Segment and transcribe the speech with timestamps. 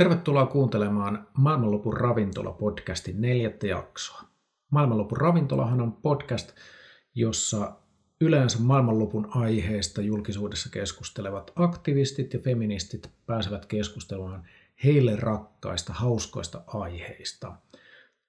[0.00, 4.22] Tervetuloa kuuntelemaan Maailmanlopun ravintola-podcastin neljättä jaksoa.
[4.70, 6.52] Maailmanlopun ravintolahan on podcast,
[7.14, 7.72] jossa
[8.20, 14.44] yleensä maailmanlopun aiheesta julkisuudessa keskustelevat aktivistit ja feministit pääsevät keskustelemaan
[14.84, 17.52] heille rakkaista, hauskoista aiheista.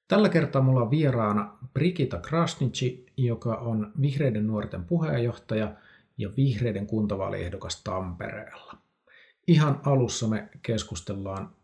[0.07, 5.73] Tällä kertaa mulla on vieraana Brigita Krasnici, joka on Vihreiden nuorten puheenjohtaja
[6.17, 8.77] ja Vihreiden kuntavaaliehdokas Tampereella.
[9.47, 11.60] Ihan alussa me keskustellaan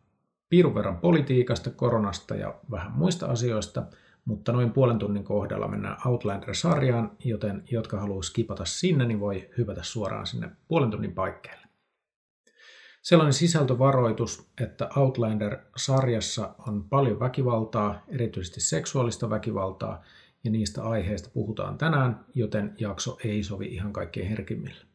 [0.50, 3.84] piirun verran politiikasta, koronasta ja vähän muista asioista,
[4.26, 9.84] mutta noin puolen tunnin kohdalla mennään Outlander-sarjaan, joten jotka haluaa skipata sinne, niin voi hypätä
[9.84, 11.68] suoraan sinne puolen tunnin paikkeelle.
[13.02, 20.04] Sellainen sisältövaroitus, että Outlander-sarjassa on paljon väkivaltaa, erityisesti seksuaalista väkivaltaa,
[20.44, 24.86] ja niistä aiheista puhutaan tänään, joten jakso ei sovi ihan kaikkein herkimmille.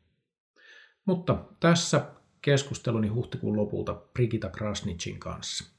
[1.04, 2.04] Mutta tässä
[2.42, 5.74] keskusteluni huhtikuun lopulta Brigita Krasnicin kanssa.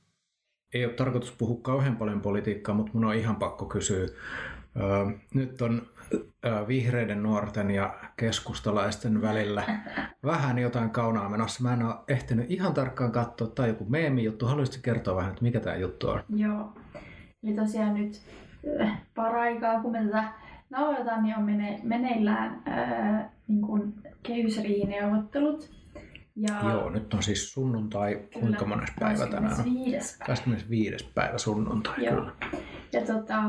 [0.73, 4.07] Ei ole tarkoitus puhua kauhean paljon politiikkaa, mutta mun on ihan pakko kysyä.
[5.33, 5.81] Nyt on
[6.67, 9.63] vihreiden nuorten ja keskustalaisten välillä
[10.23, 11.63] vähän jotain kaunaa menossa.
[11.63, 14.45] Mä en ole ehtinyt ihan tarkkaan katsoa, tai joku meemi-juttu.
[14.45, 16.23] Haluaisitko kertoa vähän, että mikä tämä juttu on?
[16.35, 16.73] Joo.
[17.43, 18.21] Eli tosiaan nyt
[19.15, 20.33] paraikaa, kun me tätä
[20.69, 25.82] nauhoitetaan, niin on mene, meneillään ää, niin kuin kehysriihineuvottelut.
[26.35, 26.69] Ja...
[26.69, 30.19] Joo, nyt on siis sunnuntai, kyllä, kuinka mones päivä tänään 25.
[30.19, 31.11] 25.
[31.15, 32.15] päivä sunnuntai, Joo.
[32.15, 32.31] kyllä.
[32.93, 33.39] Ja tota,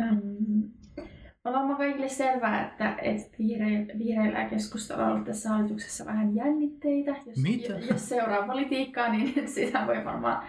[0.00, 0.70] um,
[1.44, 6.36] on varmaan kaikille selvää, että, että vihre, vihreillä ja keskustalla on ollut tässä hallituksessa vähän
[6.36, 7.10] jännitteitä.
[7.10, 7.72] Jos, Mitä?
[7.90, 10.42] jos seuraa politiikkaa, niin sitä voi varmaan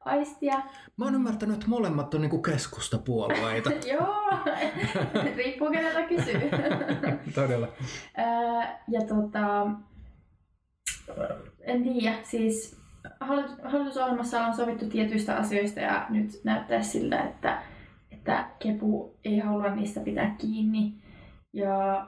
[0.00, 0.62] aistia.
[0.96, 3.70] Mä oon ymmärtänyt, että molemmat on niinku keskustapuolueita.
[3.92, 4.38] Joo,
[5.36, 6.40] riippuu keneltä kysyy.
[7.34, 7.68] Todella.
[8.88, 9.66] ja tota,
[11.60, 12.80] en tiedä, siis
[13.64, 17.62] hallitusohjelmassa on sovittu tietyistä asioista ja nyt näyttää siltä, että,
[18.10, 20.94] että Kepu ei halua niistä pitää kiinni.
[21.52, 22.06] Ja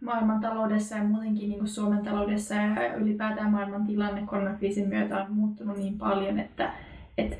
[0.00, 5.32] maailman taloudessa ja muutenkin niin kuin Suomen taloudessa ja ylipäätään maailman tilanne koronakriisin myötä on
[5.32, 6.72] muuttunut niin paljon, että
[7.18, 7.38] et,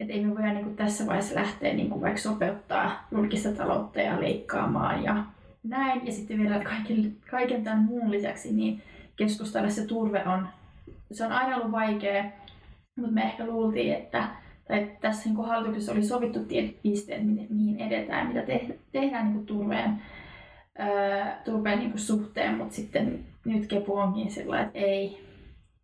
[0.00, 4.00] et ei me voida niin kuin tässä vaiheessa lähteä niin kuin vaikka sopeuttaa julkista taloutta
[4.00, 5.24] ja leikkaamaan ja
[5.62, 6.06] näin.
[6.06, 8.82] Ja sitten vielä kaiken, kaiken tämän muun lisäksi niin
[9.16, 10.48] keskustalle se turve on,
[11.12, 12.24] se on aina ollut vaikea,
[12.96, 14.28] mutta me ehkä luultiin, että
[14.68, 20.02] tai tässä niin hallituksessa oli sovittu tietyt pisteet, mihin edetään, mitä te, tehdään niin turveen,
[20.80, 25.26] öö, turpeen niin suhteen, mutta sitten nyt kepu onkin sillä että ei,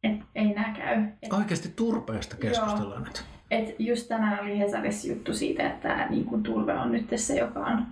[0.03, 1.05] et, ei nää käy.
[1.23, 3.25] Et, Oikeasti turpeesta keskustellaan nyt.
[3.51, 7.61] Et just tänään oli Hesarissa juttu siitä, että niin kuin turve on nyt se, joka
[7.61, 7.87] on,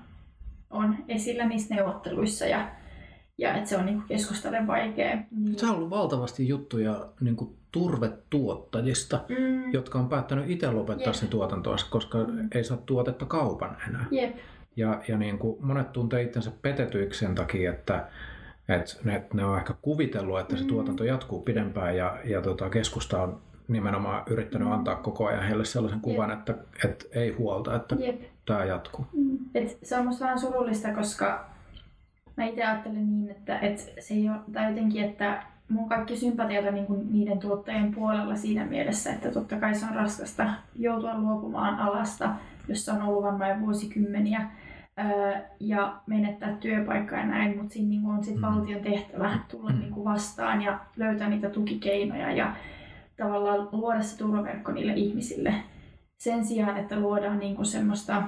[0.70, 2.68] on esillä niissä neuvotteluissa ja
[3.38, 5.16] ja että se on niin keskustalle vaikea.
[5.30, 5.58] Niin...
[5.58, 9.72] Se on ollut valtavasti juttuja niin kuin turvetuottajista, mm.
[9.72, 11.14] jotka on päättänyt itse lopettaa Jep.
[11.14, 12.48] sen tuotantoa, koska mm.
[12.52, 14.06] ei saa tuotetta kaupan enää.
[14.10, 14.36] Jep.
[14.76, 18.08] Ja, ja niin kuin monet tuntee itsensä petetyiksi sen takia, että,
[18.68, 20.68] että ne, ne on ehkä kuvitellut, että se mm.
[20.68, 24.74] tuotanto jatkuu pidempään ja, ja tota, keskusta on nimenomaan yrittänyt mm.
[24.74, 26.54] antaa koko ajan heille sellaisen kuvan, että,
[26.84, 28.20] että ei huolta, että Jep.
[28.46, 29.06] tämä jatkuu.
[29.12, 29.38] Mm.
[29.54, 31.55] Et se on minusta vähän surullista, koska
[32.36, 36.66] mä itse ajattelen niin, että, että se ei ole, tai jotenkin, että mun kaikki sympatiat
[36.66, 41.78] on niin niiden tuottajien puolella siinä mielessä, että totta kai se on raskasta joutua luopumaan
[41.78, 42.34] alasta,
[42.68, 44.50] jossa on ollut varmaan jo vuosikymmeniä
[45.60, 48.42] ja menettää työpaikkaa ja näin, mutta siinä niin on sit mm.
[48.42, 49.78] valtion tehtävä tulla mm.
[49.78, 52.56] niin vastaan ja löytää niitä tukikeinoja ja
[53.16, 55.54] tavallaan luoda se turvaverkko niille ihmisille
[56.18, 58.22] sen sijaan, että luodaan niin semmoista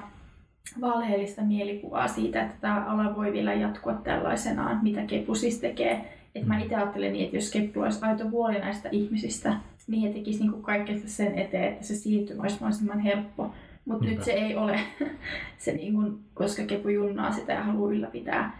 [0.81, 6.15] valheellista mielikuvaa siitä, että tämä ala voi vielä jatkua tällaisenaan, mitä Kepu siis tekee.
[6.35, 9.57] Et mä itse ajattelen niin, että jos Keppu olisi aito huoli näistä ihmisistä,
[9.87, 13.53] niin he tekisivät niin kaikkea sen eteen, että se siirtymä olisi mahdollisimman helppo.
[13.85, 14.79] Mutta nyt se ei ole,
[15.57, 18.59] se niin kuin, koska Kepu junnaa sitä ja haluaa ylläpitää.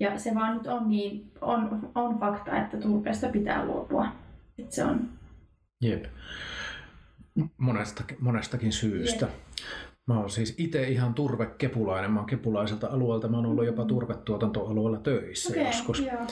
[0.00, 4.06] Ja se vaan nyt on, niin, on, on fakta, että turpeesta pitää luopua.
[4.58, 5.08] Et se on...
[5.82, 6.04] Jep.
[7.58, 9.26] Monestakin, monestakin syystä.
[9.26, 9.34] Jep.
[10.06, 12.10] Mä oon siis itse ihan turvekepulainen.
[12.10, 13.28] Mä oon kepulaiselta alueelta.
[13.28, 16.26] Mä oon ollut jopa turvetuotantoalueella töissä okay, joskus joo.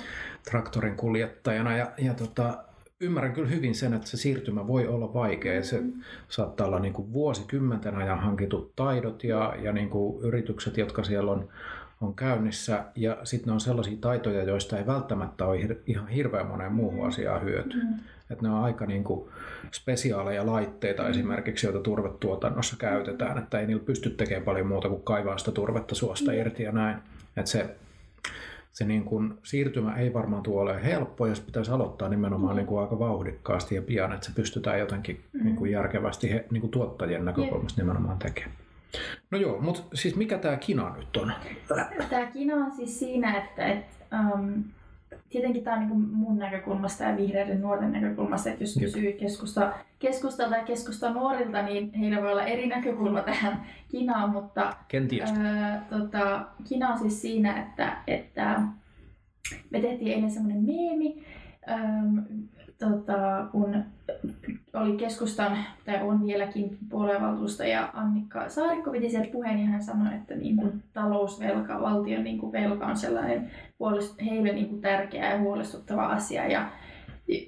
[0.50, 1.76] traktorin kuljettajana.
[1.76, 2.64] Ja, ja tota,
[3.00, 5.62] ymmärrän kyllä hyvin sen, että se siirtymä voi olla vaikea.
[5.62, 5.92] Se mm.
[6.28, 11.32] saattaa olla niin kuin vuosikymmenten ajan hankitut taidot ja, ja niin kuin yritykset, jotka siellä
[11.32, 11.48] on,
[12.00, 12.84] on käynnissä.
[12.96, 17.42] Ja sitten ne on sellaisia taitoja, joista ei välttämättä ole ihan hirveän moneen muuhun asiaan
[17.42, 17.82] hyötyä.
[17.82, 17.98] Mm.
[18.30, 19.28] Että ne on aika niin kuin
[19.72, 21.10] spesiaaleja laitteita mm.
[21.10, 25.94] esimerkiksi, joita turvetuotannossa käytetään, että ei niillä pysty tekemään paljon muuta kuin kaivaa sitä turvetta
[25.94, 26.38] suosta mm.
[26.38, 26.96] irti ja näin.
[27.36, 27.76] Että se,
[28.72, 32.56] se niin kuin, siirtymä ei varmaan tule olemaan helppo, jos pitäisi aloittaa nimenomaan mm.
[32.56, 35.44] niin kuin aika vauhdikkaasti ja pian, että se pystytään jotenkin mm.
[35.44, 37.88] niin kuin järkevästi he, niin kuin tuottajien näkökulmasta yeah.
[37.88, 38.56] nimenomaan tekemään.
[39.30, 41.32] No joo, mutta siis mikä tämä kina nyt on?
[42.10, 44.64] Tämä kina on siis siinä, että, että um,
[45.28, 50.56] tietenkin tämä on niin mun näkökulmasta ja vihreiden nuorten näkökulmasta, että jos kysyy keskusta, keskustalta
[50.56, 55.32] ja keskusta nuorilta, niin heillä voi olla eri näkökulma tähän kinaan, mutta Kenties.
[55.38, 58.60] Ää, tota, kina on siis siinä, että, että
[59.70, 61.24] me tehtiin eilen semmoinen meemi,
[61.70, 62.24] äm,
[62.78, 63.84] tota, kun
[64.78, 70.34] oli keskustan, tai on vieläkin puoluevaltuustoja Annikka Saarikko piti sieltä puheen ja hän sanoi, että
[70.34, 73.50] niin kuin talousvelka, valtion niin kuin velka on sellainen
[74.24, 76.46] heille niin kuin tärkeä ja huolestuttava asia.
[76.46, 76.70] Ja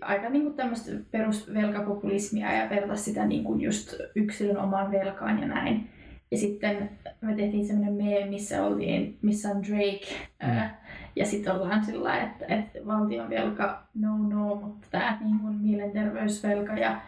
[0.01, 5.49] aika niin kuin tämmöistä perusvelkapopulismia ja verta sitä niin kuin just yksilön omaan velkaan ja
[5.49, 5.91] näin.
[6.31, 6.91] Ja sitten
[7.21, 10.07] me tehtiin semmoinen meme, missä, oltiin, missä on Drake
[10.43, 10.71] mm.
[11.17, 16.73] ja sitten ollaan sillä että, että valtion velka no no, mutta tämä niin kuin mielenterveysvelka
[16.73, 17.01] ja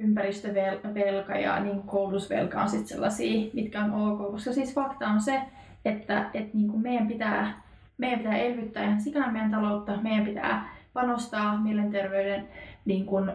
[0.00, 4.32] ympäristövelka ja niin koulutusvelka on sitten sellaisia, mitkä on ok.
[4.32, 5.42] Koska siis fakta on se,
[5.84, 7.62] että, että niin kuin meidän, pitää,
[7.98, 12.48] meidän pitää elvyttää ihan sikana meidän taloutta, meidän pitää panostaa mielenterveyden
[12.84, 13.32] niin kuin,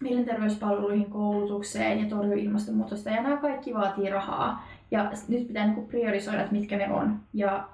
[0.00, 3.10] mielenterveyspalveluihin, koulutukseen ja torjua ilmastonmuutosta.
[3.10, 4.68] Ja nämä kaikki vaatii rahaa.
[4.90, 7.20] Ja nyt pitää niin priorisoida, että mitkä ne on.
[7.34, 7.68] Ja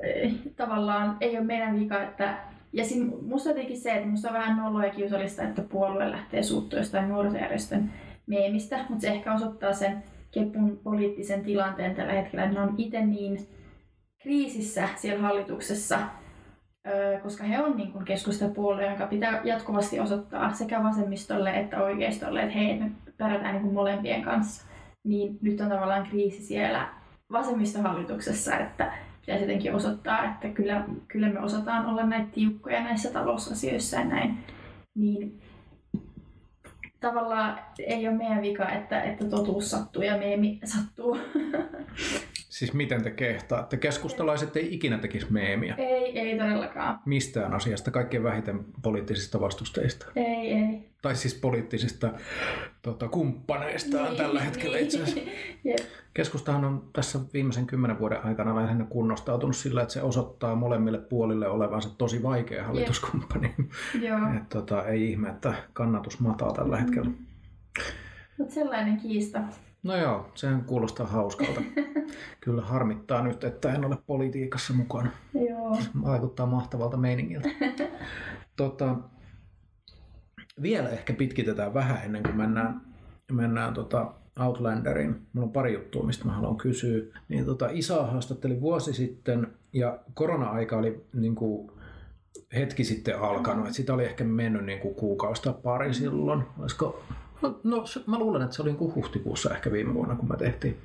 [0.00, 2.38] eh, tavallaan ei ole meidän vika, että
[2.76, 6.42] ja siinä musta jotenkin se, että musta on vähän noloa ja kiusallista, että puolue lähtee
[6.42, 7.92] suuttua jostain nuorisojärjestön
[8.26, 13.06] meemistä, mutta se ehkä osoittaa sen Kepun poliittisen tilanteen tällä hetkellä, että ne on itse
[13.06, 13.38] niin
[14.22, 15.98] kriisissä siellä hallituksessa,
[17.22, 22.78] koska he on niin keskustapuolue, jonka pitää jatkuvasti osoittaa sekä vasemmistolle että oikeistolle, että hei,
[22.78, 24.66] me pärjätään niin molempien kanssa.
[25.04, 26.88] Niin nyt on tavallaan kriisi siellä
[27.32, 28.92] vasemmistohallituksessa, että
[29.26, 34.38] pitäisi jotenkin osoittaa, että kyllä, kyllä me osataan olla näitä tiukkoja näissä talousasioissa ja näin.
[34.94, 35.40] Niin
[37.00, 41.18] tavallaan ei ole meidän vika, että, että totuus sattuu ja meemi sattuu.
[42.56, 43.76] Siis miten te kehtaatte?
[43.76, 45.74] Keskustalaiset ei ikinä tekisi meemiä.
[45.78, 46.98] Ei, ei todellakaan.
[47.04, 50.06] Mistään asiasta, kaikkein vähiten poliittisista vastustajista.
[50.16, 50.90] Ei, ei.
[51.02, 52.12] Tai siis poliittisista
[52.82, 55.30] tota, kumppaneista niin, tällä hetkellä itse asiassa.
[55.66, 55.78] Yep.
[56.14, 61.48] Keskustahan on tässä viimeisen kymmenen vuoden aikana lähinnä kunnostautunut sillä, että se osoittaa molemmille puolille
[61.48, 63.54] olevansa tosi vaikea hallituskumppani.
[64.02, 64.18] Joo.
[64.36, 67.08] Et, tota, ei ihme, että kannatus mataa tällä hetkellä.
[67.08, 67.16] Mm.
[68.38, 69.40] Mutta sellainen kiista.
[69.86, 71.62] No joo, sehän kuulostaa hauskalta.
[72.40, 75.10] Kyllä harmittaa nyt, että en ole politiikassa mukana.
[75.48, 75.78] Joo.
[76.04, 77.48] Vaikuttaa mahtavalta meiningiltä.
[78.56, 78.96] tota,
[80.62, 82.80] vielä ehkä pitkitetään vähän ennen kuin mennään,
[83.32, 85.26] mennään tota Outlanderin.
[85.32, 87.02] Mulla on pari juttua, mistä mä haluan kysyä.
[87.28, 91.70] Niin tota, Isa haastatteli vuosi sitten ja korona-aika oli niin kuin,
[92.54, 93.66] hetki sitten alkanut.
[93.66, 96.42] Et sitä oli ehkä mennyt niin kuin kuukausi tai pari silloin.
[96.58, 97.02] Olisiko
[97.42, 100.36] No, no se, mä luulen, että se oli niin huhtikuussa ehkä viime vuonna, kun me
[100.36, 100.76] tehtiin.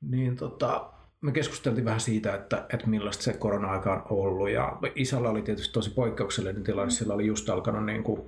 [0.00, 0.90] Niin tota,
[1.20, 4.50] me keskusteltiin vähän siitä, että, että millaista se korona-aika on ollut.
[4.50, 6.90] Ja isällä oli tietysti tosi poikkeuksellinen tilanne.
[6.90, 8.20] Sillä oli just alkanut niin kuin,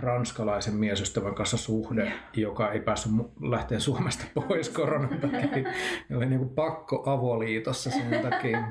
[0.00, 2.14] ranskalaisen miesystävän kanssa suhde, yeah.
[2.34, 5.72] joka ei päässyt lähteä Suomesta pois koronan takia.
[6.16, 8.64] oli niin kuin pakko avoliitossa sen takia.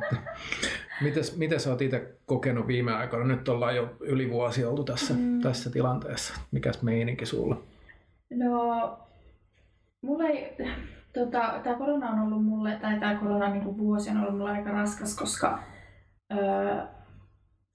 [1.02, 3.26] Mites, miten sä oot itse kokenut viime aikoina?
[3.26, 5.42] Nyt ollaan jo yli vuosi oltu tässä, mm.
[5.42, 6.42] tässä tilanteessa.
[6.52, 7.62] Mikäs meininki sulla?
[8.34, 9.00] No,
[10.02, 10.58] mulle ei,
[11.14, 14.72] tota, tämä korona on ollut mulle, tai tämä korona niin vuosi on ollut mulle aika
[14.72, 15.60] raskas, koska
[16.34, 16.82] öö,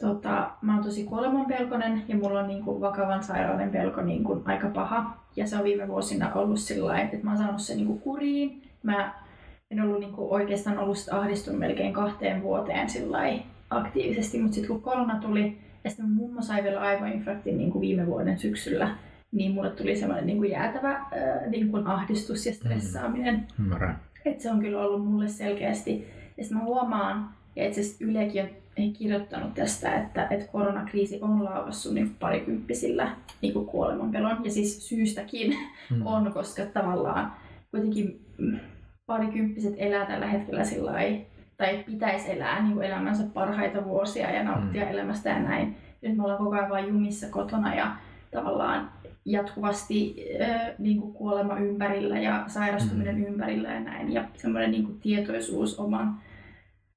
[0.01, 4.43] tota, mä oon tosi kuolemanpelkonen ja mulla on niin kuin vakavan sairauden pelko niin kuin
[4.45, 5.17] aika paha.
[5.37, 8.63] Ja se on viime vuosina ollut sillä että mä oon saanut sen niin kuin kuriin.
[8.83, 9.15] Mä
[9.71, 12.89] en ollut niin kuin oikeastaan ollut ahdistunut melkein kahteen vuoteen
[13.71, 18.07] aktiivisesti, mutta sitten kun korona tuli ja sitten mummo sai vielä aivoinfarktin niin kuin viime
[18.07, 18.97] vuoden syksyllä,
[19.33, 23.47] niin mulle tuli semmoinen niin kuin jäätävä ää, niin kuin ahdistus ja stressaaminen.
[23.59, 23.73] Mm.
[24.25, 26.07] Et se on kyllä ollut mulle selkeästi.
[26.37, 31.45] Ja sitten mä huomaan, ja itse asiassa Ylekin on kirjoittanut tästä, että, että koronakriisi on
[31.45, 34.45] laukassut niin parikymppisillä niin kuin kuolemanpelon.
[34.45, 35.57] Ja siis syystäkin
[35.91, 36.07] mm.
[36.07, 37.33] on, koska tavallaan
[37.71, 38.21] kuitenkin
[39.11, 40.93] parikymppiset elää tällä hetkellä sillä
[41.57, 44.91] tai pitäisi elää niin kuin elämänsä parhaita vuosia ja nauttia mm.
[44.91, 45.77] elämästä ja näin.
[46.03, 47.97] Nyt me ollaan koko ajan vain jumissa kotona ja
[48.31, 48.91] tavallaan
[49.25, 53.25] jatkuvasti äh, niin kuin kuolema ympärillä ja sairastuminen mm.
[53.25, 54.13] ympärillä ja näin.
[54.13, 56.15] Ja semmoinen niin kuin tietoisuus oman,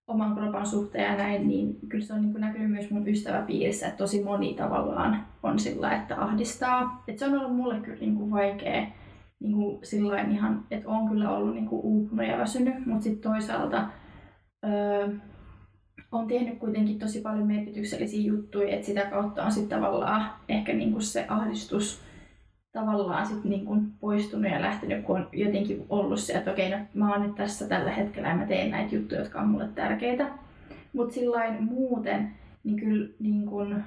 [0.08, 3.88] oman kropan suhteen ja näin, niin kyllä se on niin kuin näkynyt myös mun ystäväpiirissä,
[3.88, 7.04] että tosi moni tavallaan on sillä, että ahdistaa.
[7.08, 8.88] Et se on ollut mulle kyllä niin kuin vaikea
[9.44, 13.32] niin kuin sillain ihan, että on kyllä ollut niin kuin uupunut ja väsynyt, mutta sitten
[13.32, 13.88] toisaalta
[14.66, 15.10] öö,
[16.12, 21.00] on tehnyt kuitenkin tosi paljon merkityksellisiä juttuja, että sitä kautta on sitten tavallaan ehkä niinku
[21.00, 22.02] se ahdistus
[22.72, 27.12] tavallaan sit niinku poistunut ja lähtenyt, kun on jotenkin ollut se, että okei, no, mä
[27.12, 30.28] oon nyt tässä tällä hetkellä ja mä teen näitä juttuja, jotka on mulle tärkeitä.
[30.94, 32.32] Mutta sillain muuten,
[32.64, 33.84] niin kyllä, niin kun,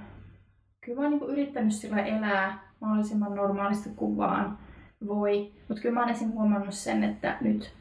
[0.81, 4.59] kyllä mä oon niin yrittänyt sillä elää mahdollisimman normaalisti kuin vaan
[5.07, 5.53] voi.
[5.69, 6.33] Mutta kyllä mä oon esim.
[6.33, 7.73] huomannut sen, että nyt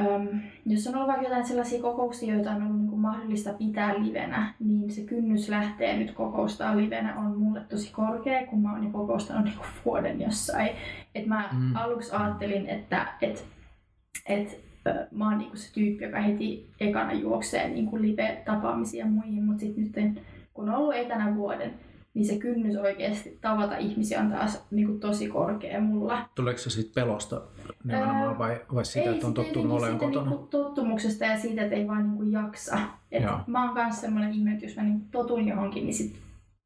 [0.00, 4.02] Öm, jos on ollut vaikka jotain sellaisia kokouksia, joita on ollut niin kuin mahdollista pitää
[4.02, 8.84] livenä, niin se kynnys lähtee nyt kokoustaa livenä on mulle tosi korkea, kun mä oon
[8.84, 10.70] jo kokoustanut niin kuin vuoden jossain.
[11.14, 11.76] Et mä mm.
[11.76, 13.46] aluksi ajattelin, että et,
[14.26, 14.60] et,
[15.10, 19.60] mä oon niin kuin se tyyppi, joka heti ekana juoksee niin kuin live-tapaamisia muihin, mutta
[19.60, 21.74] sitten nyt kun on ollut etänä vuoden,
[22.14, 26.28] niin se kynnys oikeasti tavata ihmisiä on taas niin kuin tosi korkea mulla.
[26.34, 27.42] Tuleeko se sitten pelosta
[27.84, 30.30] nimenomaan vai, vai sitä, että on tottunut olemaan kotona?
[30.30, 32.78] Niin tottumuksesta ja siitä, että ei vaan niin kuin jaksa.
[33.12, 36.16] Et mä oon myös sellainen ihminen, että jos mä niin totun johonkin, niin sit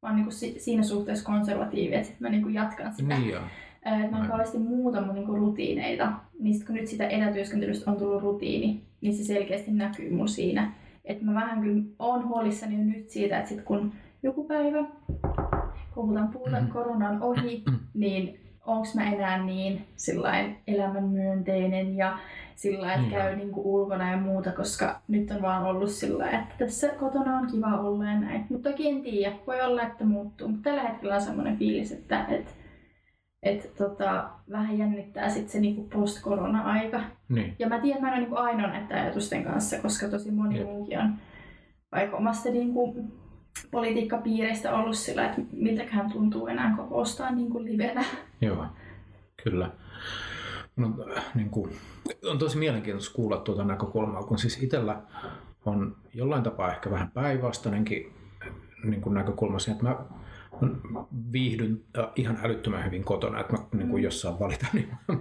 [0.01, 3.17] mä oon niin kuin siinä suhteessa konservatiivi, että mä niin kuin jatkan sitä.
[3.17, 3.41] Niin joo.
[4.11, 6.13] Mä oon kauheasti muuta mun niin rutiineita.
[6.39, 10.73] Niin sit kun nyt sitä etätyöskentelystä on tullut rutiini, niin se selkeästi näkyy mun siinä.
[11.05, 13.93] Että mä vähän kyllä oon huolissani jo nyt siitä, että sit kun
[14.25, 14.85] joku päivä,
[15.95, 16.69] puhutaan puhutaan mm.
[16.69, 17.63] koronan ohi,
[17.93, 22.17] niin onko mä enää niin sillain elämänmyönteinen ja
[22.55, 23.11] sillä että mm.
[23.11, 27.47] käy niinku ulkona ja muuta, koska nyt on vaan ollut sillä että tässä kotona on
[27.51, 28.45] kiva olla ja näin.
[28.49, 30.47] Mutta toki en tiedä, voi olla, että muuttuu.
[30.47, 32.55] Mutta tällä hetkellä on semmoinen fiilis, että et,
[33.43, 37.01] et, tota, vähän jännittää sit se niinku post-korona-aika.
[37.29, 37.55] Niin.
[37.59, 40.63] Ja mä tiedän, että mä en ole niinku ainoa näiden ajatusten kanssa, koska tosi moni
[40.63, 41.13] muukin on
[41.91, 42.95] vaikka omasta niinku
[43.71, 48.05] politiikkapiireistä ollut sillä, että miltäkään tuntuu enää kokoustaa niin kuin livenä.
[48.41, 48.65] Joo,
[49.43, 49.71] kyllä.
[50.75, 50.91] No,
[51.35, 51.71] niin kuin,
[52.29, 55.01] on tosi mielenkiintoista kuulla tuota näkökulmaa, kun siis itsellä
[55.65, 58.13] on jollain tapaa ehkä vähän päinvastainenkin
[58.83, 60.05] niin näkökulma siihen, että mä
[61.31, 61.81] viihdyn
[62.15, 64.03] ihan älyttömän hyvin kotona, että mä niin kuin mm.
[64.03, 65.17] jossain valita, niin mä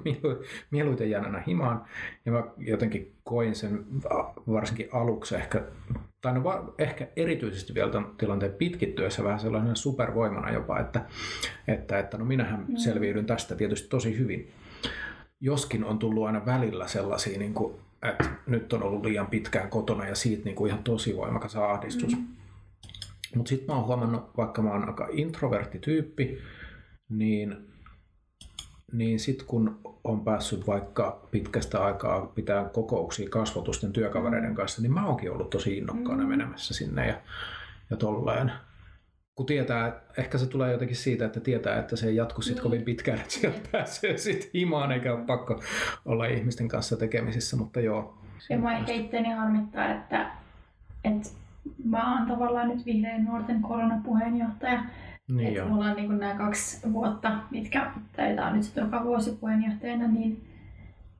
[0.70, 1.84] mieluiten jään aina himaan.
[2.26, 3.84] Ja mä jotenkin koin sen
[4.52, 5.62] varsinkin aluksi ehkä,
[6.20, 11.00] tai no va, ehkä erityisesti vielä tämän tilanteen pitkittyessä vähän sellainen supervoimana jopa, että,
[11.68, 12.76] että, että no minähän mm.
[12.76, 14.50] selviydyn tästä tietysti tosi hyvin.
[15.40, 20.06] Joskin on tullut aina välillä sellaisia, niin kuin, että nyt on ollut liian pitkään kotona
[20.06, 22.16] ja siitä niin kuin ihan tosi voimakas ahdistus.
[22.16, 22.26] Mm
[23.36, 26.38] mutta sitten mä oon huomannut, vaikka mä oon aika introvertti tyyppi,
[27.08, 27.56] niin,
[28.92, 35.06] niin sitten kun on päässyt vaikka pitkästä aikaa pitää kokouksia kasvotusten työkavereiden kanssa, niin mä
[35.06, 36.28] oonkin ollut tosi innokkaana mm.
[36.28, 37.20] menemässä sinne ja,
[37.90, 38.52] ja tolleen.
[39.34, 42.62] Kun tietää, ehkä se tulee jotenkin siitä, että tietää, että se ei jatku sit niin.
[42.62, 45.60] kovin pitkään, että sieltä pääsee sitten himaan eikä ole pakko
[46.04, 48.18] olla ihmisten kanssa tekemisissä, mutta joo.
[48.50, 50.30] Ja mä ehkä itseäni harmittaa, että,
[51.04, 51.28] että
[51.84, 54.84] mä oon tavallaan nyt vihreän nuorten koronapuheenjohtaja.
[55.28, 60.08] Niin että mulla on niin nämä kaksi vuotta, mitkä täytää nyt sitten joka vuosi puheenjohtajana,
[60.08, 60.44] niin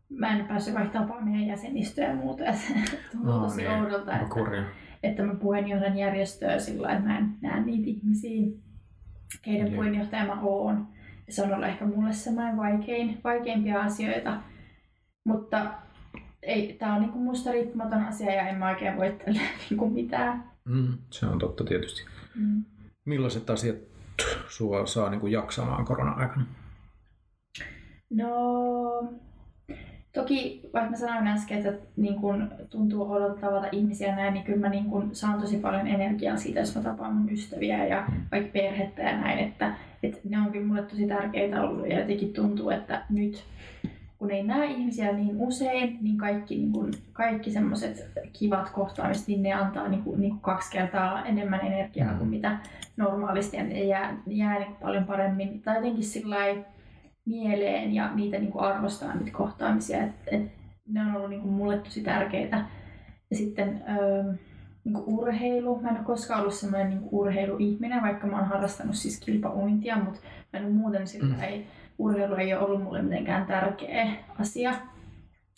[0.08, 2.44] mä en päässyt vaihtamaan meidän jäsenistöä ja muuta.
[2.48, 2.74] Ja se
[3.12, 3.70] tuntuu no, tosi niin.
[3.70, 4.64] oudolta, että,
[5.02, 8.46] että mä puheenjohdan järjestöä sillä että mä en näe niitä ihmisiä,
[9.42, 9.74] keiden Jep.
[9.74, 10.88] puheenjohtaja mä oon.
[11.26, 14.40] Ja se on ollut ehkä mulle semmoinen vaikein, vaikeimpia asioita.
[15.24, 15.70] Mutta
[16.44, 20.44] ei, tämä on niinku musta riippumaton asia ja en mä oikein voi tällä niinku mitään.
[20.64, 22.02] Mm, se on totta tietysti.
[22.34, 22.64] Mm.
[23.04, 23.76] Millaiset asiat
[24.48, 26.46] sua saa niinku jaksamaan korona-aikana?
[28.10, 28.32] No,
[30.12, 34.60] toki vaikka mä sanoin äsken, että niin kun tuntuu odolta tavata ihmisiä näin, niin kyllä
[34.60, 38.52] mä niin kun saan tosi paljon energiaa siitä, jos mä tapaan mun ystäviä ja vaikka
[38.52, 43.04] perhettä ja näin, että, että ne onkin mulle tosi tärkeitä ollut ja jotenkin tuntuu, että
[43.10, 43.44] nyt
[44.24, 49.42] kun ei näe ihmisiä niin usein, niin kaikki, niin kuin, kaikki semmoiset kivat kohtaamiset, niin
[49.42, 52.58] ne antaa niin kuin, niin kuin kaksi kertaa enemmän energiaa kuin mitä
[52.96, 53.56] normaalisti.
[53.56, 56.36] Ja ne jää, jää niin kuin paljon paremmin, tai jotenkin sillä
[57.24, 60.02] mieleen ja niitä niin kuin arvostaa niitä kohtaamisia.
[60.02, 60.42] Et, et
[60.88, 62.64] ne on ollut niin kuin mulle tosi tärkeitä.
[63.30, 64.24] Ja sitten öö,
[64.84, 65.80] niin kuin urheilu.
[65.80, 70.20] Mä en ole koskaan ollut semmoinen niin urheiluihminen, vaikka mä oon harrastanut siis kilpauintia, mutta
[70.52, 71.42] mä en ole muuten sillä mm.
[71.42, 71.66] ei
[71.98, 74.06] urheilu ei ole ollut mulle mitenkään tärkeä
[74.40, 74.74] asia.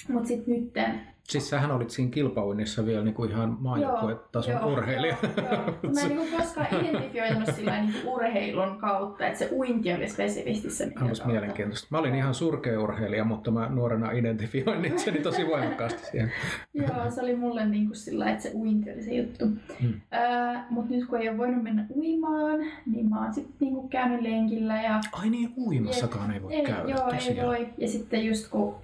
[0.09, 5.17] Mutta sitten nytten Siis sähän olit siinä kilpauinnissa vielä niinku ihan maajoukkuetason urheilija.
[5.23, 5.93] Joo, joo.
[5.95, 10.87] Mä en niinku koskaan identifioinut sillä niinku urheilun kautta, että se uinti oli spesifisti se,
[10.87, 11.89] mikä Onpas mielenkiintoista.
[11.91, 16.33] Mä olin ihan surkea urheilija, mutta mä nuorena identifioin itseni tosi voimakkaasti siihen.
[16.75, 19.45] joo, se oli mulle niinku sillä että se uinti oli se juttu.
[19.81, 20.01] Hmm.
[20.15, 24.23] Öö, mutta nyt kun ei ole voinut mennä uimaan, niin mä oon sitten niinku käynyt
[24.23, 24.83] lenkillä.
[24.83, 25.01] Ja...
[25.13, 27.39] Ai niin, uimassakaan ei voi ei, käydä Joo, tosiaan.
[27.39, 27.69] ei voi.
[27.79, 28.75] Ja sitten just kun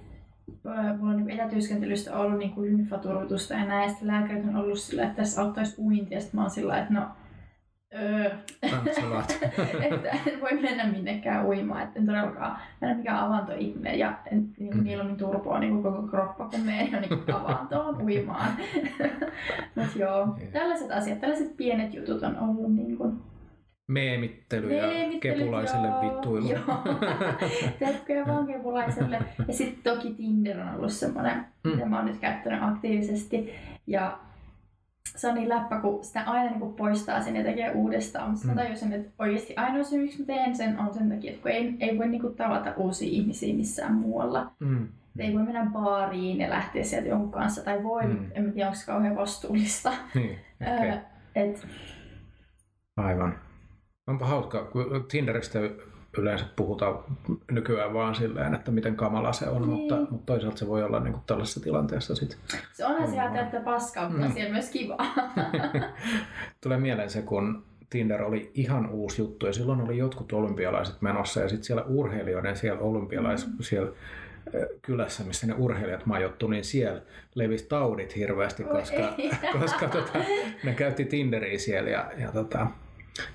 [0.97, 5.03] mulla on niin etätyöskentelystä ollut niin kuin lymfaturutusta ja näin, sitten lääkärit on ollut sillä,
[5.03, 7.07] että tässä auttaisi uinti, ja sitten mä oon sillä, että no,
[7.95, 8.31] öö,
[9.91, 14.71] että en voi mennä minnekään uimaan, että en todellakaan mennä mikään avantoihminen, ja en, niin
[14.71, 14.83] kuin, mm.
[14.83, 18.51] niillä on niin turpoa niin koko kroppa, kun menen jo niin avantoon uimaan.
[19.75, 23.21] Mutta joo, tällaiset asiat, tällaiset pienet jutut on ollut niin kuin,
[23.87, 24.83] meemittely ja
[25.19, 26.51] kepulaiselle joo, vittuilu.
[26.51, 26.97] Joo,
[27.79, 29.19] Terkkuja vaan kepulaiselle.
[29.47, 31.71] Ja sitten toki Tinder on ollut semmoinen, mm.
[31.71, 33.53] mitä mä oon nyt käyttänyt aktiivisesti.
[33.87, 34.19] Ja
[35.15, 38.31] se on niin läppä, kun sitä aina niin kuin poistaa sen ja tekee uudestaan.
[38.31, 38.53] Mutta mm.
[38.53, 41.51] mä tajusin, että oikeasti ainoa syy, miksi mä teen sen, on sen takia, että kun
[41.51, 44.51] ei, ei voi niin kuin tavata uusia ihmisiä missään muualla.
[44.59, 44.87] Mm.
[45.19, 47.63] Ei voi mennä baariin ja lähteä sieltä jonkun kanssa.
[47.63, 48.31] Tai voi, mm.
[48.33, 49.93] en tiedä, onko se kauhean vastuullista.
[50.15, 50.39] Niin,
[50.75, 50.97] okay.
[51.35, 51.67] Et...
[52.97, 53.39] Aivan.
[54.07, 55.59] Onpa hauska, kun Tinderistä
[56.17, 56.99] yleensä puhutaan
[57.51, 59.69] nykyään vaan silleen, että miten kamala se on, niin.
[59.69, 62.37] mutta, mutta toisaalta se voi olla niin kuin tällaisessa tilanteessa sitten.
[62.73, 64.33] Se onhan sieltä, että paskaa, mutta mm.
[64.33, 65.05] siellä myös kivaa.
[66.63, 71.39] Tulee mieleen se, kun Tinder oli ihan uusi juttu ja silloin oli jotkut olympialaiset menossa
[71.39, 73.53] ja sitten siellä urheilijoiden siellä olympialais, mm.
[73.59, 73.91] siellä
[74.81, 77.01] kylässä, missä ne urheilijat majoittu, niin siellä
[77.35, 79.15] levisi taudit hirveästi, koska,
[79.59, 80.19] koska tota,
[80.63, 82.67] ne käytti Tinderiä siellä ja, ja tota,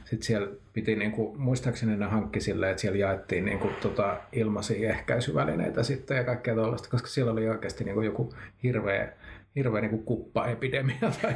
[0.04, 4.20] sitten siellä piti, niin kuin, muistaakseni ne hankki silleen, että siellä jaettiin niin kuin, tota,
[4.32, 9.12] ilmaisia ehkäisyvälineitä sitten ja kaikkea tuollaista, koska siellä oli oikeasti niin kuin, joku hirveä,
[9.56, 10.97] hirveä niin kuin kuppaepidemia.
[11.23, 11.35] Tai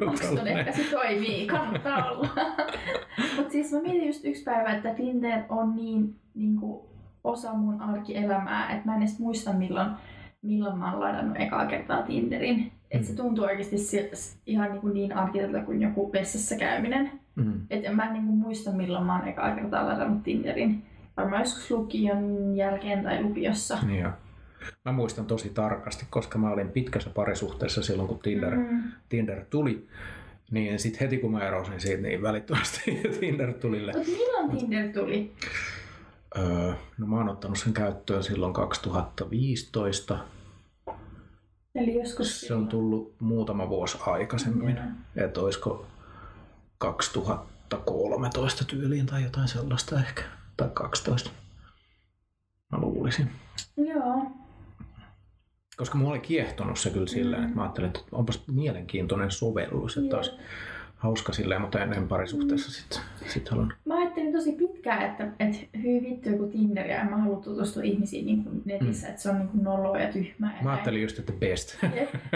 [0.00, 1.46] Onko ehkä se toimii?
[1.46, 2.28] Kannattaa olla.
[3.36, 6.86] Mutta siis mä mietin just yksi päivä, että Tinder on niin, niin kuin,
[7.24, 9.90] osa mun arkielämää, että mä en edes muista milloin,
[10.42, 12.72] milloin mä oon ladannut ekaa kertaa Tinderin.
[12.90, 13.16] Että se mm.
[13.16, 13.76] tuntuu oikeasti
[14.46, 17.21] ihan niin, kuin niin arkitelta kuin joku vessassa käyminen.
[17.34, 17.60] Mm.
[17.70, 20.82] Et en mä niin kuin muista milloin mä oon ekaa kertaa ladannut Tinderin.
[21.16, 23.78] Varmaan joskus lukion jälkeen tai lukiossa.
[23.86, 24.10] Niin jo.
[24.84, 28.82] Mä muistan tosi tarkasti, koska mä olin pitkässä parisuhteessa silloin, kun Tinder, mm.
[29.08, 29.88] Tinder tuli.
[30.50, 33.92] Niin sitten heti kun mä erosin siitä, niin välittömästi Tinder tulille.
[33.92, 35.32] Mutta milloin Tinder tuli?
[36.38, 40.18] Öö, no mä oon ottanut sen käyttöön silloin 2015.
[41.74, 44.78] Eli joskus Se on tullut muutama vuosi aikaisemmin.
[44.82, 45.22] Mm.
[45.24, 45.86] Että olisiko
[46.82, 50.22] 2013 tyyliin tai jotain sellaista ehkä.
[50.56, 51.30] Tai 12.
[52.72, 53.30] Mä luulisin.
[53.76, 54.30] Joo.
[55.76, 57.46] Koska mua oli kiehtonut se kyllä silleen, mm.
[57.46, 60.32] että mä ajattelin, että onpas mielenkiintoinen sovellus, että olisi
[61.02, 62.72] hauska silleen, mutta ennen parisuhteessa mm.
[62.72, 63.72] sitten sit haluan.
[63.84, 68.26] Mä ajattelin tosi pitkään, että, että hyvin vittu joku Tinder ja mä haluan tutustua ihmisiin
[68.26, 69.10] niin kuin netissä, mm.
[69.10, 70.58] että se on niin kuin noloa ja tyhmää.
[70.62, 71.76] mä ajattelin just, että best.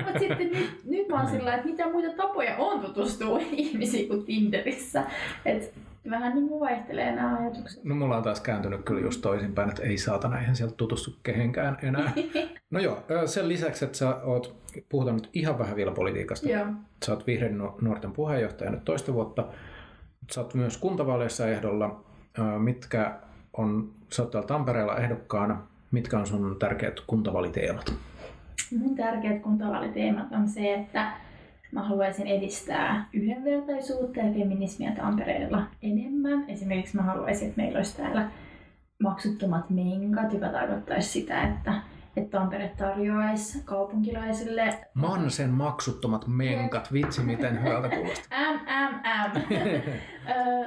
[0.05, 4.25] Mutta sitten nyt, nyt mä oon sillä että mitä muita tapoja on tutustua ihmisiin kuin
[4.25, 5.05] Tinderissä.
[5.45, 5.75] Et
[6.11, 7.85] vähän niin kuin vaihtelee nämä ajatukset.
[7.85, 11.79] No mulla on taas kääntynyt kyllä just toisinpäin, että ei saatana, eihän sieltä tutustu kehenkään
[11.83, 12.13] enää.
[12.71, 14.57] no joo, sen lisäksi, että sä oot,
[14.89, 16.49] puhutaan nyt ihan vähän vielä politiikasta.
[16.49, 16.67] Joo.
[17.05, 19.49] Sä oot vihreän nuorten puheenjohtaja nyt toista vuotta.
[20.33, 22.05] Sä oot myös kuntavaaleissa ehdolla.
[22.59, 23.19] Mitkä
[23.53, 25.63] on, sä oot täällä Tampereella ehdokkaana.
[25.91, 27.95] Mitkä on sun tärkeät kuntavaliteemat?
[28.79, 31.13] Mun tärkeät kuntavaliteemat on se, että
[31.77, 36.45] Mä haluaisin edistää yhdenvertaisuutta ja feminismiä Tampereella enemmän.
[36.49, 38.31] Esimerkiksi mä haluaisin, että meillä olisi täällä
[39.03, 41.73] maksuttomat menkat, joka tarkoittaisi sitä, että,
[42.17, 44.79] että Tampere tarjoaisi kaupunkilaisille...
[44.95, 48.39] Mansen maksuttomat menkat, vitsi miten hyvältä kuulostaa.
[48.53, 48.95] M, M,
[49.27, 49.43] M.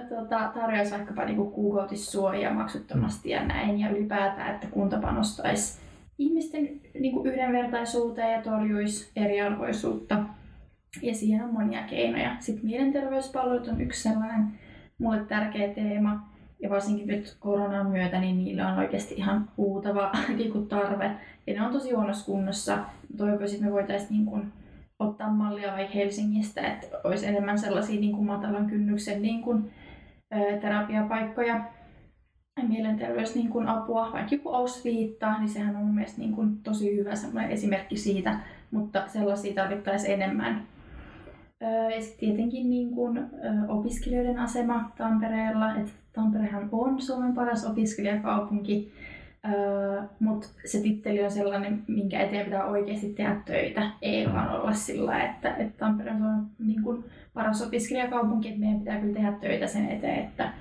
[0.15, 3.79] tota, tarjoaisi vaikkapa niinku kuukautissuojaa maksuttomasti ja näin.
[3.79, 5.79] Ja ylipäätään, että kunta panostaisi
[6.17, 10.23] ihmisten niinku yhdenvertaisuuteen ja torjuisi eriarvoisuutta
[11.01, 12.35] ja siihen on monia keinoja.
[12.39, 14.47] Sitten mielenterveyspalvelut on yksi sellainen
[14.97, 16.29] mulle tärkeä teema.
[16.61, 21.11] Ja varsinkin nyt koronan myötä, niin niillä on oikeasti ihan huutava niin tarve.
[21.47, 22.77] Ja ne on tosi huonossa kunnossa.
[23.17, 24.53] Toivoisin, että me voitaisiin niin kuin,
[24.99, 29.71] ottaa mallia vaikka Helsingistä, että olisi enemmän sellaisia niin kuin matalan kynnyksen niin kuin,
[30.61, 31.61] terapiapaikkoja
[32.67, 36.97] mielenterveys niin kuin apua, vaikka joku Ausviitta, niin sehän on mun mielestä niin kuin tosi
[36.97, 37.11] hyvä
[37.49, 38.39] esimerkki siitä,
[38.71, 40.67] mutta sellaisia tarvittaisiin enemmän.
[41.95, 43.25] Ja sitten tietenkin niin kuin,
[43.67, 45.75] opiskelijoiden asema Tampereella.
[45.75, 48.91] Et Tamperehan on Suomen paras opiskelijakaupunki,
[50.19, 53.91] mutta se titteli on sellainen, minkä eteen pitää oikeasti tehdä töitä.
[54.01, 58.99] Ei vaan olla sillä, että, että Tampere on niin kuin paras opiskelijakaupunki, että meidän pitää
[58.99, 60.53] kyllä tehdä töitä sen eteen, että,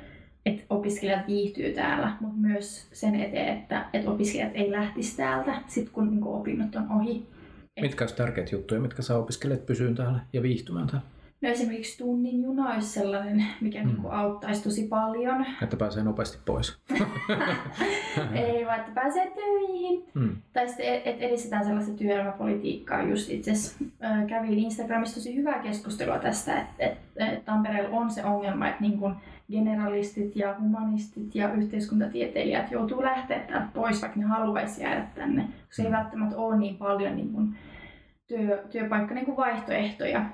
[0.46, 5.88] että opiskelijat viihtyy täällä, mutta myös sen eteen, että, että opiskelijat ei lähtisi täältä, sit
[5.90, 7.26] kun niin kuin opinnot on ohi.
[7.80, 11.06] Mitkä olisi tärkeitä juttuja, mitkä saa opiskelijat pysyyn täällä ja viihtymään täällä?
[11.40, 13.86] No esimerkiksi tunnin juna olisi sellainen, mikä mm.
[13.86, 15.46] niin kuin auttaisi tosi paljon.
[15.62, 16.78] Että pääsee nopeasti pois.
[18.34, 20.04] Ei vaan, että pääsee töihin.
[20.14, 20.36] Mm.
[20.52, 23.02] Tai sitten, että edistetään sellaista työelämäpolitiikkaa.
[23.02, 23.84] Just itse asiassa
[24.28, 28.98] kävin Instagramissa tosi hyvää keskustelua tästä, että, että, että Tampereella on se ongelma, että niin
[28.98, 29.14] kuin
[29.50, 35.48] generalistit ja humanistit ja yhteiskuntatieteilijät joutuu lähteä täältä pois, vaikka ne haluaisi jäädä tänne.
[35.70, 35.96] Se ei mm.
[35.96, 37.56] välttämättä ole niin paljon niin kuin
[38.26, 40.24] työ, työpaikka niin kuin vaihtoehtoja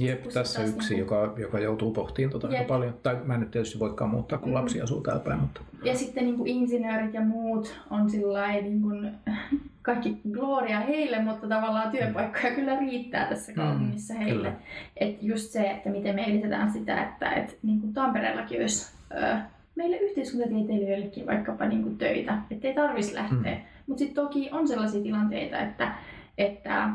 [0.00, 1.14] Jep, tässä yksi, niinku...
[1.14, 2.94] joka, joka joutuu pohtimaan tota aika paljon.
[3.02, 4.54] Tai mä en nyt tietysti voikaan muuttaa, kun mm.
[4.54, 5.40] lapsi asuu täällä päin.
[5.40, 5.60] Mutta...
[5.84, 9.12] Ja sitten niin kuin insinöörit ja muut on sillä niin kuin,
[9.82, 12.54] kaikki gloria heille, mutta tavallaan työpaikkoja mm.
[12.54, 14.52] kyllä riittää tässä kaupungissa mm, heille.
[14.96, 19.36] Et just se, että miten me edistetään sitä, että et, niin kuin Tampereellakin olisi ö,
[19.74, 23.54] meille yhteiskuntatieteilijöillekin vaikkapa niin kuin töitä, ettei tarvitsisi lähteä.
[23.54, 23.60] Mm.
[23.86, 25.92] Mutta sitten toki on sellaisia tilanteita, että,
[26.38, 26.90] että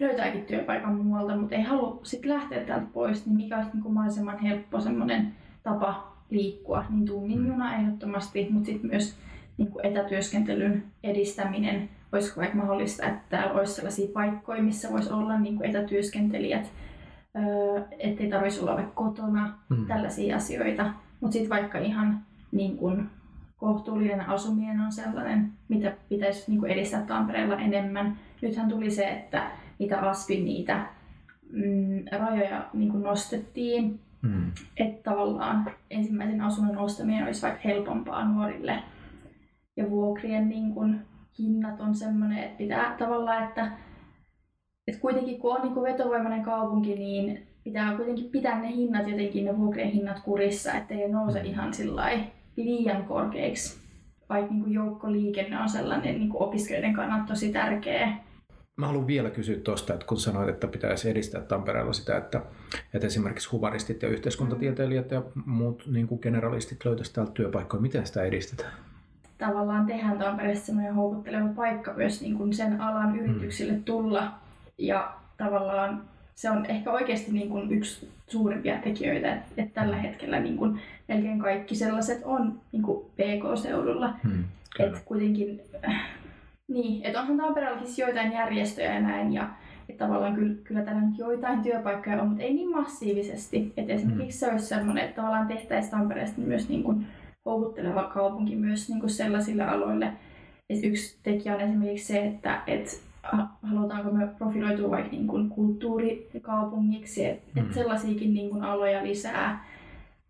[0.00, 4.38] löytääkin työpaikan muualta, mutta ei halua sitten lähteä täältä pois, niin mikä olisi niin mahdollisimman
[4.38, 7.46] helppo semmoinen tapa liikkua, niin tunnin mm.
[7.46, 9.16] juna ehdottomasti, mutta sitten myös
[9.58, 11.88] niin kuin etätyöskentelyn edistäminen.
[12.12, 16.72] Olisiko vaikka mahdollista, että täällä olisi sellaisia paikkoja, missä voisi olla niin kuin etätyöskentelijät,
[17.36, 19.86] öö, ettei tarvitsisi olla vaikka kotona, mm.
[19.86, 20.90] tällaisia asioita.
[21.20, 22.20] Mutta sitten vaikka ihan
[22.52, 23.10] niin kuin
[23.56, 28.16] kohtuullinen asuminen on sellainen, mitä pitäisi niin kuin edistää Tampereella enemmän.
[28.42, 30.86] Nythän tuli se, että niitä Aspin niitä
[31.52, 34.00] mm, rajoja niin kuin nostettiin.
[34.22, 34.52] Mm.
[34.76, 38.82] Että tavallaan ensimmäisen asunnon ostaminen olisi vaikka helpompaa nuorille.
[39.76, 41.00] Ja vuokrien niin kuin,
[41.38, 43.72] hinnat on semmoinen, että pitää tavallaan, että,
[44.86, 49.44] että kuitenkin kun on niin kuin vetovoimainen kaupunki, niin pitää kuitenkin pitää ne hinnat jotenkin,
[49.44, 51.46] ne vuokrien hinnat kurissa, ettei ne nouse mm.
[51.46, 51.70] ihan
[52.56, 53.88] liian korkeiksi.
[54.28, 58.16] Vaikka niin kuin joukkoliikenne on sellainen niin kuin opiskelijoiden kannalta tosi tärkeä
[58.78, 62.42] Mä haluan vielä kysyä tuosta, että kun sanoit, että pitäisi edistää Tampereella sitä, että,
[62.94, 67.80] että esimerkiksi humaristit ja yhteiskuntatieteilijät ja muut niin kuin generalistit löytäisivät täältä työpaikkoja.
[67.80, 68.72] Miten sitä edistetään?
[69.38, 73.18] Tavallaan tehdään Tampereesta semmoinen houkutteleva paikka myös niin kuin sen alan mm.
[73.18, 73.84] yrityksille mm.
[73.84, 74.32] tulla.
[74.78, 76.02] Ja tavallaan
[76.34, 80.80] se on ehkä oikeasti niin kuin yksi suurimpia tekijöitä, että, että tällä hetkellä niin kuin
[81.08, 84.14] melkein kaikki sellaiset on niin kuin PK-seudulla.
[84.24, 84.44] Mm,
[84.78, 85.60] että kuitenkin
[86.68, 89.48] niin, että onhan Tampereellakin siis joitain järjestöjä ja näin, ja
[89.88, 93.72] että tavallaan kyllä, kyllä täällä nyt joitain työpaikkoja on, mutta ei niin massiivisesti.
[93.76, 94.48] Että esimerkiksi mm.
[94.48, 97.06] se olisi sellainen, että tavallaan tehtäisiin Tampereesta myös niin kuin
[97.44, 100.12] houkutteleva kaupunki myös niin kuin sellaisille aloille.
[100.70, 103.02] Et yksi tekijä on esimerkiksi se, että et
[103.62, 107.66] halutaanko me profiloitua vaikka niin kuin kulttuurikaupungiksi, että mm.
[107.66, 109.64] et sellaisiakin niin kuin aloja lisää.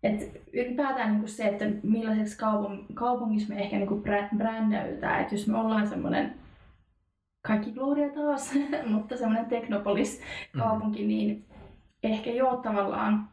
[0.03, 4.03] Et ylipäätään niin kuin se, että millaiseksi kaupung, kaupungissa me ehkä niin kuin
[4.37, 5.21] brändäytetään.
[5.21, 6.35] Että jos me ollaan semmoinen,
[7.47, 8.53] kaikki Gloria taas,
[8.93, 11.07] mutta semmoinen teknopolis-kaupunki, mm.
[11.07, 11.45] niin
[12.03, 13.27] ehkä jo tavallaan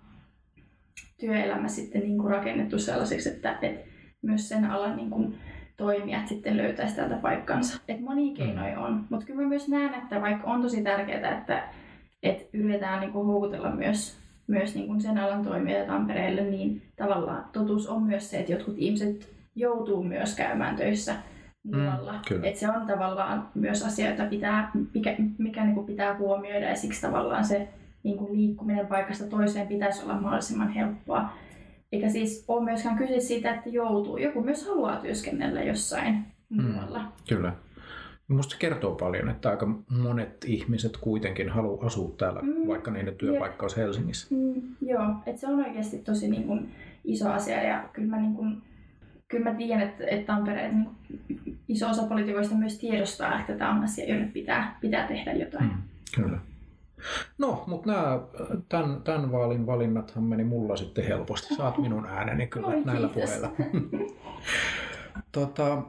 [1.20, 3.90] työelämä sitten niin kuin rakennettu sellaiseksi, että, että
[4.22, 5.38] myös sen alan niin kuin
[5.76, 7.80] toimijat sitten löytäisi täältä paikkansa.
[7.88, 11.68] Et monia keinoja on, mutta kyllä mä myös näen, että vaikka on tosi tärkeää, että,
[12.22, 17.44] että yritetään niin kuin houkutella myös myös niin kuin sen alan toimijoita Tampereelle, niin tavallaan
[17.52, 21.14] totuus on myös se, että jotkut ihmiset joutuu myös käymään töissä
[21.64, 22.12] muualla.
[22.12, 26.68] Mm, että se on tavallaan myös asia, jota pitää, mikä, mikä niin kuin pitää huomioida
[26.68, 27.68] ja siksi tavallaan se
[28.02, 31.28] niin kuin liikkuminen paikasta toiseen pitäisi olla mahdollisimman helppoa.
[31.92, 34.16] Eikä siis ole myöskään kyse siitä, että joutuu.
[34.16, 37.04] Joku myös haluaa työskennellä jossain mm, muualla.
[37.28, 37.52] Kyllä.
[38.28, 39.68] Minusta kertoo paljon, että aika
[40.02, 44.34] monet ihmiset kuitenkin haluaa asua täällä, mm, vaikka niiden työpaikka olisi Helsingissä.
[44.34, 46.70] Mm, joo, että se on oikeasti tosi niin kuin,
[47.04, 48.62] iso asia ja kyllä mä, niin kuin,
[49.28, 53.84] kyllä mä tiedän, että, että Tampereen niin iso osa poliitikoista myös tiedostaa, että tämä on
[53.84, 55.64] asia, jolle pitää, pitää tehdä jotain.
[55.64, 55.82] Mm,
[56.14, 56.38] kyllä.
[57.38, 58.20] No, mutta nämä,
[58.68, 61.54] tämän, tämän vaalin valinnathan meni mulla sitten helposti.
[61.54, 63.50] Saat minun ääneni kyllä Oi, näillä puheilla.
[65.32, 65.82] tota,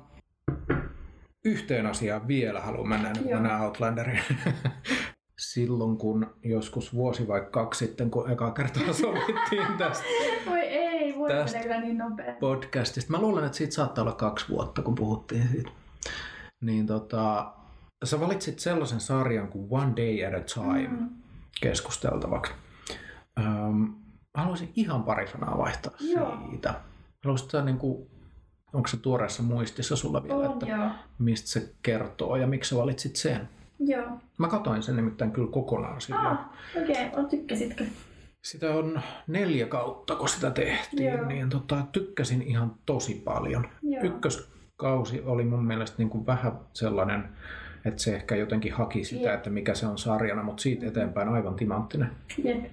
[1.47, 4.23] yhteen asiaan vielä haluan mennä, nyt mennään Outlanderiin.
[5.53, 10.05] Silloin kun joskus vuosi vai kaksi sitten, kun eka kertaa sovittiin tästä,
[10.45, 12.35] Voi ei, tästä kyllä niin nopea.
[12.39, 13.11] podcastista.
[13.11, 15.69] Mä luulen, että siitä saattaa olla kaksi vuotta, kun puhuttiin siitä.
[16.61, 17.53] Niin tota,
[18.03, 21.09] sä valitsit sellaisen sarjan kuin One Day at a Time mm.
[21.61, 22.53] keskusteltavaksi.
[23.39, 23.93] Öm,
[24.37, 26.37] haluaisin ihan pari sanaa vaihtaa Joo.
[26.49, 26.73] siitä.
[27.23, 28.09] Haluaisit niin kuin
[28.73, 30.89] Onko se tuoreessa muistissa sulla vielä, on, että joo.
[31.19, 33.49] mistä se kertoo ja miksi sä valitsit sen?
[33.79, 34.07] Joo.
[34.37, 36.29] Mä katoin sen nimittäin kyllä kokonaan sillä.
[36.29, 36.39] Ah,
[36.83, 37.07] okei.
[37.07, 37.25] Okay.
[37.29, 37.85] Tykkäsitkö?
[38.43, 41.27] Sitä on neljä kautta, kun sitä tehtiin, joo.
[41.27, 43.67] niin tota, tykkäsin ihan tosi paljon.
[43.81, 44.03] Joo.
[44.03, 47.23] Ykköskausi oli mun mielestä niin kuin vähän sellainen,
[47.85, 49.33] että se ehkä jotenkin haki sitä, Jep.
[49.33, 52.11] että mikä se on sarjana, mutta siitä eteenpäin aivan timanttinen.
[52.43, 52.65] Jep.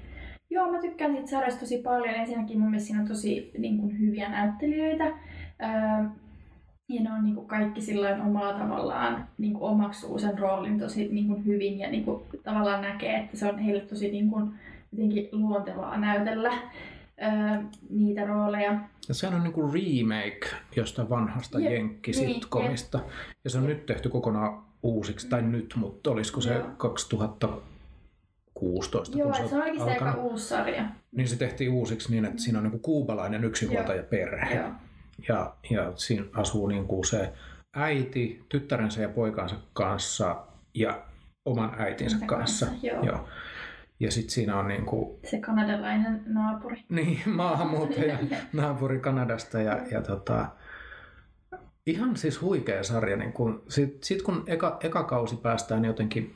[0.51, 2.15] Joo, mä tykkään siitä sarjasta tosi paljon.
[2.15, 5.13] Ensinnäkin mun mielestä siinä on tosi niin kuin, hyviä näyttelijöitä.
[5.65, 6.05] Öö,
[6.89, 11.09] ja ne on niin kuin, kaikki sillä omalla tavallaan niin kuin, omaksuu sen roolin tosi
[11.09, 14.55] niin kuin, hyvin ja niin kuin, tavallaan näkee, että se on heille tosi niin kuin,
[14.93, 16.59] jotenkin luontevaa näytellä öö,
[17.91, 18.79] niitä rooleja.
[19.09, 23.01] Ja sehän on niin kuin remake jostain vanhasta Jep, jenkkisitkomista.
[23.45, 26.67] Ja se on nyt tehty kokonaan uusiksi, tai nyt, mutta olisiko se Joo.
[26.77, 30.85] 2016, Joo, kun se on oikeasti aika uusi sarja.
[31.13, 34.55] Niin se tehtiin uusiksi niin, että siinä on niin kuin kuubalainen yksinhuoltajaperhe.
[34.55, 34.71] Joo.
[35.29, 37.33] Ja, ja siinä asuu niin kuin se
[37.75, 41.03] äiti tyttärensä ja poikansa kanssa ja
[41.45, 42.67] oman äitinsä kanssa.
[42.67, 43.05] kanssa, joo.
[43.05, 43.29] Joo.
[44.01, 46.85] Ja sitten siinä on niin kuin, Se kanadalainen naapuri.
[46.89, 48.19] niin, maahanmuuttaja
[48.53, 50.49] naapuri Kanadasta ja, ja tota,
[51.87, 53.17] ihan siis huikea sarja.
[53.17, 56.35] Niin kun, sit, sit kun eka, eka kausi päästään jotenkin,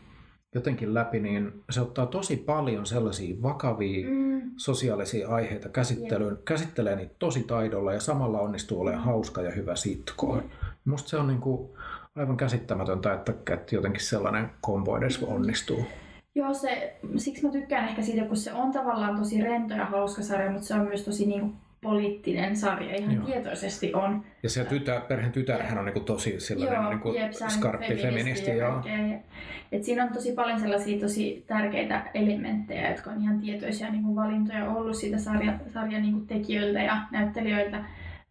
[0.55, 7.15] jotenkin läpi, niin se ottaa tosi paljon sellaisia vakavia Mm, sosiaalisia aiheita käsittelyyn, käsittelee niitä
[7.19, 10.43] tosi taidolla ja samalla onnistuu olemaan hauska ja hyvä sitcom.
[10.85, 11.71] Musta se on niin kuin
[12.17, 15.85] aivan käsittämätöntä, että, että jotenkin sellainen kombo edes onnistuu.
[16.35, 20.23] Joo, se, siksi mä tykkään ehkä siitä, kun se on tavallaan tosi rento ja hauska
[20.23, 23.25] sarja, mutta se on myös tosi niin kuin, poliittinen sarja, ihan Joo.
[23.25, 24.25] tietoisesti on.
[24.43, 28.51] Ja se tytär, perheen tytärhän on niin kuin tosi sellainen niin kuin jep, skarppi feministi.
[28.51, 28.73] ja Joo.
[28.73, 29.07] kaikkea.
[29.07, 29.19] Ja-
[29.73, 34.17] Et siinä on tosi paljon sellaisia tosi tärkeitä elementtejä, jotka on ihan tietoisia niin kuin
[34.17, 37.77] valintoja ollut siitä sarja, sarjan niin kuin tekijöiltä ja näyttelijöiltä.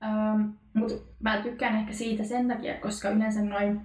[0.04, 0.42] Ähm,
[0.74, 3.82] Mutta mä tykkään ehkä siitä sen takia, koska yleensä noin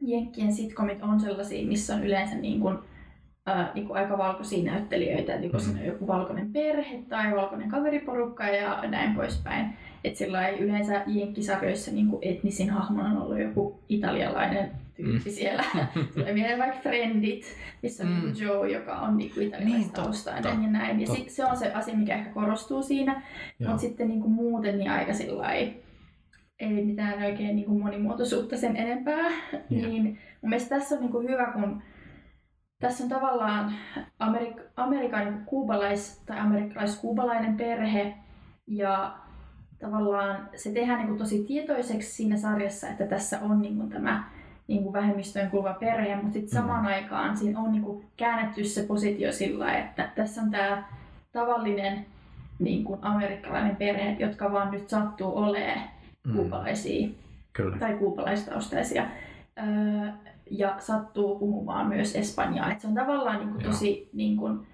[0.00, 2.78] Jenkkien sitcomit on sellaisia, missä on yleensä niin kuin,
[3.48, 5.58] äh, niin kuin aika valkoisia näyttelijöitä, että Mhm.
[5.58, 9.66] siinä on joku valkoinen perhe tai valkoinen kaveriporukka ja näin poispäin.
[10.04, 15.34] Et sillä ei yleensä jenkkisarjoissa niin kuin etnisin hahmona on ollut joku italialainen tyyppi Mm.
[15.34, 15.64] siellä.
[16.14, 17.44] Tulee mieleen vaikka Friendit,
[17.82, 18.14] missä on Mm.
[18.26, 18.32] mm.
[18.40, 20.58] Joe, joka on niin Niin, italialaistaustainen totta.
[20.62, 21.00] ja näin.
[21.00, 23.22] Ja sit, se on se asia, mikä ehkä korostuu siinä.
[23.58, 25.82] Mutta sitten niin kuin muuten niin aika sillä ei
[26.84, 29.30] mitään oikein niin kuin monimuotoisuutta sen enempää.
[29.70, 30.02] Niin
[30.42, 31.82] mun mielestä tässä on niin kuin hyvä, kun
[32.82, 33.72] tässä on tavallaan
[34.20, 38.14] Amerik- Amerikan kuubalais- tai amerikkalais-kuubalainen perhe
[38.66, 39.14] ja
[39.78, 44.24] tavallaan se tehdään niin kuin tosi tietoiseksi siinä sarjassa, että tässä on niin kuin tämä
[44.68, 46.62] niin kuin vähemmistöön kuuluva perhe, mutta sitten Mm.
[46.62, 50.84] samaan aikaan siinä on niin kuin käännetty se positio sillä, että tässä on tämä
[51.32, 52.06] tavallinen
[52.58, 55.80] niin kuin amerikkalainen perhe, jotka vaan nyt sattuu olemaan
[56.24, 56.32] Mm,
[57.52, 57.76] Kyllä.
[57.78, 59.02] tai kuupalaistaustaisia
[59.58, 60.08] öö,
[60.58, 62.72] ja sattuu puhumaan myös espanjaa.
[62.72, 64.66] Et se on tavallaan niin kuin tosi niin kuin,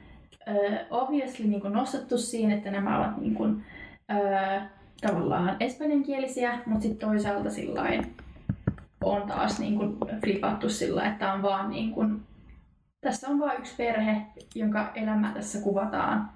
[0.49, 3.65] öö, obviously niin kuin nostettu siihen, että nämä ovat niin kuin,
[4.11, 4.61] öö,
[5.01, 8.17] tavallaan espanjankielisiä, mutta sitten toisaalta sillain
[9.05, 12.23] on taas niin kuin flipattu sillä, että on vaan niin kuin,
[13.01, 14.23] tässä on vain yksi perhe,
[14.55, 16.31] jonka elämää tässä kuvataan,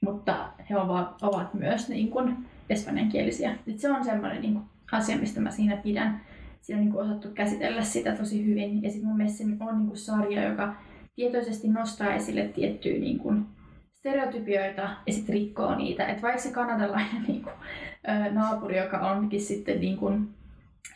[0.00, 2.36] mutta he ovat, ovat myös niin kuin
[2.70, 3.54] espanjankielisiä.
[3.66, 6.20] Et se on semmoinen niin kuin asia, mistä mä siinä pidän.
[6.64, 8.82] Siinä on niin kuin osattu käsitellä sitä tosi hyvin.
[8.82, 10.74] Ja sitten mun mielestä se on niin kuin sarja, joka
[11.16, 13.44] tietoisesti nostaa esille tiettyjä niin kuin
[13.94, 16.06] stereotypioita ja sitten rikkoo niitä.
[16.06, 17.54] Et vaikka se kanadalainen niin kuin,
[18.32, 20.28] naapuri, joka onkin sitten niin kuin,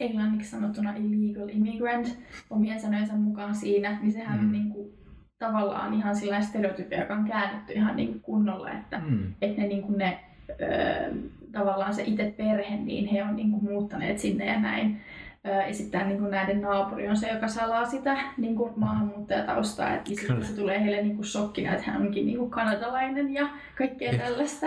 [0.00, 2.18] englanniksi sanottuna illegal immigrant
[2.50, 4.44] omien sanojensa mukaan siinä, niin sehän Mm.
[4.46, 4.88] on niin kuin,
[5.38, 9.34] tavallaan ihan sellainen stereotypia, joka on käännetty ihan niin kuin kunnolla, että Mm.
[9.42, 10.18] että ne, niin kuin ne
[11.52, 15.00] tavallaan se itse perhe, niin he on niin kuin muuttaneet sinne ja näin.
[15.68, 19.94] Ja sitten niin kuin näiden naapuri on se, joka salaa sitä niin kuin maahanmuuttajataustaa.
[19.94, 20.46] Et, ja sitten Kyllä.
[20.48, 23.48] se tulee heille niin kuin shokkina, että hän onkin niin kuin kanadalainen ja
[23.78, 24.66] kaikkea tällaista.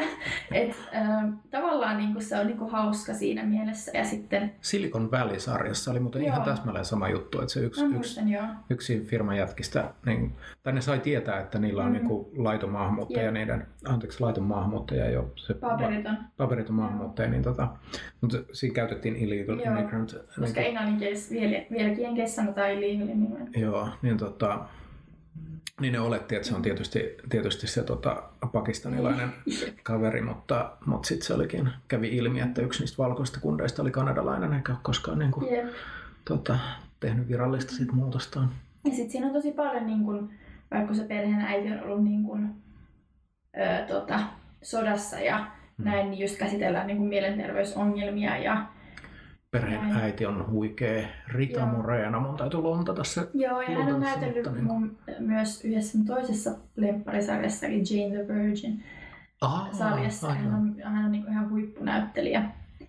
[0.51, 3.91] Et, ö, tavallaan niin kuin se on niin kuin hauska siinä mielessä.
[3.97, 6.27] Ja sitten, Silicon Valley-sarjassa oli muuten Joo.
[6.33, 10.31] ihan täsmälleen sama juttu, että se yksi, mä yksi, muistan yksi firman jätkistä, niin,
[10.63, 11.93] tai ne sai tietää, että niillä on Mm.
[11.93, 13.33] niin kuin laiton maahanmuuttaja, Jep.
[13.33, 17.67] niiden, anteeksi, laiton maahanmuuttaja jo, se Paperiton, paperiton maahanmuuttaja, niin tota,
[18.21, 20.15] mutta siinä käytettiin illegal Joo, immigrant.
[20.39, 23.57] koska niin, englanninkielessä vielä, vieläkin jenkeissä sanotaan illegal immigrant.
[23.57, 24.59] Joo, niin tota,
[25.81, 29.29] niin ne oletti, että se on tietysti, tietysti se tota, pakistanilainen
[29.83, 34.53] kaveri, mutta, mutta sitten se olikin, kävi ilmi, että yksi niistä valkoista kundeista oli kanadalainen,
[34.53, 35.65] eikä ole koskaan niin kuin, Jep.
[36.25, 36.57] tota,
[36.99, 38.49] tehnyt virallista siitä muutostaan.
[38.85, 40.29] Ja sitten siinä on tosi paljon, niin kun,
[40.71, 42.55] vaikka se perheen äiti on ollut niin kun,
[43.57, 44.19] ö, tota,
[44.63, 45.45] sodassa ja
[45.77, 45.85] Mm.
[45.85, 48.37] näin, niin just käsitellään niin kun mielenterveysongelmia.
[48.37, 48.65] Ja,
[49.51, 50.03] Perheen Näin.
[50.03, 51.69] äiti on huikea Rita Joo.
[51.69, 53.27] Morena, mun täytyy lontata se.
[53.33, 58.33] joo, ja hän on näytellyt mutta niin mun, myös yhdessä toisessa lempparisarjassa, eli Jane the
[58.33, 58.83] Virgin
[59.41, 60.29] Aa, sarjassa.
[60.33, 60.53] Hän aivan.
[60.59, 62.43] on, hän on niin ihan huippunäyttelijä.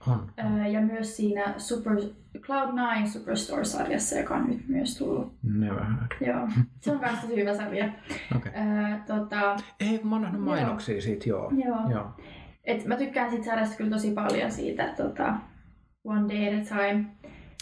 [0.06, 0.32] On.
[0.72, 1.92] Ja myös siinä Super,
[2.38, 5.32] Cloud9 Superstore-sarjassa, joka on nyt myös tullut.
[5.42, 6.26] Never heard.
[6.26, 6.48] Joo,
[6.80, 7.88] se on myös tosi hyvä sarja.
[8.36, 8.52] Okei.
[8.52, 10.50] Öö, tota, Ei, kun mä oon nähnyt Joo.
[10.50, 11.52] mainoksia siitä, joo.
[11.64, 11.90] joo.
[11.90, 12.10] Joo.
[12.64, 15.34] Et mä tykkään siitä sarjasta kyllä tosi paljon siitä tota,
[16.04, 17.04] One Day at a Time.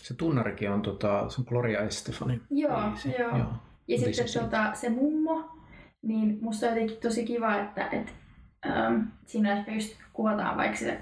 [0.02, 3.14] Se tunnarikin on, tota, se on Gloria Estefanin Joo, biisi.
[3.18, 3.28] joo.
[3.38, 3.38] joo.
[3.38, 3.46] Ja
[3.86, 5.50] Biisi sitten tota, se mummo,
[6.02, 8.14] niin musta on jotenkin tosi kiva, että et,
[8.66, 11.00] ähm, siinä ehkä just kuvataan vaikka se,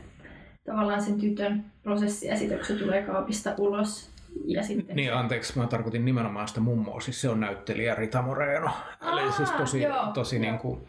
[0.64, 4.10] tavallaan sen tytön prosessi ja sitten kun se tulee kaapista ulos.
[4.44, 8.70] Ja sitten Niin, anteeksi, mä tarkoitin nimenomaan sitä mummoa, siis se on näyttelijä Rita Moreno.
[9.12, 10.42] Eli Aa, siis tosi, joo, tosi joo.
[10.42, 10.80] niin kuin,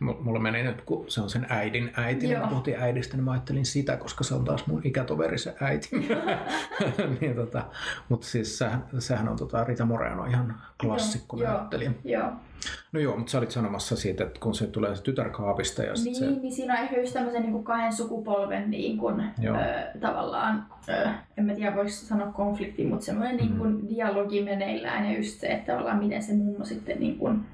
[0.00, 2.40] mulla meni nyt, kun se on sen äidin äiti, niin Joo.
[2.40, 5.88] kun puhuttiin äidistä, niin mä ajattelin sitä, koska se on taas mun ikätoveri se äiti.
[7.20, 7.64] niin, tota,
[8.08, 11.58] mutta siis sehän, sehän on tota, Rita Moreno ihan klassikko Joo, joo.
[11.58, 11.92] näyttelijä.
[12.04, 12.32] Joo.
[12.92, 15.92] No joo, mutta sä olit sanomassa siitä, että kun se tulee se tytär kaapista ja
[16.04, 16.26] Niin, se...
[16.26, 19.56] niin siinä on ehkä just tämmöisen niin kuin kahden sukupolven niin kuin, Joo.
[19.56, 23.40] ö, tavallaan, ö, en mä tiedä voiko sanoa konflikti, mutta semmoinen Mm.
[23.42, 27.46] niin kuin dialogi meneillään ja just se, että tavallaan miten se mummo sitten niin kuin,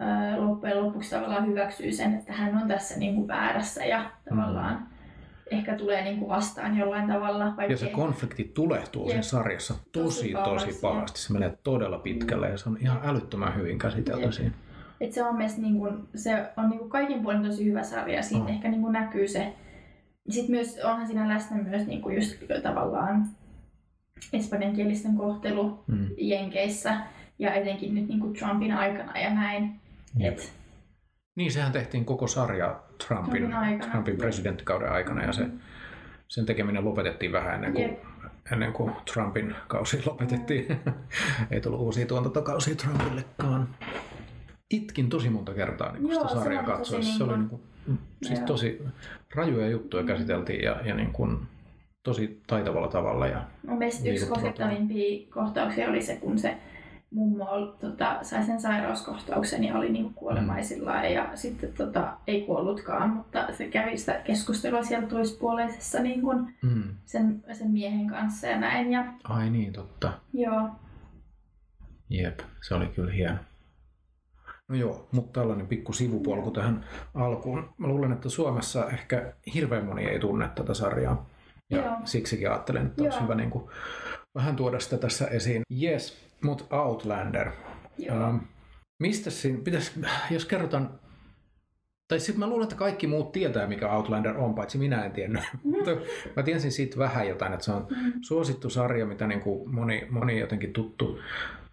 [0.00, 4.86] ö, loppujen lopuksi tavallaan hyväksyy sen, että hän on tässä niin kuin väärässä ja tavallaan
[5.50, 7.44] ehkä tulee niin kuin vastaan jollain tavalla.
[7.44, 9.22] Ja vaikkei- se konflikti tulehtuu Jep.
[9.22, 11.20] sarjassa tosi, Tosi tosi pahasti.
[11.20, 14.32] Se menee todella pitkälle ja se on ihan älyttömän hyvin käsitelty Jep.
[14.32, 14.50] siinä.
[15.00, 18.16] Et se on mielestäni niin kuin, se on niin kuin kaikin puolin tosi hyvä sarja
[18.16, 18.50] ja siinä On.
[18.50, 19.52] ehkä niin kuin näkyy se.
[20.28, 23.26] Sitten myös onhan siinä läsnä myös niin kuin just tavallaan
[24.32, 26.06] espanjankielisten kohtelu Mm.
[26.18, 26.96] Jenkeissä
[27.38, 29.80] ja etenkin nyt niin kuin Trumpin aikana ja näin.
[30.18, 30.38] Jep.
[30.38, 30.52] Et,
[31.36, 33.54] Niin, sehän tehtiin koko sarja Trumpin,
[33.90, 35.46] Trumpin presidenttikauden aikana ja se,
[36.28, 37.98] sen tekeminen lopetettiin vähän ennen kuin, Jep.
[38.52, 40.66] ennen kuin Trumpin kausi lopetettiin.
[41.50, 43.68] Ei tullut uusia tuotantokausia Trumpillekaan.
[44.70, 47.18] Itkin tosi monta kertaa niin Joo, sitä se sarjaa katsoessa.
[47.18, 47.62] Se oli niin kuin,
[48.22, 48.46] siis Joo.
[48.46, 48.82] tosi
[49.34, 51.38] rajuja juttuja käsiteltiin ja, ja niin kuin,
[52.02, 53.26] tosi taitavalla tavalla.
[53.26, 56.56] Ja, mun mielestä yksi koskettavimpia kohtauksia oli se, kun se
[57.12, 63.10] mummo ol- tota, sai sen sairauskohtauksen ja oli niinku kuolemaisillaan ja sitten tota, ei kuollutkaan,
[63.10, 66.82] mutta se kävi sitä keskustelua siellä toispuoleisessa niin kun mm.
[67.04, 68.92] sen, sen miehen kanssa ja näin.
[68.92, 70.12] Ja, Ai niin, totta.
[70.32, 70.70] joo,
[72.10, 73.38] Jep, se oli kyllä hieno.
[74.68, 77.74] No joo, mutta tällainen pikku sivupolku tähän alkuun.
[77.78, 81.26] Mä luulen, että Suomessa ehkä hirveän moni ei tunne tätä sarjaa.
[81.70, 81.96] Ja Joo.
[82.04, 83.24] siksikin ajattelen, että olisi Joo.
[83.24, 83.70] hyvä niin kuin,
[84.34, 85.62] vähän tuoda sitä tässä esiin.
[85.82, 87.50] Yes, mutta Outlander.
[87.98, 88.24] joo.
[88.28, 88.36] Ähm,
[88.98, 89.92] mistä siinä, pitäis,
[90.30, 91.00] jos kerrotaan,
[92.08, 95.42] tai sitten mä luulen, että kaikki muut tietää, mikä Outlander on, paitsi minä en tiennyt.
[95.64, 95.90] Mutta
[96.36, 98.12] mä tiesin siitä vähän jotain, että se on Mm.
[98.20, 101.20] suosittu sarja, mitä niin kuin moni, moni jotenkin tuttu,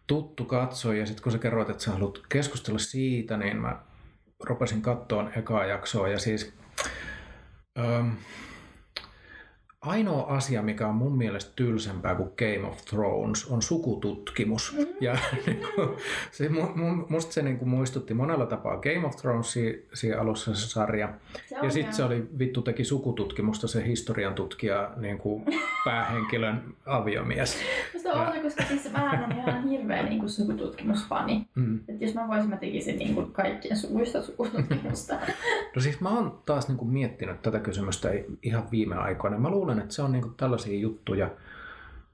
[0.07, 0.99] tuttu katsoi.
[0.99, 3.79] Ja sitten kun sä kerroit, että sä haluat keskustella siitä, niin mä
[4.43, 6.07] rupesin kattoon ekaa jaksoa.
[6.07, 6.53] Ja siis
[7.79, 8.09] ähm,
[9.81, 14.75] ainoa asia, mikä on mun mielestä tylsempää kuin Game of Thrones, on sukututkimus.
[14.77, 14.85] Mm.
[15.01, 15.89] Ja niin kuin,
[16.31, 20.55] se, mu- mu- musta se niin kuin muistutti monella tapaa Game of Thronesia siinä alussa
[20.55, 21.13] se sarja.
[21.49, 25.45] Se Ja sitten se oli, vittu teki sukututkimusta se historian tutkija, niin kuin
[25.85, 27.57] päähenkilön aviomies.
[27.93, 31.45] Musta on outo, koska siis mä on ihan hirveä niin kuin sukututkimusfani.
[31.55, 31.79] Mm.
[31.87, 35.15] Et jos mä voisin, mä tekisin niin kuin kaikkien suvuista sukututkimusta.
[35.75, 38.09] No siis mä oon taas niin kuin miettinyt tätä kysymystä
[38.43, 39.37] ihan viime aikoina.
[39.37, 41.29] Mä luulen, että se on niin kuin tällaisia juttuja,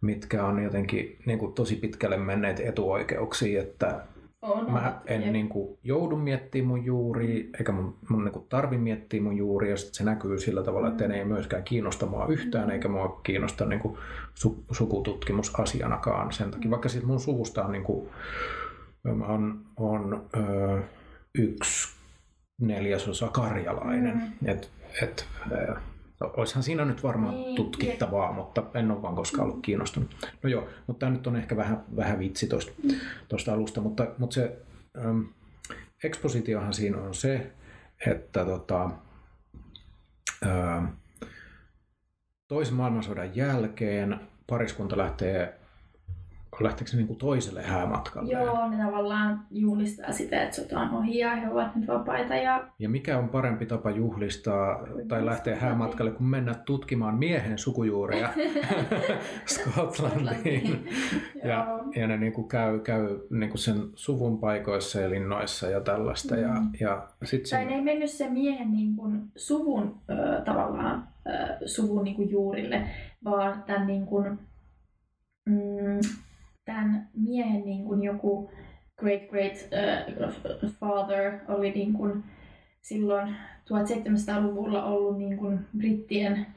[0.01, 4.01] mitkä on jotenkin niin kuin tosi pitkälle menneet etuoikeuksia, että
[4.45, 8.77] on, mä en niin kuin joudu miettimään mun juuria, eikä mun, mun niin kuin tarvi
[8.77, 12.71] miettiä mun juuria, ja se näkyy sillä tavalla, että ne ei myöskään kiinnosta mua yhtään,
[12.71, 13.97] eikä mua kiinnosta niin kuin
[14.33, 16.71] su, sukututkimus asianakaan sen takia.
[16.71, 18.09] Vaikka siitä mun suvusta on, niin kuin,
[19.27, 20.81] on, on ö,
[21.37, 21.95] yksi
[22.61, 24.15] neljäsosa karjalainen.
[24.15, 24.49] Mm.
[24.49, 24.69] Et,
[25.01, 25.27] et,
[26.21, 30.27] ö, Olisihan siinä nyt varmaan Niin, tutkittavaa, mutta en ole vaan koskaan ollut kiinnostunut.
[30.43, 32.49] No joo, mutta tämä nyt on ehkä vähän, vähän vitsi
[33.27, 34.57] tuosta alusta, mutta, mutta se
[34.97, 35.21] ähm,
[36.03, 37.51] ekspositiohan siinä on se,
[38.07, 38.89] että tota,
[40.45, 40.85] ähm,
[42.47, 45.59] toisen maailmansodan jälkeen pariskunta lähtee,
[46.63, 48.33] lähteekö se niinku toiselle häämatkalle?
[48.33, 52.35] Joo, ne tavallaan juhlistaa sitä, että sota on ohi ja he ovat nyt vapaita.
[52.35, 52.67] Ja...
[52.79, 58.29] Ja mikä on parempi tapa juhlistaa tai lähteä häämatkalle, kun mennä tutkimaan miehen sukujuuria
[59.45, 60.89] Skotlantiin.
[61.43, 66.35] Ja, ja ne niinku käy, käy niinku sen suvun paikoissa ja linnoissa ja tällaista.
[66.35, 66.69] Ja, Mm.
[66.79, 71.67] ja sit Tai sen, ne ei mennyt sen miehen niin kuin, suvun ö, tavallaan ö,
[71.67, 72.81] suvun niin kuin, juurille,
[73.23, 74.39] vaan tämän, niin kuin,
[75.45, 75.99] mm,
[76.65, 78.51] tämän miehen niin kuin, joku
[78.97, 80.31] great great ö,
[80.79, 82.23] father oli niin kuin,
[82.81, 83.35] silloin
[83.65, 86.47] 1700-luvulla ollut niin kuin, brittien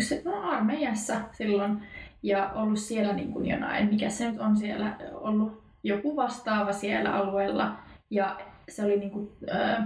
[0.00, 1.82] se no, armeijassa silloin
[2.22, 5.62] ja ollut siellä niin kuin jonain, mikä se nyt on siellä ollut?
[5.82, 7.76] Joku vastaava siellä alueella.
[8.10, 9.82] Ja se oli niin kuin, ö,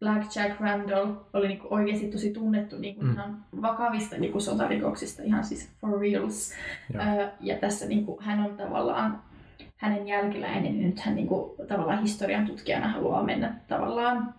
[0.00, 3.12] Black Jack Randall oli niin kuin oikeasti tosi tunnettu niin kuin Mm.
[3.12, 6.52] ihan vakavista niin kuin sotarikoksista, ihan siis for reals.
[6.94, 7.02] Joo.
[7.02, 9.22] Ö, ja tässä niin kuin, hän on tavallaan
[9.76, 14.34] hänen jälkeläinen, niin nyt hän niin kuin, tavallaan historian tutkijana haluaa mennä tavallaan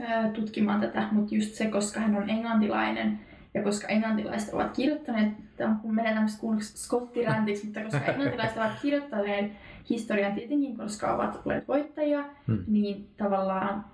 [0.00, 3.20] ö, tutkimaan tätä, mutta just se, koska hän on englantilainen
[3.54, 8.72] ja koska englantilaiset ovat kirjoittaneet, tämä on- menee tämmöistä kuin skottirantiksi, mutta koska englantilaiset ovat
[8.82, 9.52] kirjoittaneet
[9.90, 12.64] historian tietenkin, koska ovat olleet voittajia, Hmm.
[12.66, 13.84] niin tavallaan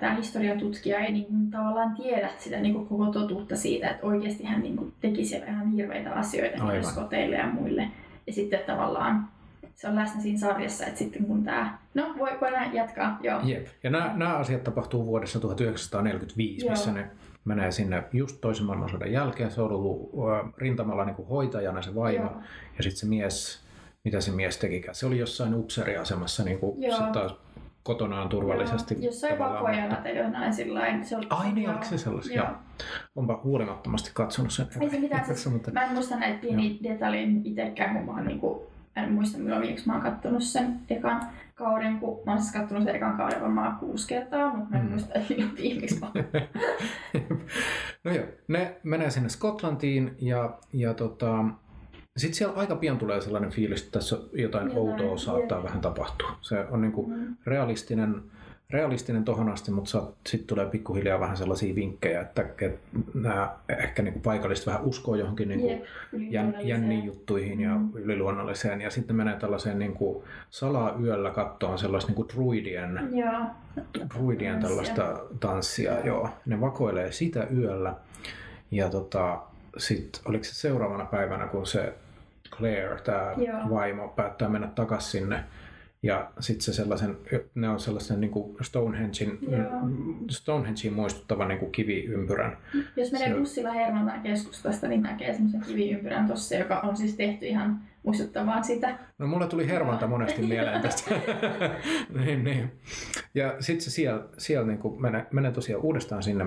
[0.00, 4.06] tämä historian tutkija ei niin kuin, tavallaan tiedä sitä niin kuin, koko totuutta siitä, että
[4.06, 6.84] oikeasti hän niin kuin, teki siellä ihan hirveitä asioita Aivan.
[6.84, 7.88] skoteille ja muille.
[8.26, 9.28] Ja sitten tavallaan
[9.74, 11.78] se on läsnä siinä sarjassa, että sitten kun tämä...
[11.94, 13.40] No, voi, voidaan jatkaa, joo.
[13.44, 13.66] Jep.
[13.82, 16.70] Ja nämä, nämä asiat tapahtuu vuodessa 1945, Joo.
[16.70, 17.10] missä ne
[17.44, 19.50] menee sinne just toisen maailmansodan jälkeen.
[19.50, 20.10] Se on ollut
[20.56, 22.24] rintamalla niin kuin hoitajana se vaimo.
[22.24, 22.42] Joo.
[22.76, 23.64] Ja sitten se mies,
[24.04, 24.94] mitä se mies tekikään?
[24.94, 26.76] Se oli jossain upseeriasemassa niin kuin
[27.12, 27.34] taas
[27.82, 28.94] kotonaan turvallisesti.
[28.94, 29.62] Joo, Jossain tavallaan.
[29.64, 31.04] vakojana tai jonain sillain.
[31.04, 32.36] Se oli, Ai niin, oliko se sellaisia?
[32.36, 32.46] Joo.
[32.46, 32.56] Joo.
[33.16, 34.66] Onpa huolimattomasti katsonut sen.
[34.80, 35.70] Ei se mitään, siis mutta...
[35.70, 38.66] Mä en muista näitä pieniä detaljeja itsekään, kun mä oon niinku,
[38.96, 41.20] en muista milloin viimeksi mä oon kattonut sen ekan
[41.54, 44.84] kauden, kun mä oon siis kattonut sen ekan kauden varmaan kuusi kertaa, mutta mä en
[44.86, 44.90] Mm.
[44.90, 45.12] muista
[45.62, 46.00] viimeksi
[48.04, 51.44] no joo, ne menee sinne Skotlantiin ja, ja tota,
[52.16, 55.66] sitten siellä aika pian tulee sellainen fiilis, että tässä jotain, Jotain, outoa saattaa jep.
[55.66, 56.30] vähän tapahtua.
[56.40, 57.36] Se on niinku Mm.
[57.46, 58.22] realistinen,
[58.70, 64.20] realistinen tohon asti, mutta sitten tulee pikkuhiljaa vähän sellaisia vinkkejä, että, että nämä ehkä niinku
[64.20, 65.82] paikalliset vähän uskoo johonkin niinku Jep,
[66.30, 67.90] jän, jänniin juttuihin ja Mm.
[67.94, 68.80] yliluonnolliseen.
[68.80, 73.40] Ja sitten menee tällaiseen niinku salaa yöllä kattoon sellaista niinku druidien, Joo,
[74.14, 74.68] druidien Tanssia.
[74.68, 76.00] tällaista tanssia.
[76.06, 76.28] Joo.
[76.46, 77.94] Ne vakoilee sitä yöllä.
[78.70, 79.38] Ja tota,
[79.76, 81.94] sitten oliko se seuraavana päivänä, kun se
[82.50, 83.70] Claire, tämä Joo.
[83.70, 85.44] vaimo, päättää mennä takaisin sinne.
[86.02, 87.16] Ja sitten se sellaisen,
[87.54, 89.38] ne on sellaisen niin kuin Stonehengein.
[90.30, 92.56] Stonehengein muistuttava niin kuin kiviympyrän.
[92.96, 97.46] jos menee Se- bussilla Hermantaan keskustasta, niin näkee semmoisen kiviympyrän tossa, joka on siis tehty
[97.46, 98.98] ihan muistuttamaan sitä.
[99.18, 101.14] No mulle tuli hervanta monesti mieleen tästä.
[102.24, 102.72] niin, niin.
[103.34, 106.46] Ja sitten se siellä, siellä niin kuin menee, menee tosiaan uudestaan sinne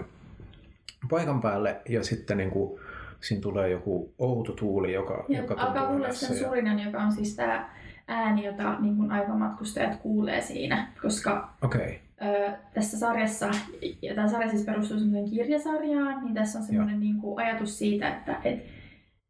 [1.09, 2.79] paikan päälle ja sitten niin kuin,
[3.23, 7.11] siinä tulee joku outo tuuli, joka, Ja joka alkaa kuulla sen ja- surinan, joka on
[7.11, 7.69] siis tämä
[8.07, 13.51] ääni, jota niin kuin aikamatkustajat kuulee siinä, koska Okei, Öö, tässä sarjassa,
[14.01, 18.09] ja tämä sarja siis perustuu semmoiseen kirjasarjaan, niin tässä on semmoinen niin kuin, ajatus siitä,
[18.09, 18.63] että et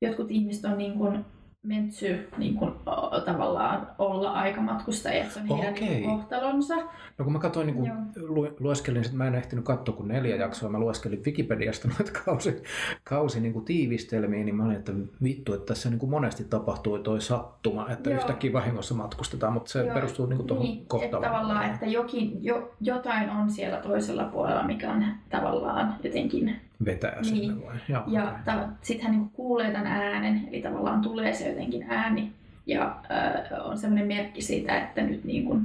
[0.01, 1.25] jotkut ihmiset on niin kuin,
[1.63, 5.89] mentsy niin kuin, o, tavallaan olla aikamatkustajia, että se on heidän Okei.
[5.89, 6.75] niin kuin, kohtalonsa.
[7.17, 7.95] No kun mä katsoin, niin Joo.
[8.15, 12.63] lu, lueskelin, sit mä en ehtinyt katsoa kuin neljä jaksoa, mä lueskelin Wikipediasta noita kausi,
[13.03, 14.91] kausi niin kuin tiivistelmiä, niin mä olin, että
[15.23, 18.17] vittu, että tässä niin kuin monesti tapahtuu toi sattuma, että Joo.
[18.19, 21.23] yhtäkkiä vahingossa matkustetaan, mutta se Joo, perustuu niin kuin tuohon Niin, että kohtaan.
[21.23, 26.55] tavallaan, että jokin, jo, jotain on siellä toisella puolella, mikä on tavallaan jotenkin
[26.85, 27.65] Vetää sinne Niin.
[27.65, 27.75] vai?
[27.89, 28.35] Joo, Ja okei.
[28.45, 32.31] ta- sitten hän niinku kuulee tämän äänen, eli tavallaan tulee se jotenkin ääni.
[32.65, 35.61] Ja äh, on semmoinen merkki siitä, että nyt niinku,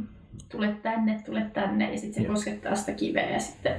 [0.49, 2.35] tule tänne, tule tänne, ja sitten se Joo.
[2.35, 3.75] koskettaa sitä kiveä ja sitten.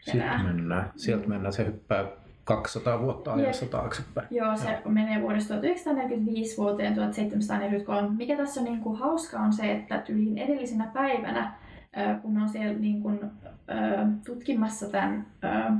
[0.00, 0.90] Sitten mennään.
[0.96, 2.04] Sieltä mennään, se hyppää
[2.44, 3.70] 200 vuotta ajassa Jep.
[3.70, 4.26] taaksepäin.
[4.30, 8.08] Joo, se menee vuodesta 1945 vuoteen 1743.
[8.16, 11.52] Mikä tässä on niin kuin hauska on se, että tyyliin edellisenä päivänä,
[11.98, 15.72] äh, kun on siellä niin kuin, äh, tutkimassa tämän äh,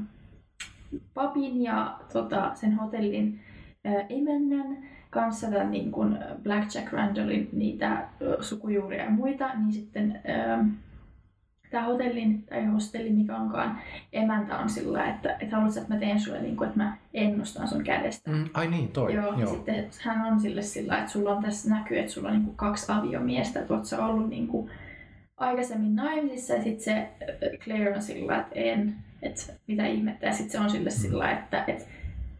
[1.14, 3.40] papin ja tota, sen hotellin
[3.86, 4.78] äh, emännän
[5.10, 8.06] kanssa tämän niin kuin Black Jack Randallin niitä äh,
[8.40, 10.66] sukujuuria ja muita, niin sitten äh,
[11.70, 13.78] tämä hotellin tai hostelli, mikä onkaan,
[14.12, 17.68] emäntä on sillä että, että haluatko, että mä teen sulle, niin kuin, että mä ennustan
[17.68, 18.30] sun kädestä.
[18.30, 19.14] Mm, ai niin, toi.
[19.14, 19.40] Joo, Joo.
[19.40, 22.52] ja sitten hän on sille sillä että sulla on tässä näkyy, että sulla on niinku
[22.52, 24.70] kaksi aviomiestä, että oot sä ollut niinku
[25.36, 27.08] aikaisemmin naimisissa ja sitten se
[27.64, 30.26] Claire on sillä että en, että mitä ihmettä.
[30.26, 31.84] Ja sitten se on sille sillä lailla, että, että,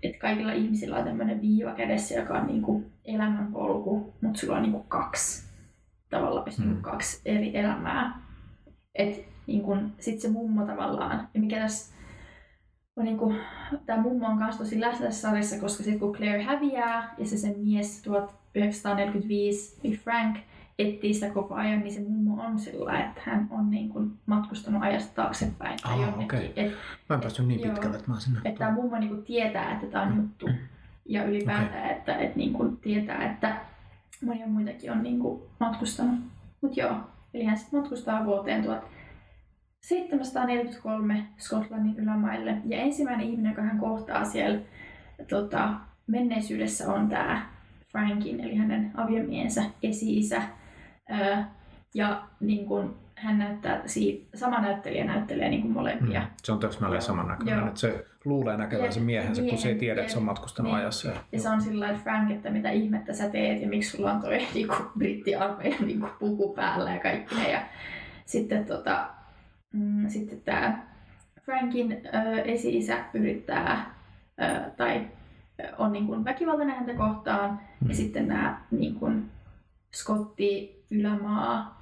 [0.03, 4.85] että kaikilla ihmisillä on tämmöinen viiva kädessä, joka on niinku elämänpolku, mutta sulla on niinku
[4.89, 5.47] kaksi
[6.11, 6.65] tavallaan Mm.
[6.65, 8.21] niinku kaksi eri elämää.
[8.95, 11.95] Et niinku, sitten se mummo tavallaan, ja mikä tässä
[12.97, 13.35] on niinku,
[13.87, 17.37] tämä mummo on kanssa tosi läsnä tässä sarjassa, koska sitten kun Claire häviää ja se
[17.37, 20.37] sen mies 1945, eli Frank,
[20.79, 24.83] etsii sitä koko ajan, niin se mummo on sillä että hän on niin kuin matkustanut
[24.83, 25.79] ajasta taaksepäin.
[25.83, 26.25] tai Ah, jonnekin.
[26.25, 26.53] okei.
[26.57, 26.73] Et,
[27.09, 27.71] Mä en päässyt niin Joo.
[27.71, 28.41] pitkälle, että mä sinne.
[28.45, 30.49] että tämä mummo niin kuin tietää, että tämä on juttu.
[31.09, 31.91] Ja ylipäätään, okay.
[31.91, 33.57] että, että niin kuin tietää, että
[34.25, 36.21] monia muitakin on niin kuin matkustanut.
[36.61, 36.97] Mutta joo,
[37.35, 38.65] eli hän sitten matkustaa vuoteen
[39.83, 42.57] 743 Skotlannin ylämaille.
[42.65, 44.61] Ja ensimmäinen ihminen, joka hän kohtaa siellä
[45.29, 45.75] tota,
[46.07, 47.47] menneisyydessä on tämä
[47.93, 50.43] Frankin, eli hänen aviomiensä esi-isä.
[51.95, 53.83] Ja niin kun, hän näyttää,
[54.35, 56.21] sama näyttelijä näyttelee niin kuin molempia.
[56.21, 56.27] Mm.
[56.43, 60.01] Se on täsmälleen saman näköinen, että se luulee näkevänsä miehensä, miehen, kun se ei tiedä,
[60.01, 60.81] että se on matkustanut niin.
[60.81, 61.09] ajassa.
[61.09, 64.13] Ja, ja se on sillä että Frank, että mitä ihmettä sä teet ja miksi sulla
[64.13, 67.51] on toi niin brittiarmeijan niin puku päällä ja kaikki ne.
[67.51, 67.61] Ja
[68.25, 69.09] sitten, tota,
[69.73, 70.87] mm, sitten tämä
[71.41, 73.95] Frankin ö, esi-isä yrittää
[74.43, 75.07] ö, tai
[75.79, 77.89] on niin kuin väkivaltainen häntä kohtaan mm.
[77.89, 79.31] ja sitten nämä niin kuin
[79.95, 81.77] Scotti ylämaa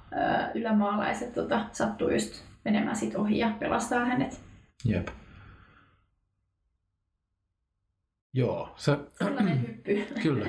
[0.55, 4.41] ylämaalaiset tota, sattuu just menemään sit ohi ja pelastaa hänet.
[4.85, 5.07] Jep.
[8.33, 8.73] Joo.
[8.75, 8.97] Se...
[9.23, 10.07] Sellainen hyppy.
[10.23, 10.45] Kyllä.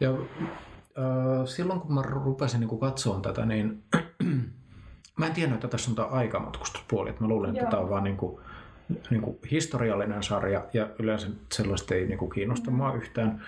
[0.00, 3.82] Ja äh, silloin kun mä rupesin niin katsoa tätä, niin
[5.18, 7.10] mä en tiennyt, että tässä on tämä aikamatkustuspuoli.
[7.10, 8.42] Että mä luulen, että tämä on vaan niin kuin,
[9.10, 12.76] niin kuin historiallinen sarja ja yleensä sellaista ei niin kuin kiinnosta mm.
[12.76, 13.42] mua yhtään.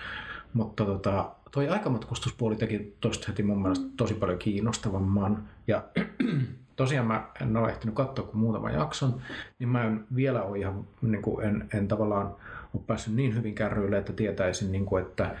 [0.53, 5.49] Mutta tota, toi aikamatkustuspuoli teki tuosta heti mun mielestä tosi paljon kiinnostavamman.
[5.67, 5.83] Ja
[6.75, 9.21] tosiaan mä en ole ehtinyt katsoa kuin muutaman jakson,
[9.59, 12.35] niin mä en vielä ole ihan, niin kuin en, en tavallaan
[12.73, 15.35] ole päässyt niin hyvin kärryille, että tietäisin, niin kuin, että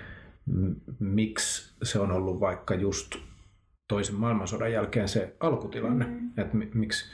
[0.99, 3.15] miksi se on ollut vaikka just
[3.87, 6.29] toisen maailmansodan jälkeen se alkutilanne, mm.
[6.37, 7.05] että miksi,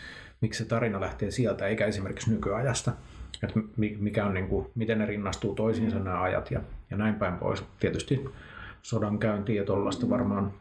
[0.41, 2.91] miksi se tarina lähtee sieltä eikä esimerkiksi nykyajasta,
[3.43, 3.59] että
[3.99, 6.03] mikä on, niin kuin, miten ne rinnastuu toisiinsa mm.
[6.03, 7.63] nämä ajat ja, ja näin päin pois.
[7.79, 8.25] Tietysti
[8.82, 10.53] sodan käyntiä ja tuollaista varmaan,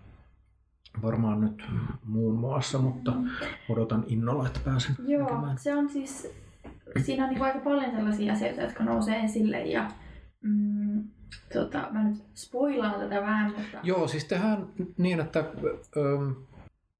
[1.02, 1.64] varmaan nyt
[2.04, 3.12] muun muassa, mutta
[3.68, 5.58] odotan innolla, että pääsen Joo, näkemään.
[5.58, 6.32] se on siis,
[7.04, 9.88] siinä on niin aika paljon sellaisia asioita, jotka nousee esille ja
[10.42, 11.04] mm,
[11.52, 13.78] tota, mä nyt spoilaan tätä vähän, mutta...
[13.82, 14.66] Joo, siis tehdään
[14.98, 15.44] niin, että...
[15.96, 16.18] Öö,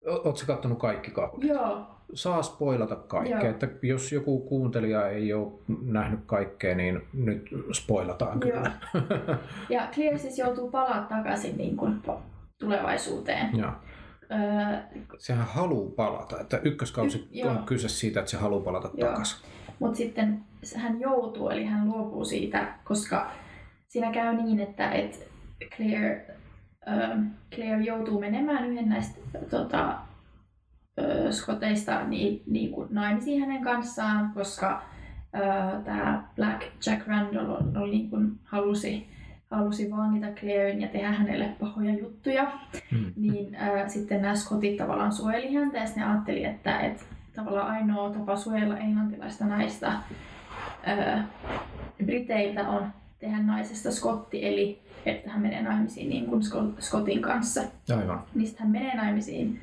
[0.06, 1.44] Oletko katsonut kaikki kaudet?
[1.44, 1.86] Joo.
[2.14, 3.50] Saa spoilata kaikkea.
[3.50, 5.52] Että jos joku kuuntelija ei ole
[5.82, 8.72] nähnyt kaikkea, niin nyt spoilataan kyllä.
[8.94, 9.36] Joo.
[9.68, 12.02] Ja Clear siis joutuu palaamaan takaisin niin kuin
[12.58, 13.58] tulevaisuuteen.
[13.58, 13.70] Joo.
[14.32, 16.40] Öö, Sehän haluaa palata.
[16.40, 19.48] Että ykköskausi y- on kyse siitä, että se haluaa palata takaisin.
[19.78, 20.40] Mutta sitten
[20.76, 23.30] hän joutuu, eli hän luopuu siitä, koska
[23.88, 25.28] siinä käy niin, että et
[25.76, 26.26] Claire
[27.54, 29.98] Claire joutuu menemään yhden näistä tota,
[31.30, 34.82] skoteista niin, niin kuin naimisiin hänen kanssaan, koska
[35.84, 39.06] tämä Black Jack Randall oli, oli niin kuin halusi,
[39.50, 42.52] halusi vangita Clairen ja tehdä hänelle pahoja juttuja.
[42.90, 43.12] Mm.
[43.16, 48.10] Niin äh, sitten nämä skotit tavallaan suojeli häntä ja ne ajatteli, että et, tavallaan ainoa
[48.10, 49.92] tapa suojella englantilaista naista
[50.88, 51.24] äh,
[52.04, 52.86] Briteiltä on
[53.18, 56.42] tehdä naisesta skotti, eli että hän menee naimisiin niin kuin
[56.78, 57.62] Scottin kanssa.
[57.98, 58.22] Aivan.
[58.34, 59.60] Niin hän menee naimisiin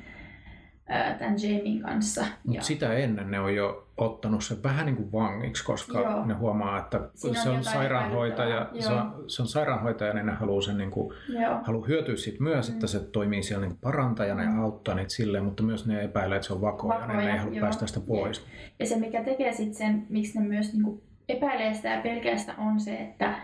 [1.18, 2.24] tämän Jamien kanssa.
[2.44, 2.62] Mut ja...
[2.62, 6.24] sitä ennen ne on jo ottanut sen vähän niin kuin vangiksi, koska Joo.
[6.24, 10.62] ne huomaa, että Siinä se on, sairaanhoitaja, se on, se on sairaanhoitaja, niin ne haluaa,
[10.62, 11.14] sen niin kuin,
[11.62, 12.74] haluaa hyötyä siitä myös, mm.
[12.74, 14.56] että se toimii siellä niin parantajana mm.
[14.56, 17.32] ja auttaa niitä silleen, mutta myös ne epäilee, että se on vakoja, vakoja niin ne
[17.32, 18.46] ei halua päästä sitä pois.
[18.78, 22.36] Ja se mikä tekee sitten sen, miksi ne myös niin kuin epäilee sitä ja pelkää
[22.58, 23.34] on se, että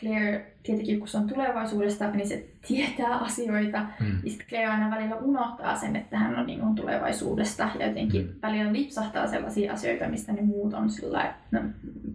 [0.00, 3.78] Claire, tietenkin kun se on tulevaisuudesta, niin se tietää asioita.
[4.00, 4.18] Mm.
[4.24, 7.68] Ja sitten Claire aina välillä unohtaa sen, että hän on, niin tulevaisuudesta.
[7.78, 8.32] Ja jotenkin mm.
[8.42, 11.60] välillä lipsahtaa sellaisia asioita, mistä ne muut on sillä no,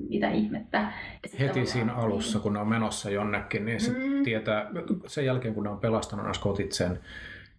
[0.09, 0.91] mitä ihmettä.
[1.39, 4.23] Heti siinä alussa, kun ne on menossa jonnekin, niin se mm.
[4.23, 4.69] tietää,
[5.07, 6.99] sen jälkeen kun ne on pelastanut nämä skotit sen,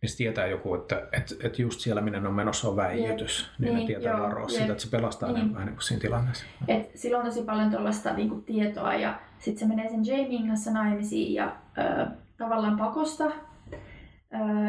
[0.02, 3.50] niin se tietää joku, että, että, että just siellä, minne ne on menossa, on väijytys.
[3.58, 5.46] Niin, niin ne tietää varoa siitä, että se pelastaa niin.
[5.46, 6.44] ne vähän niin kuin siinä tilanteessa.
[6.68, 10.70] Et sillä on tosi paljon tuollaista niin tietoa ja sitten se menee sen Jamien kanssa
[10.70, 13.24] naimisiin ja ö, tavallaan pakosta,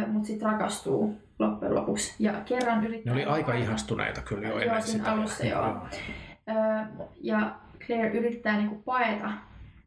[0.07, 2.15] mutta sitten rakastuu loppujen lopuksi.
[2.19, 3.13] Ja kerran yrittää...
[3.13, 5.11] Ne oli aika ihastuneita kyllä jo ennen sitä.
[5.11, 5.65] alussa joo.
[5.65, 5.87] joo.
[6.49, 6.53] Ö,
[7.21, 7.55] ja
[7.85, 9.31] Claire yrittää niinku paeta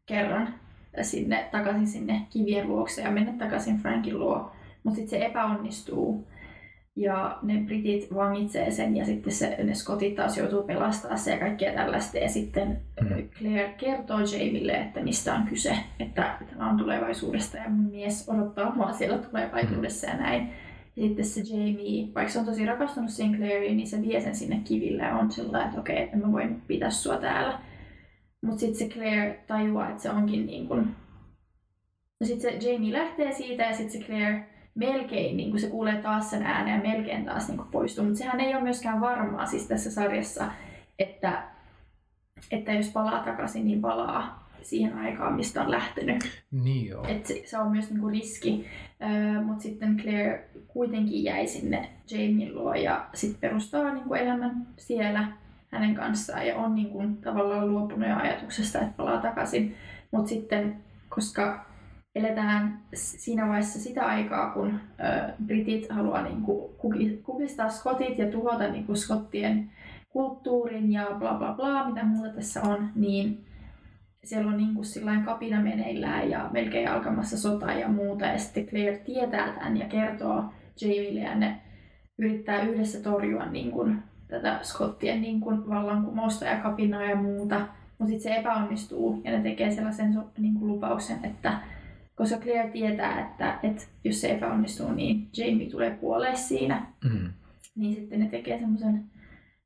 [0.05, 0.53] kerran
[1.01, 4.51] sinne, takaisin sinne kivien luokse ja mennä takaisin Frankin luo.
[4.83, 6.27] Mutta sitten se epäonnistuu
[6.95, 11.39] ja ne britit vangitsee sen ja sitten se, ne skotit taas joutuu pelastaa se ja
[11.39, 12.17] kaikkea tällaista.
[12.17, 13.29] Ja sitten mm.
[13.39, 18.75] Claire kertoo Jamille, että mistä on kyse, että tämä on tulevaisuudesta ja mun mies odottaa
[18.75, 20.49] mua siellä tulevaisuudessa ja näin.
[20.95, 24.61] Ja sitten se Jamie, vaikka se on tosi rakastunut Sinclairiin, niin se vie sen sinne
[24.63, 27.59] kiville ja on sillä että okei, okay, että mä voin pitää sua täällä.
[28.41, 30.87] Mutta sitten se Claire tajuaa, että se onkin niin kuin...
[32.19, 36.01] No sitten se Jamie lähtee siitä ja sitten se Claire melkein, niin kuin se kuulee
[36.01, 38.03] taas sen äänen ja melkein taas niin kuin poistuu.
[38.03, 40.51] Mutta sehän ei ole myöskään varmaa siis tässä sarjassa,
[40.99, 41.43] että,
[42.51, 46.43] että jos palaa takaisin, niin palaa siihen aikaan, mistä on lähtenyt.
[46.51, 47.05] Niin joo.
[47.07, 48.65] Et se, se on myös niinku riski.
[49.01, 55.27] Öö, Mutta sitten Claire kuitenkin jäi sinne Jamien luo ja sitten perustaa niinku elämän siellä.
[55.71, 59.75] hänen kanssaan ja on niin kuin tavallaan luopunut jo ajatuksesta, että palaa takaisin.
[60.11, 60.75] Mutta sitten,
[61.09, 61.65] koska
[62.15, 64.79] eletään siinä vaiheessa sitä aikaa, kun
[65.45, 66.75] britit haluaa niin kuin
[67.23, 69.71] kukistaa skotit ja tuhota niin kuin skottien
[70.09, 73.45] kulttuurin ja bla bla bla, mitä muuta tässä on, niin
[74.23, 74.85] siellä on niin kuin
[75.25, 78.25] kapina meneillään ja melkein alkamassa sota ja muuta.
[78.25, 80.43] Ja sitten Claire tietää tämän ja kertoo
[80.81, 81.61] Jamille ja ne
[82.17, 87.61] yrittää yhdessä torjua niin kuin tätä Skottien niin kuin vallankumousta ja kapinaa ja muuta.
[87.97, 91.59] Mutta sitten se epäonnistuu ja ne tekee sellaisen niin kuin lupauksen, että
[92.15, 96.85] koska Claire tietää, että, että jos se epäonnistuu, niin Jamie tulee kuolee siinä.
[97.03, 97.29] Mm.
[97.75, 99.03] Niin sitten ne tekee semmoisen,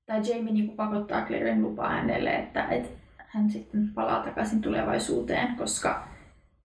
[0.06, 5.56] tai Jamie niin kuin pakottaa Clairen lupaa hänelle, että, että hän sitten palaa takaisin tulevaisuuteen,
[5.56, 6.08] koska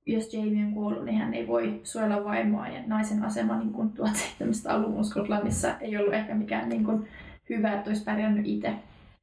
[0.07, 3.91] jos Jamie on kuollut, niin hän ei voi suojella vaimoa ja naisen asema niin kuin
[3.99, 7.09] 1700-luvun Skotlannissa ei ollut ehkä mikään niin kuin
[7.51, 8.75] hyvä, että olisi pärjännyt itse.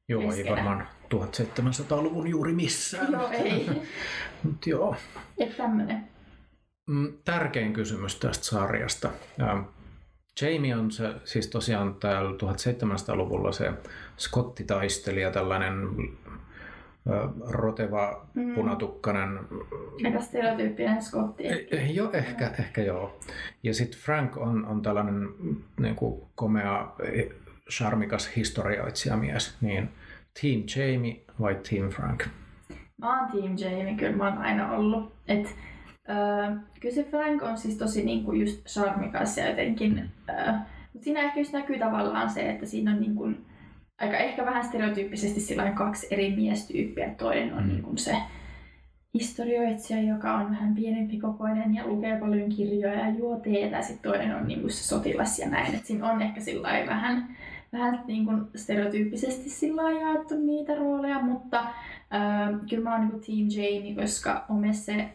[0.08, 0.48] Joo, keskenä.
[0.48, 3.12] ei varmaan 1700-luvun juuri missään.
[3.12, 3.70] Joo, ei.
[4.44, 4.96] Mut joo.
[5.38, 6.09] Että tämmönen.
[6.90, 9.10] Mm, tärkein kysymys tästä sarjasta.
[10.42, 13.72] Jamie on se, siis tosiaan täällä 1700-luvulla se
[14.16, 15.88] skottitaistelija, tällainen
[17.48, 18.54] roteva, mm.
[18.54, 19.38] punatukkanen.
[20.04, 21.46] Aika stereotyyppinen skotti.
[21.46, 23.20] Eh, eh, joo, ehkä, ehkä joo.
[23.62, 25.28] Ja sitten Frank on, on tällainen
[25.80, 27.28] niin kuin komea, eh,
[27.70, 29.56] charmikas historioitsijamies.
[29.60, 29.88] Niin
[30.40, 32.24] Team Jamie vai Team Frank?
[32.98, 35.12] Mä oon Team Jamie, kyllä mä oon aina ollut.
[35.28, 35.56] Et,
[36.10, 40.10] äh, kyllä se Frank on siis tosi niin kuin just charmikas ja jotenkin...
[40.30, 40.54] Äh,
[40.92, 43.46] mutta siinä ehkä just näkyy tavallaan se, että siinä on niin kuin,
[44.00, 47.14] aika ehkä vähän stereotyyppisesti kaksi eri miestyyppiä.
[47.18, 48.16] Toinen on niin kuin se
[49.14, 53.82] historioitsija, joka on vähän pienempi kokoinen ja lukee paljon kirjoja ja juo teetä.
[53.82, 55.74] Sitten toinen on niin kuin se sotilas ja näin.
[55.74, 56.40] Et siinä on ehkä
[56.86, 57.36] vähän,
[57.72, 63.22] vähän niin kuin stereotyyppisesti sillä jaettu niitä rooleja, mutta äh, kyllä mä oon niin kuin
[63.22, 65.08] Team Jamie, koska on se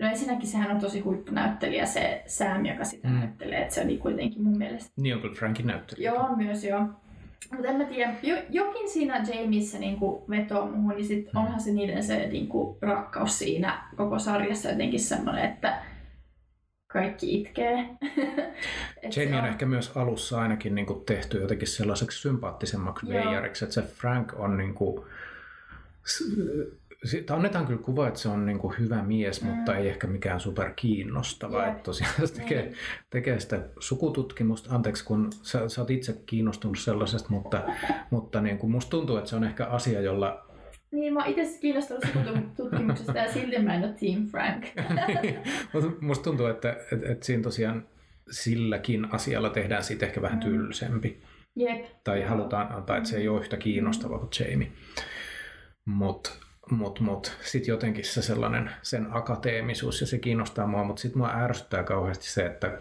[0.00, 3.14] No ensinnäkin sehän on tosi huippunäyttelijä se Sam, joka sitä mm.
[3.14, 4.90] näyttelee, että se on niin kuitenkin mun mielestä.
[4.96, 6.10] Niin on kyllä Frankin näyttelijä.
[6.10, 6.86] Joo, myös joo.
[7.52, 11.40] Mutta en mä tiedä, jo, jokin siinä Jamiessa niinku vetoo muuhun, niin sit mm.
[11.40, 15.82] onhan se niiden se niinku rakkaus siinä koko sarjassa jotenkin semmoinen, että
[16.92, 17.88] kaikki itkee.
[19.16, 23.82] Jamie on, on ehkä myös alussa ainakin niinku tehty jotenkin sellaiseksi sympaattisemmaksi veijariksi, että se
[23.82, 25.06] Frank on niinku,
[27.04, 29.48] siitä annetaan kyllä kuva, että se on niin kuin hyvä mies, mm.
[29.48, 31.66] mutta ei ehkä mikään super kiinnostava.
[31.66, 32.74] Että tosiaan se tekee, mm.
[33.10, 34.74] tekee sitä sukututkimusta.
[34.74, 37.62] Anteeksi, kun sä, sä oot itse kiinnostunut sellaisesta, mutta,
[38.10, 40.48] mutta niin kuin musta tuntuu, että se on ehkä asia, jolla
[40.90, 44.66] niin, mä oon itse kiinnostunut sukututkimuksesta ja silti mä en ole Team Frank.
[46.00, 47.86] musta tuntuu, että, että, että siinä tosiaan
[48.30, 50.44] silläkin asialla tehdään siitä ehkä vähän mm.
[50.44, 51.22] tylsempi.
[51.56, 51.84] Jep.
[52.04, 54.72] Tai halutaan antaa, että se ei ole yhtä kiinnostava kuin Jamie.
[55.84, 56.30] Mutta
[56.70, 61.34] mutta mut, sitten jotenkin se sellainen, sen akateemisuus ja se kiinnostaa mua, mutta sitten mua
[61.34, 62.78] ärsyttää kauheasti se, että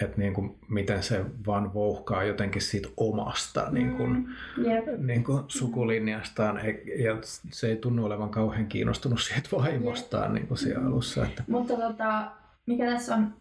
[0.00, 4.84] että niin kuin, miten se vaan vouhkaa jotenkin siitä omasta niin kuin, mm, yep.
[4.98, 6.60] niin kuin sukulinjastaan
[7.04, 7.18] ja
[7.50, 10.34] se ei tunnu olevan kauhean kiinnostunut siitä vaimostaan yep.
[10.34, 11.24] niin kuin siellä alussa.
[11.24, 11.44] Että...
[11.48, 12.30] Mutta tota,
[12.66, 13.34] mikä tässä on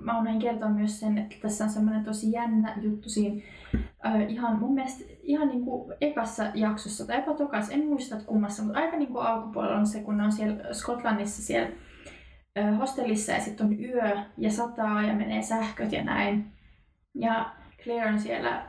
[0.00, 3.42] mä unohdin kertoa myös sen, että tässä on semmoinen tosi jännä juttu siinä
[4.06, 8.62] äh, ihan mun mielestä ihan niin kuin ekassa jaksossa tai jopa tokas, en muista kummassa,
[8.62, 11.70] mutta aika niin kuin alkupuolella on se, kun ne on siellä Skotlannissa siellä
[12.78, 16.52] hostellissa ja sitten on yö ja sataa ja menee sähköt ja näin.
[17.14, 17.50] Ja
[17.82, 18.66] Claire on siellä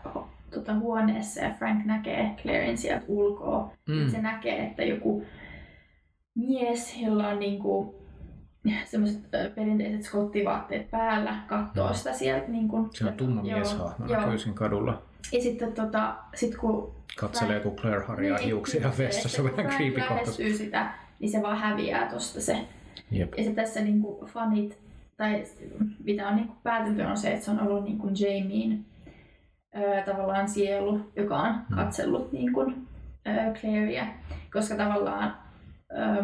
[0.53, 3.71] tota, huoneessa ja Frank näkee Clairen sieltä ulkoa.
[3.87, 4.09] Mm.
[4.09, 5.25] Se näkee, että joku
[6.35, 7.95] mies, jolla on niin kuin
[8.85, 9.21] semmoiset
[9.55, 12.47] perinteiset skottivaatteet päällä, katsoo sitä sieltä.
[12.47, 15.01] Niin kun, se on tumma mieshahmo, näkyy siinä kadulla.
[15.31, 16.95] Ja sitten tota, sit kun...
[17.17, 22.09] Katselee, kun Claire harjaa niin, hiuksia vessassa, vähän creepy lähestyy sitä, niin se vaan häviää
[22.09, 22.67] tosta se.
[23.11, 23.33] Jep.
[23.37, 24.77] Ja se tässä niin kuin fanit,
[25.17, 25.43] tai
[26.03, 28.85] mitä on niin kuin päätelty on se, että se on ollut niin kuin Jamien
[29.77, 31.75] ö, tavallaan sielu, joka on hmm.
[31.75, 32.87] katsellut niin kuin,
[33.27, 34.07] ö, Claireä,
[34.53, 35.37] koska tavallaan
[35.91, 36.23] ö,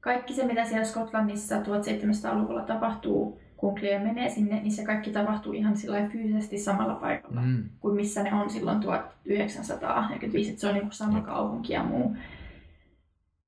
[0.00, 5.52] kaikki se, mitä siellä Skotlannissa 1700-luvulla tapahtuu, kun Claire menee sinne, niin se kaikki tapahtuu
[5.52, 7.64] ihan sillä fyysisesti samalla paikalla mm.
[7.80, 12.16] kuin missä ne on silloin 1945, että se on niinku sama kaupunki ja muu.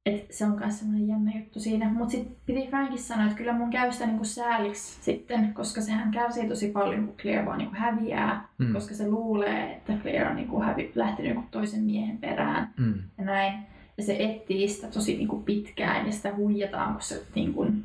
[0.06, 1.92] Et se on myös semmoinen jännä juttu siinä.
[1.92, 6.10] Mutta sitten piti Frankin sanoa, että kyllä mun käy sitä niinku sääliksi sitten, koska sehän
[6.10, 8.72] kärsii tosi paljon, kun Claire vaan niinku häviää, mm.
[8.72, 12.94] koska se luulee, että Claire on niinku hävi, lähtenyt niinku toisen miehen perään mm.
[13.18, 13.54] ja näin
[13.96, 17.84] ja se etsii sitä tosi niin kuin pitkään ja sitä huijataan, kun se niin kuin,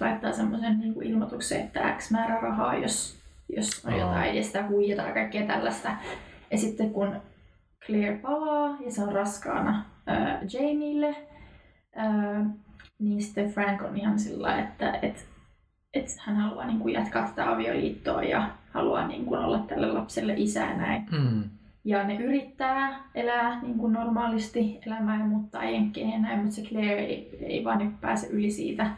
[0.00, 3.18] laittaa semmoisen niin kuin ilmoituksen, että X määrä rahaa, jos,
[3.48, 5.90] jos on jotain, ja sitä huijataan kaikkea tällaista.
[6.50, 7.16] Ja sitten kun
[7.86, 11.16] Claire palaa ja se on raskaana ää, Jamielle,
[11.96, 12.46] ää,
[12.98, 15.26] niin sitten Frank on ihan sillä että et,
[15.94, 20.34] et hän haluaa niin kuin jatkaa tätä avioliittoa ja haluaa niin kuin olla tälle lapselle
[20.36, 21.06] isä ja näin.
[21.10, 21.44] Mm.
[21.84, 26.62] Ja ne yrittää elää niin kuin normaalisti elämää ja muuttaa jenkkeihin ja näin, mutta se
[26.62, 28.90] Claire ei, ei vaan niin pääse yli siitä.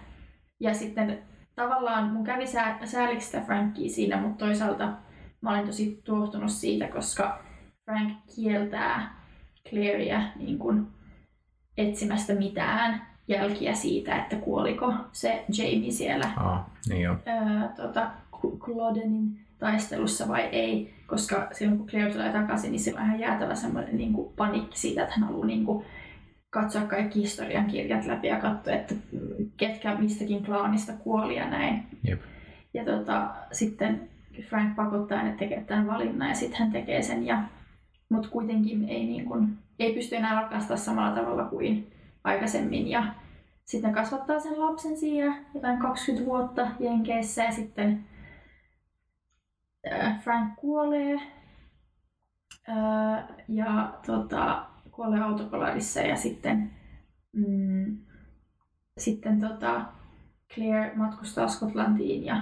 [0.60, 1.18] Ja sitten
[1.54, 4.92] tavallaan mun kävi sää, sääliksi sitä Frankia siinä, mutta toisaalta
[5.40, 7.42] mä olin tosi tuohtunut siitä, koska
[7.84, 9.16] Frank kieltää
[9.70, 10.86] Claireä niin kuin
[11.76, 17.16] etsimästä mitään jälkiä siitä, että kuoliko se Jamie siellä Ah, niin joo.
[17.26, 18.10] ää, tota,
[18.58, 23.54] Clodenin taistelussa vai ei, koska silloin kun Claire tulee takaisin, niin sillä on ihan jäätävä
[23.54, 25.84] semmoinen niin kuin panikki siitä, että hän haluaa niin kuin,
[26.60, 28.94] katsoa kaikki historian kirjat läpi ja katsoa, että
[29.56, 31.86] ketkä mistäkin klaanista kuoli ja näin.
[32.04, 32.20] Jep.
[32.74, 34.08] Ja tota, sitten
[34.48, 37.26] Frank pakottaa hänet tekemään tämän valinnan ja sitten hän tekee sen.
[37.26, 37.42] Ja,
[38.08, 41.92] mutta kuitenkin ei, niin kuin, ei pysty enää rakastaa samalla tavalla kuin
[42.24, 42.88] aikaisemmin.
[42.88, 43.14] Ja
[43.64, 48.04] sitten ne kasvattaa sen lapsen siinä jotain 20 vuotta Jenkeissä ja sitten
[49.92, 51.14] äh, Frank kuolee
[52.68, 54.66] äh, ja tota,
[54.96, 56.70] kuolee autokoladissa ja sitten,
[57.32, 57.96] mm,
[58.98, 59.84] sitten tota,
[60.54, 62.36] Claire matkustaa Skotlantiin ja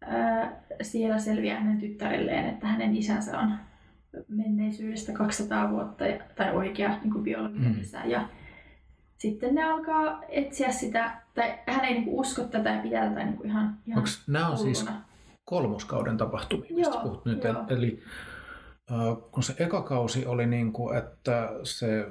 [0.00, 3.54] ää, siellä selviää hänen tyttärelleen, että hänen isänsä on
[4.28, 7.80] menneisyydestä 200 vuotta ja- tai oikea niin kuin biologinen Mm.
[7.80, 8.00] isä.
[8.04, 8.28] Ja
[9.18, 13.24] sitten ne alkaa etsiä sitä, tai hän ei niin kuin usko tätä ja pitää tätä
[13.24, 14.86] niin kuin ihan, ihan Onko nämä on siis
[15.44, 17.44] kolmoskauden tapahtumia, mistä Joo, puhut nyt?
[17.44, 17.64] joo.
[17.68, 18.02] Eli
[19.30, 22.06] kun se eka kausi oli niin kuin, että se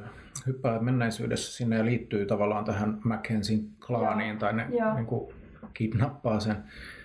[0.47, 4.93] hyppää menneisyydessä sinne ja liittyy tavallaan tähän Mackenzien klaaniin tai ne Joo.
[4.93, 5.33] niin kuin,
[5.73, 6.55] kidnappaa sen.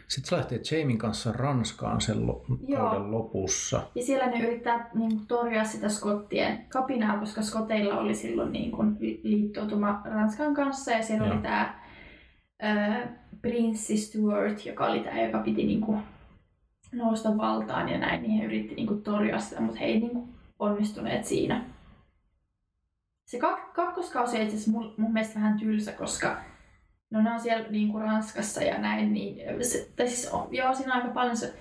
[0.08, 2.82] Sitten se lähtee Jamin kanssa Ranskaan sen lo- Joo.
[2.90, 3.82] kauden lopussa.
[3.94, 8.70] Ja siellä ne yrittää niin kuin, torjua sitä skottien kapinaa, koska skoteilla oli silloin niin
[8.70, 10.90] kuin, li- liittoutuma Ranskan kanssa.
[10.92, 11.34] Ja siellä Joo.
[11.34, 11.74] oli tämä
[13.42, 15.98] prinssi Stuart, joka oli tämä, joka piti niin kuin,
[16.96, 18.22] nousta valtaan ja näin.
[18.22, 20.28] Niin he yritti niin kuin, torjua sitä, mutta he ei niin kuin,
[20.58, 21.64] onnistuneet siinä.
[23.26, 26.36] Se kak- kakkoskausi on itse asiassa mun, mun mielestä vähän tylsä, koska
[27.10, 30.74] no ne on siellä niin kuin Ranskassa ja näin, niin se, tai siis on, joo,
[30.74, 31.54] siinä on aika paljon se,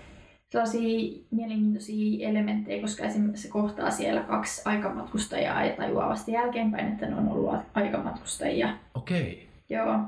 [0.50, 7.06] sellaisia mielenkiintoisia elementtejä, koska esimerkiksi se kohtaa siellä kaksi aikamatkustajaa ja tajuaa vasta jälkeenpäin, että
[7.06, 8.78] ne on ollut aikamatkustajia.
[8.94, 9.50] Okei.
[9.70, 10.00] Joo.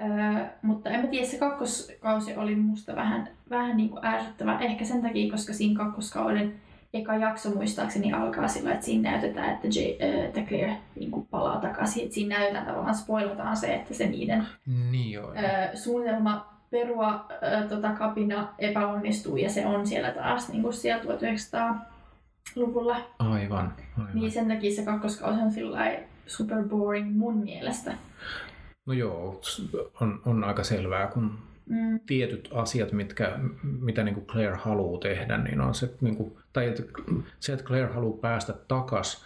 [0.00, 4.58] Öö, mutta en mä tiedä, se kakkoskausi oli musta vähän, vähän niin kuin ärsyttävä.
[4.58, 6.54] Ehkä sen takia, koska siinä kakkoskauden
[6.94, 11.26] eka jakso muistaakseni alkaa sillä, että siinä näytetään, että, J, äh, että Claire niin kuin
[11.26, 12.02] palaa takaisin.
[12.02, 14.46] Että siinä näytetään tavallaan, spoilataan se, että se niiden
[14.90, 15.32] Niin joo.
[15.32, 21.02] ö, suunnitelma perua ö, tota kapina epäonnistuu ja se on siellä taas niin kuin siellä
[21.04, 22.96] 1900-luvulla.
[23.18, 23.74] Aivan.
[23.98, 24.10] aivan.
[24.14, 25.92] Niin sen takia se kakkoskausi on sillä
[26.26, 27.94] super boring mun mielestä.
[28.88, 29.40] No joo,
[30.00, 31.30] on, on aika selvää, kun
[31.70, 36.36] Mm, tietyt asiat, mitkä, mitä niin kuin Claire haluaa tehdä, niin on se, niin kuin,
[36.52, 36.82] tai että
[37.40, 39.24] se, että Claire haluaa päästä takas,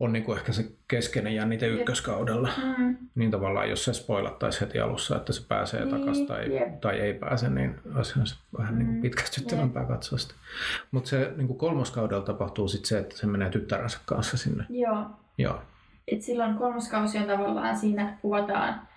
[0.00, 1.78] on niin kuin ehkä se keskeinen jännite Jep.
[1.80, 2.48] ykköskaudella.
[2.78, 6.80] mm, Niin tavallaan, jos se spoilattaisi heti alussa, että se pääsee Niin, takaisin tai, jep.
[6.80, 10.34] tai ei pääse, niin olisi se vähän niin kuin Mm, pitkästyttävämpää katsoa sitä.
[10.90, 14.64] Mutta se niin kuin kolmoskaudella tapahtuu sitten se, että se menee tyttärensä kanssa sinne.
[14.70, 15.06] joo.
[15.38, 15.62] Joo.
[16.12, 18.88] Et silloin kolmoskausi on tavallaan siinä kuvataan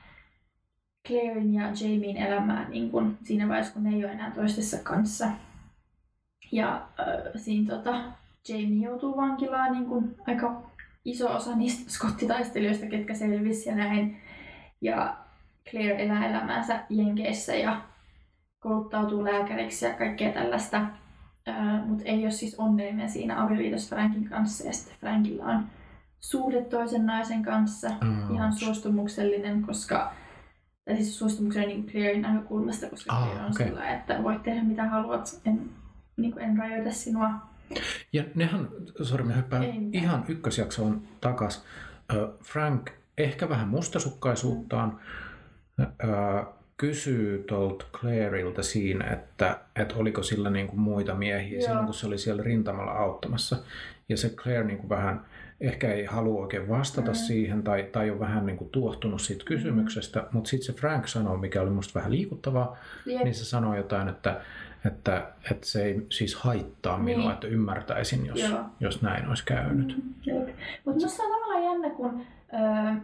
[1.08, 5.28] Clairen ja Jamien elämää niin kun siinä vaiheessa, kun ne ei ole enää toistensa kanssa.
[6.52, 8.02] Ja äh, siinä tota,
[8.50, 10.72] Jamie joutuu vankilaan niin kun aika
[11.06, 14.22] iso osa niistä skottitaistelijoista, ketkä selvisi ja näin.
[14.82, 15.18] Ja
[15.70, 17.82] Claire elää elämänsä Jenkeissä ja
[18.60, 20.78] kouluttautuu lääkäriksi ja kaikkea tällaista.
[21.48, 25.66] Äh, Mutta ei ole siis onnellinen siinä avioliitossa Frankin kanssa ja sitten Frankilla on
[26.22, 30.14] suhde toisen naisen kanssa Aa, ihan suostumuksellinen, koska
[30.86, 33.68] tai siis suostumuksellinen niin Clairein näkökulmasta, koska Aa, Claire on okei.
[33.68, 35.70] sillä, että voit tehdä mitä haluat, en,
[36.18, 37.30] niin kuin en rajoita sinua.
[38.14, 38.68] Ja nehän,
[39.02, 39.64] sori mä hyppään
[39.94, 41.66] ihan ykkösjaksoon takas.
[42.44, 45.00] Frank ehkä vähän mustasukkaisuuttaan
[45.80, 45.86] ö,
[46.78, 51.68] kysyy tuolta Claireilta siinä, että, että oliko sillä niin kuin muita miehiä Joo.
[51.68, 53.58] silloin, kun se oli siellä rintamalla auttamassa.
[54.10, 55.26] Ja se Claire niin kuin vähän
[55.62, 57.16] ehkä ei halua oikein vastata Mm.
[57.16, 61.38] siihen tai, tai on vähän niin kuin tuohtunut siitä kysymyksestä, mutta sitten se Frank sanoo,
[61.38, 63.24] mikä oli musta vähän liikuttavaa, Jep.
[63.24, 64.42] niin se sanoo jotain, että,
[64.86, 67.32] että, että se ei siis haittaa minua, Niin.
[67.32, 68.60] että ymmärtäisin, jos, Joo.
[68.80, 70.04] jos näin olisi käynyt.
[70.86, 72.96] Mutta musta on tavallaan jännä, kun, öö,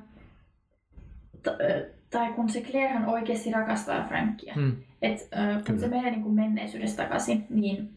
[1.44, 4.54] t- tai kun se Clairehan oikeasti rakastaa Frankia.
[4.56, 4.76] Mm.
[5.02, 5.80] Et, öö, kun Kyllä.
[5.80, 7.90] se menee niin kuin menneisyydessä takaisin, niin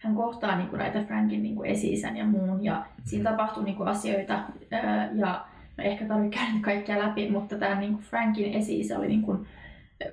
[0.00, 3.76] hän kohtaa niin kuin näitä Frankin niin kuin esi ja muun ja siinä tapahtuu niin
[3.76, 5.44] kuin asioita ää, ja
[5.76, 9.46] no ehkä tarvitse käydä kaikkea läpi, mutta tämä niin kuin Frankin esi oli niin kuin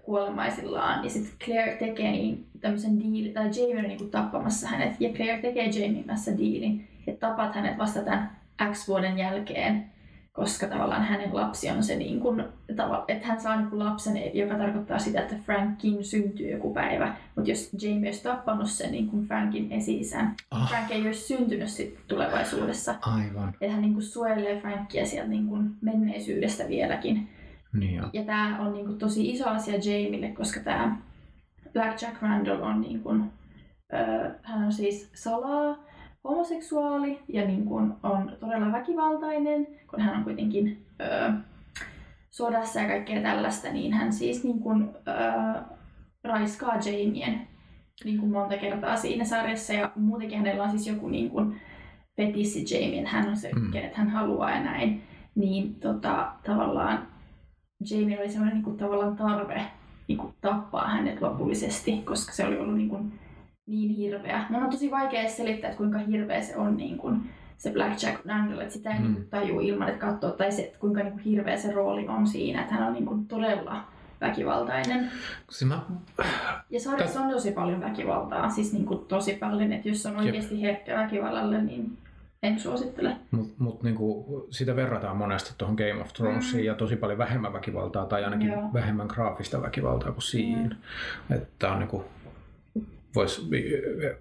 [0.04, 5.02] kuolemaisillaan ja sitten Claire tekee niin tämmöisen diilin, tai Jamie on niin kuin tappamassa hänet
[5.02, 8.32] ja Claire tekee Jamie kanssa diilin, että tapat hänet vasta tämän
[8.72, 9.86] X vuoden jälkeen
[10.38, 12.44] koska tavallaan hänen lapsi on se, niin kuin,
[13.08, 17.16] että hän saa niin kuin lapsen, joka tarkoittaa sitä, että Frankin syntyy joku päivä.
[17.36, 20.70] Mutta jos Jamie olisi tappanut sen niin kuin Frankin esi-isän, oh.
[20.70, 22.96] Frank ei olisi syntynyt sit tulevaisuudessa.
[23.02, 23.50] Aivan.
[23.50, 27.30] Että hän niin kuin suojelee Frankia sieltä niin kuin menneisyydestä vieläkin.
[27.74, 28.10] Niin jo.
[28.14, 30.98] ja tämä on niin kuin tosi iso asia Jamille, koska tämä
[31.74, 33.32] Black Jack Randall on, niin kuin,
[34.44, 35.87] hän on siis salaa
[36.28, 41.32] homoseksuaali ja niin kuin on todella väkivaltainen, kun hän on kuitenkin öö,
[42.30, 45.62] sodassa ja kaikkea tällaista, niin hän siis niin kuin, öö,
[46.24, 47.48] raiskaa Jamien
[48.04, 49.74] niin kuin monta kertaa siinä sarjassa.
[49.74, 51.62] Ja muutenkin hänellä on siis joku niin kuin
[52.16, 53.72] fetissi Jamien, hän on se, mm.
[53.72, 55.04] kenet hän haluaa ja näin,
[55.36, 57.08] niin tota, tavallaan
[57.92, 59.62] Jamie oli sellainen niin kuin, tavallaan tarve
[60.08, 63.20] niin kuin, tappaa hänet lopullisesti, koska se oli ollut niin kuin,
[63.68, 64.46] niin hirveä.
[64.50, 68.60] Mun on tosi vaikea selittää, että kuinka hirveä se on niin kuin se Blackjack Randall,
[68.60, 69.14] että sitä ei mm.
[69.14, 72.28] niin tajua ilman, että katsoo, tai se, että kuinka niin kuin hirveä se rooli on
[72.28, 73.84] siinä, että hän on niin kuin todella
[74.22, 75.12] väkivaltainen.
[75.66, 75.82] Mä...
[76.70, 80.62] Ja sarjassa on tosi paljon väkivaltaa, siis niin kuin tosi paljon, että jos on oikeasti
[80.62, 81.98] herkkä väkivallalle, niin
[82.44, 83.16] en suosittele.
[83.32, 86.66] Mutta mut niinku, sitä verrataan monesti tuohon Game of Thronesiin mm.
[86.66, 88.70] ja tosi paljon vähemmän väkivaltaa tai ainakin Joo.
[88.74, 90.76] vähemmän graafista väkivaltaa kuin siinä.
[91.30, 91.36] Mm.
[91.36, 92.06] Että on niinku,
[93.18, 93.50] voisi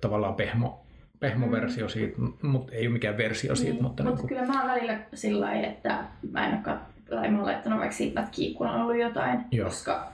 [0.01, 0.87] tavallaan pehmo,
[1.21, 1.91] pehmoversio mm.
[1.91, 3.83] siitä, mutta ei ole mikään versio niin, siitä.
[3.83, 4.29] Mutta, mutta niin kuin...
[4.29, 7.97] kyllä mä oon välillä sillä lailla, että mä en ole kat- mä oon laittanut vaikka
[7.97, 9.69] siitä kun on ollut jotain, Joo.
[9.69, 10.13] koska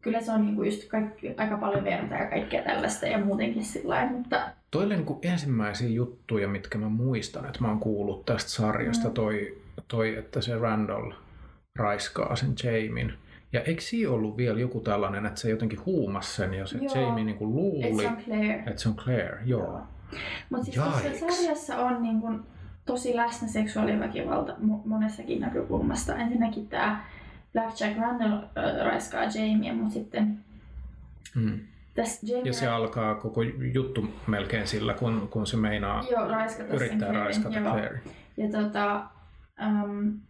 [0.00, 3.94] kyllä se on niinku just kaikki, aika paljon verta ja kaikkea tällaista ja muutenkin sillä
[3.94, 4.48] lailla, mutta...
[4.70, 9.14] Toi oli niinku ensimmäisiä juttuja, mitkä mä muistan, että mä oon kuullut tästä sarjasta, mm.
[9.14, 11.12] toi, toi, että se Randall
[11.76, 13.12] raiskaa sen Jamin.
[13.52, 16.94] Ja eikö siinä ollut vielä joku tällainen, että se jotenkin huumasi sen ja se joo.
[16.94, 18.64] Jamie niin kuin luuli, että se on Claire.
[18.66, 19.82] Että se on Claire, joo.
[20.50, 22.40] Mutta siis tässä sarjassa on niin kuin
[22.86, 26.16] tosi läsnä seksuaaliväkivalta monessakin näkökulmasta.
[26.16, 27.04] Ensinnäkin tämä
[27.54, 30.38] Jack Randall äh, raiskaa Jamie, mutta sitten
[31.34, 31.60] mm.
[32.22, 33.42] Jamie ja se alkaa koko
[33.72, 38.00] juttu melkein sillä, kun, kun se meinaa joo, raiskata yrittää raiskata Claire.
[38.36, 39.06] Ja tota,
[39.66, 40.20] um,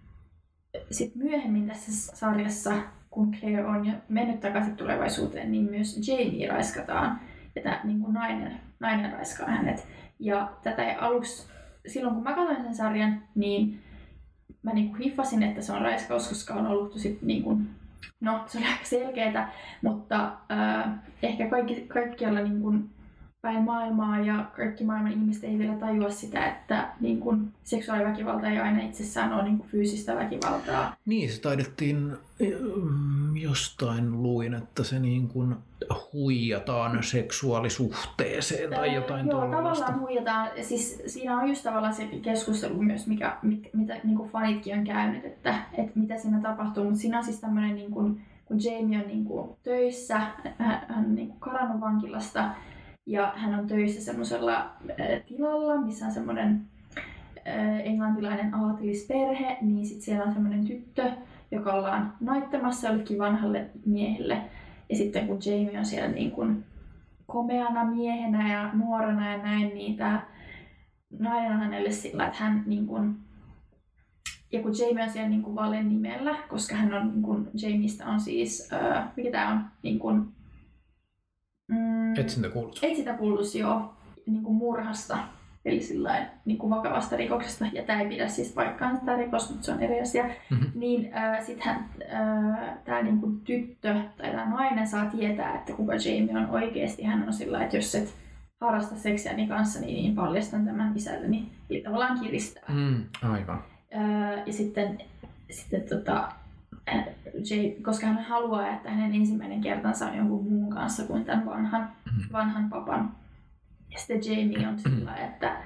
[0.91, 2.73] sitten myöhemmin tässä sarjassa
[3.17, 7.21] kun Claire on jo mennyt takaisin tulevaisuuteen, niin myös Jamie raiskataan.
[7.55, 9.89] Ja tämä niin kuin nainen, nainen raiskaa hänet.
[10.19, 11.49] Ja tätä ei aluksi,
[11.87, 13.83] silloin kun mä katsoin sen sarjan, niin
[14.63, 17.69] mä niin kuin hiffasin, että se on raiskaus, koska on ollut tosi niin kuin,
[18.21, 19.53] no se oli aika selkeää,
[19.83, 20.93] mutta äh,
[21.23, 22.91] ehkä kaikki, kaikkialla niin kuin,
[23.47, 28.59] päin maailmaa ja kaikki maailman ihmiset ei vielä tajua sitä, että niin kun, seksuaaliväkivalta ei
[28.59, 30.97] aina itsessään ole niin kun, fyysistä väkivaltaa.
[31.07, 31.97] Niin, se taidettiin
[32.39, 35.57] mm, jostain luin, että se niin kun
[36.13, 40.49] huijataan seksuaalisuhteeseen tai jotain Joo, tavallaan huijataan.
[40.63, 44.85] Siis siinä on just tavallaan se keskustelu myös, mikä, mit, mitä niin kuin fanitkin on
[44.85, 46.85] käynyt, että, että mitä siinä tapahtuu.
[46.85, 50.21] Mutta siinä on siis tämmöinen, niin kun, kun Jamie on niin kuin töissä,
[50.59, 52.51] hän on niin kuin karannut vankilasta,
[53.07, 54.59] ja hän on töissä semmoisella
[54.91, 56.67] äh, tilalla, missä on semmoinen
[57.49, 61.13] äh, englantilainen aatelisperhe, niin sitten siellä on semmoinen tyttö,
[61.51, 64.43] joka ollaan naittamassa jollekin vanhalle miehelle.
[64.89, 66.65] Ja sitten kun Jamie on siellä niin kuin
[67.27, 70.27] komeana miehenä ja nuorena ja näin, niin tämä
[71.19, 73.17] nainen on hänelle sillä, että hän niin kuin,
[74.53, 78.07] ja kun Jamie on siellä niin kuin Valen nimellä, koska hän on, niin kuin, Jamiestä
[78.07, 80.36] on siis, äh, mikä tämä on, niin kuin,
[81.69, 82.85] Mm, Etsintäkuulutus.
[82.85, 83.95] Etsintäkuulutus, joo,
[84.27, 85.19] niin kuin murhasta,
[85.65, 89.67] eli sillain, niin kuin vakavasta rikoksesta, ja tämä ei pidä siis paikkaan tämä rikos, mutta
[89.67, 90.67] se on eri asia, mm-hmm.
[90.75, 95.93] niin äh, sittenhän äh, tämä niin kuin tyttö tai tämä nainen saa tietää, että kuka
[95.93, 97.03] Jamie on oikeasti.
[97.03, 98.15] Hän on sillä että jos et
[98.61, 101.51] harrasta seksiäni kanssa, niin, niin paljastan tämän isälleni.
[101.71, 102.65] Eli tavallaan kiristää.
[102.69, 103.65] Mm, aivan.
[103.95, 104.99] Äh, ja sitten,
[105.51, 106.29] sitten tota,
[107.51, 111.83] Jay, koska hän haluaa, että hänen ensimmäinen kertansa on jonkun muun kanssa kuin tämän vanhan,
[111.83, 112.33] mm-hmm.
[112.33, 113.17] vanhan papan.
[113.91, 115.57] Ja sitten Jamie on sillä, että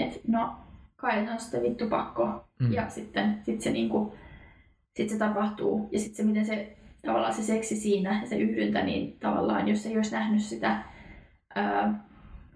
[0.00, 0.56] et, no
[0.96, 2.48] kai se on sitten vittu pakko.
[2.60, 2.72] Mm.
[2.72, 4.14] Ja sitten sit se, niinku,
[4.96, 5.88] sit se tapahtuu.
[5.92, 6.76] Ja sitten se, miten se
[7.06, 10.82] tavallaan se seksi siinä ja se yhdyntä, niin tavallaan jos ei olisi nähnyt sitä
[11.54, 12.04] ää,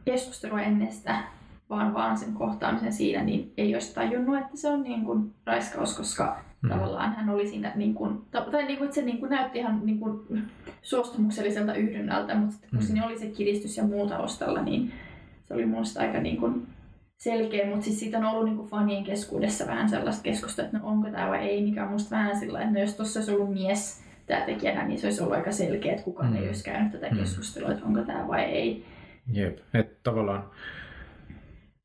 [0.05, 1.23] keskustelua ennen sitä,
[1.71, 5.97] vaan vaan sen kohtaamisen siinä, niin ei olisi tajunnut, että se on niin kuin raiskaus,
[5.97, 6.69] koska Mm.
[6.69, 9.81] Tavallaan hän oli siinä, niin kuin, tai niin kuin, että se niin kuin näytti ihan
[9.85, 10.21] niin kuin,
[10.83, 12.87] suostumukselliselta yhdynnältä, mutta sitten kun mm.
[12.87, 14.93] siinä oli se kiristys ja muuta ostalla, niin
[15.45, 16.67] se oli mun aika niin kuin
[17.17, 20.89] selkeä, mutta siis siitä on ollut niin kuin fanien keskuudessa vähän sellaista keskustelua, että no
[20.89, 23.55] onko tämä vai ei, mikä on musta vähän sillä että no jos tuossa olisi ollut
[23.55, 26.37] mies tämä tekijänä, niin se olisi ollut aika selkeä, että kukaan mm.
[26.37, 27.19] ei olisi käynyt tätä mm.
[27.19, 28.85] keskustelua, että onko tämä vai ei.
[29.33, 30.45] Jep, että tavallaan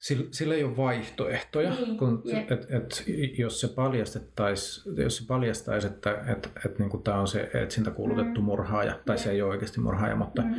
[0.04, 3.04] sillä, sillä ei ole vaihtoehtoja, niin, kun, et, et, et,
[3.38, 8.46] jos se paljastettaisi, jos se paljastaisi, että et, et, niin tämä on se etsintäkuulutettu mm.
[8.46, 10.56] murhaaja, tai se ei ole oikeasti murhaaja, mutta, mm.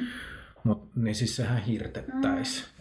[0.64, 2.64] mut, niin siis sehän hirtettäisi.
[2.64, 2.73] Mm.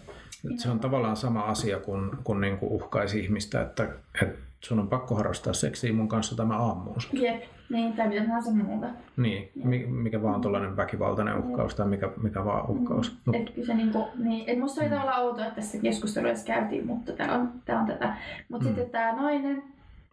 [0.58, 3.90] Se on tavallaan sama asia kuin, kun niin kuin uhkaisi ihmistä, että,
[4.22, 6.98] että sun on pakko harrastaa seksiä mun kanssa tämä aamuun.
[7.14, 7.44] Jep.
[7.70, 8.88] Niin, tai mitä tahansa muuta.
[9.18, 9.52] Niin,
[9.94, 13.12] mikä vaan tuollainen väkivaltainen uhkaus tai mikä, mikä vaan uhkaus.
[13.12, 13.18] Mm.
[13.26, 13.40] No.
[13.40, 14.96] Et kyllä niinku, niin, et musta oli mm.
[14.96, 18.16] tavallaan outoa, että tässä keskustelussa käytiin, mutta tää on, tää on tätä.
[18.50, 18.70] Mutta mm.
[18.70, 19.64] sitten tämä nainen...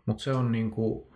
[0.06, 1.06] Mutta se on niinku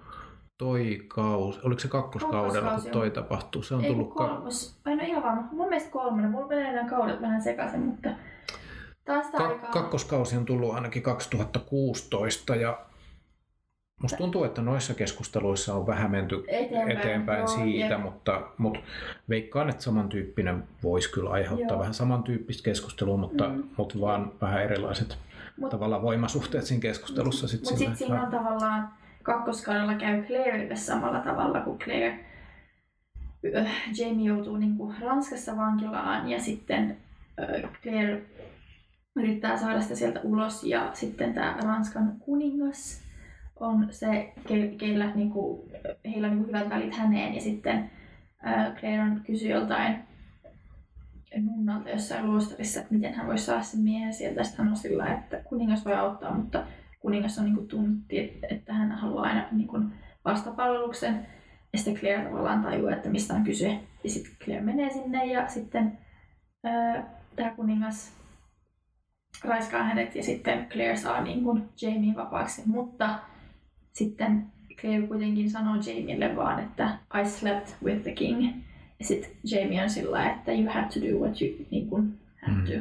[0.59, 3.63] toi kausi, oliko se kakkoskaudella, kun toi tapahtuu?
[3.63, 4.15] Se on Ei, tullut...
[4.15, 5.49] kolmos, ka- en ole ihan varma.
[5.53, 6.31] Mun mielestä kolmannen.
[6.31, 8.11] Mulla menee nämä kaudet vähän sekaisin, mutta
[9.05, 9.71] taas Ka- aikaa...
[9.71, 12.87] Kakkoskausi on tullut ainakin 2016 ja
[14.03, 18.81] Musta tuntuu, että noissa keskusteluissa on vähän menty eteenpäin, eteenpäin joo, siitä, mutta, mutta
[19.29, 21.79] veikkaan, että samantyyppinen voisi kyllä aiheuttaa joo.
[21.79, 23.65] vähän samantyyppistä keskustelua, mutta, mm.
[23.77, 25.19] mutta vaan vähän erilaiset
[25.57, 27.49] mut, tavallaan voimasuhteet siinä keskustelussa.
[27.49, 28.89] Sit mutta sitten siinä on tavallaan
[29.23, 32.25] kakkoskaudella käy Claireille samalla tavalla kuin Claire.
[33.99, 36.97] Jamie joutuu niin kuin Ranskassa vankilaan ja sitten
[37.83, 38.23] Claire
[39.17, 43.05] yrittää saada sitä sieltä ulos ja sitten tämä Ranskan kuningas
[43.57, 45.69] on se, ke, keillä niinku,
[46.05, 47.91] heillä on niinku hyvät välit häneen ja sitten
[48.47, 49.97] äh, Claire kysyy joltain
[51.41, 54.45] nunnalta jossain luostarissa, että miten hän voisi saada sen miehen sieltä.
[54.45, 56.67] Sitten hän on sillä että kuningas voi auttaa, mutta
[57.01, 59.81] kuningas on niinku tunti, että, hän haluaa aina niinku
[60.25, 61.27] vastapalveluksen.
[61.73, 63.81] Ja sitten Claire tavallaan tajuaa, että mistä on kyse.
[64.05, 65.99] Ja sitten Claire menee sinne ja sitten
[66.67, 67.05] äh,
[67.37, 68.24] tämä kuningas
[69.45, 72.63] raiskaa hänet ja sitten Claire saa niin kuin Jamie vapaaksi.
[72.67, 73.19] Mutta
[73.93, 74.47] sitten
[74.81, 78.45] Claire kuitenkin sanoo Jamielle vaan, että I slept with the king.
[78.99, 82.59] Ja sitten Jamie on sillä että you have to do what you niin kuin, have
[82.59, 82.65] mm.
[82.65, 82.73] to.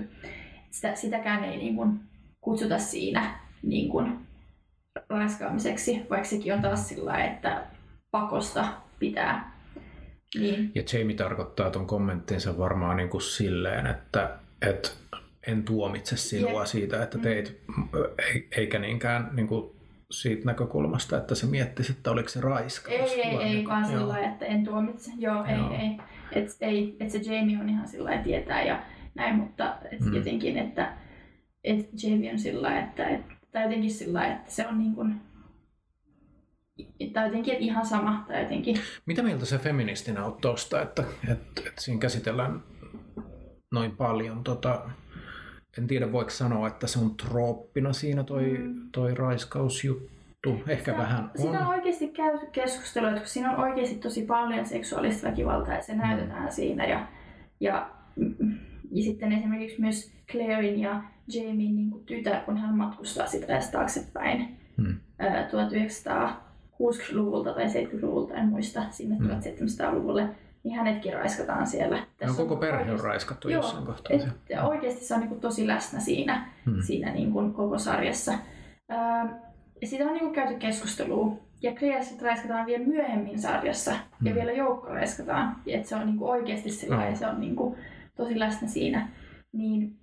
[0.72, 2.00] Sitä, sitäkään ei niin kuin,
[2.42, 4.20] kutsuta siinä niin kuin,
[5.10, 7.64] raiskaamiseksi, vaikka sekin on taas sillä että
[8.12, 8.68] pakosta
[9.00, 9.54] pitää.
[10.36, 10.72] Niin.
[10.76, 14.90] Ja Jamie tarkoittaa tuon kommenttinsa varmaan niin kuin silleen, että, että
[15.48, 16.68] en tuomitse sinua Jep.
[16.68, 17.90] siitä, että teit, mm.
[18.58, 19.72] eikä niinkään niin kuin
[20.12, 23.12] siitä näkökulmasta, että se miettisi, että oliko se raiskaus.
[23.12, 25.12] Ei, ei, ei, vaan sillä että en tuomitse.
[25.18, 25.72] Joo, Joo.
[25.72, 25.98] ei, ei.
[26.32, 28.84] Että ei, et se Jamie on ihan sillä tietää ja
[29.16, 30.14] näin, mutta et mm.
[30.14, 30.98] jotenkin, että
[31.64, 33.22] et Jamie on sillä että, et,
[33.52, 35.22] tai jotenkin sillä että se on niin kuin,
[37.14, 38.26] tai jotenkin että ihan sama.
[38.28, 38.80] Tai jotenkin.
[39.06, 42.64] Mitä mieltä se feministinä on tuosta, että, että, että siinä käsitellään
[43.72, 44.90] noin paljon tota,
[45.78, 48.90] en tiedä voiko sanoa, että se on trooppina siinä toi, mm.
[48.92, 50.62] toi raiskausjuttu.
[50.68, 51.30] Ehkä sitä, vähän on.
[51.36, 55.94] Siinä on oikeasti käyty keskustelua, että siinä on oikeasti tosi paljon seksuaalista väkivaltaa ja se
[55.94, 56.00] mm.
[56.00, 56.86] näytetään siinä.
[56.86, 57.08] Ja,
[57.60, 57.90] ja,
[58.92, 61.04] ja sitten esimerkiksi myös Clairein ja
[61.34, 64.96] Jamien niin kuin tytär, kun hän matkustaa sitä edes taaksepäin mm.
[65.22, 70.30] 1960-luvulta tai 70-luvulta, en muista, sinne 1700-luvulle
[70.64, 72.06] niin hänetkin raiskataan siellä.
[72.18, 74.16] Tässä no, koko perhe on raiskattu joo, jossain kohtaa.
[74.16, 74.28] Et,
[74.64, 76.82] oikeasti se on niin tosi läsnä siinä, hmm.
[76.82, 78.32] siinä niin kuin koko sarjassa.
[78.92, 78.98] Öö,
[79.82, 81.38] ja siitä on niin kuin käyty keskustelua.
[81.62, 84.28] Ja Clearsit raiskataan vielä myöhemmin sarjassa hmm.
[84.28, 85.56] ja vielä joukko raiskataan.
[85.68, 87.06] Että se on niin kuin oikeasti sillä no.
[87.06, 87.76] ja se on niin kuin
[88.16, 89.10] tosi läsnä siinä.
[89.52, 89.98] Niin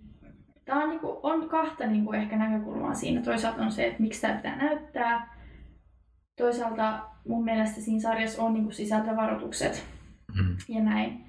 [0.65, 3.23] Tämä on, niin kuin, on kahta niin kuin ehkä näkökulmaa siinä.
[3.23, 5.37] Toisaalta on se, että miksi tämä pitää näyttää.
[6.37, 9.85] Toisaalta mun mielestä siinä sarjassa on niin kuin sisältövaroitukset
[10.35, 10.57] mm.
[10.69, 11.25] ja näin.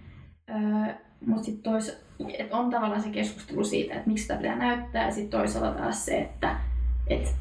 [0.49, 0.93] Öö,
[1.25, 2.03] Mutta sitten tois,
[2.37, 6.05] et on tavallaan se keskustelu siitä, että miksi sitä pitää näyttää, ja sitten toisaalta taas
[6.05, 6.55] se, että
[7.07, 7.35] et,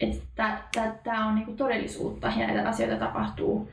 [0.00, 0.22] et
[1.04, 3.70] tämä on niinku todellisuutta ja näitä asioita tapahtuu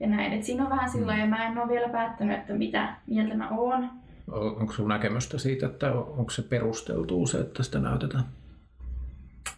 [0.00, 0.32] ja näin.
[0.32, 3.48] Et siinä on vähän sillä ja mä en ole vielä päättänyt, että mitä mieltä mä
[3.48, 3.90] oon.
[4.32, 8.24] Onko sinulla näkemystä siitä, että onko se perusteltu se, että sitä näytetään?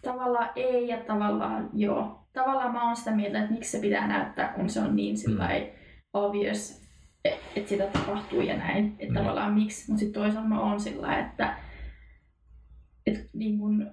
[0.01, 2.23] Tavallaan ei ja tavallaan joo.
[2.33, 5.47] Tavallaan mä oon sitä mieltä, että miksi se pitää näyttää, kun se on niin sillä
[5.47, 5.65] mm.
[6.13, 6.86] obvious,
[7.25, 8.95] että sitä tapahtuu ja näin.
[8.99, 9.19] Että mm.
[9.19, 11.55] tavallaan miksi, mutta sitten toisaalta mä oon sillä että,
[13.05, 13.91] että niin kun,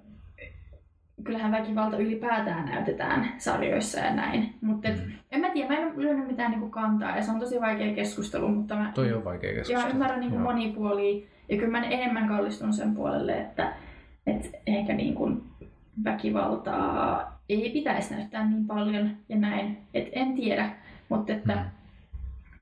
[1.24, 4.54] kyllähän väkivalta ylipäätään näytetään sarjoissa ja näin.
[4.60, 5.12] Mutta mm.
[5.30, 8.48] en mä tiedä, mä en lyönyt mitään niinku kantaa ja se on tosi vaikea keskustelu.
[8.48, 9.80] Mutta mä Toi on vaikea keskustelu.
[9.80, 13.72] Joo, ymmärrän niinku monipuolia ja kyllä mä enemmän kallistun sen puolelle, että,
[14.26, 15.42] että ehkä niinku
[16.04, 19.78] väkivaltaa ei pitäisi näyttää niin paljon ja näin.
[19.94, 20.70] Et en tiedä,
[21.08, 21.83] mutta että mm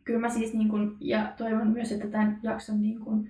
[0.04, 3.28] kyllä mä siis niin kun, ja toivon myös, että tämän jakson niin kun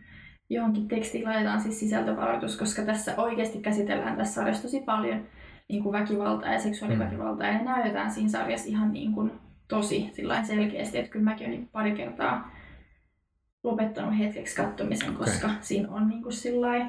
[0.50, 5.26] johonkin tekstiin laitetaan siis sisältövaroitus, koska tässä oikeasti käsitellään tässä sarjassa tosi paljon
[5.68, 9.32] niin kuin väkivaltaa ja seksuaaliväkivaltaa ja ne näytetään siinä sarjassa ihan niin kuin
[9.68, 10.12] tosi
[10.42, 12.50] selkeästi, että kyllä mäkin olen niin pari kertaa
[13.62, 15.58] lopettanut hetkeksi kattomisen, koska okay.
[15.60, 16.86] siinä on niin kuin sillai...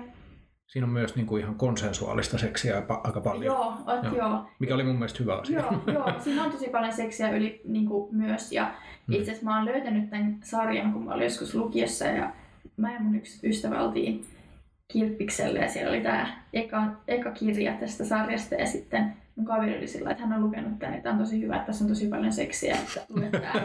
[0.73, 3.45] Siinä on myös niin kuin ihan konsensuaalista seksiä aika paljon.
[3.45, 4.15] Joo, at, joo.
[4.15, 4.45] joo.
[4.59, 5.59] Mikä oli mun mielestä hyvä asia.
[5.59, 6.19] Joo, joo.
[6.19, 8.51] siinä on tosi paljon seksiä yli, niin kuin myös.
[8.51, 8.71] Ja
[9.07, 9.13] mm.
[9.13, 12.31] itse asiassa mä oon löytänyt tämän sarjan, kun mä olin joskus lukiossa ja
[12.77, 14.25] mä ja mun yksi ystävä oltiin
[14.93, 19.87] Kirppikselle ja siellä oli tämä eka, eka kirja tästä sarjasta ja sitten mun kaveri oli
[19.87, 22.33] sillä, että hän on lukenut tämän, että on tosi hyvä, että tässä on tosi paljon
[22.33, 23.61] seksiä, että luetaan.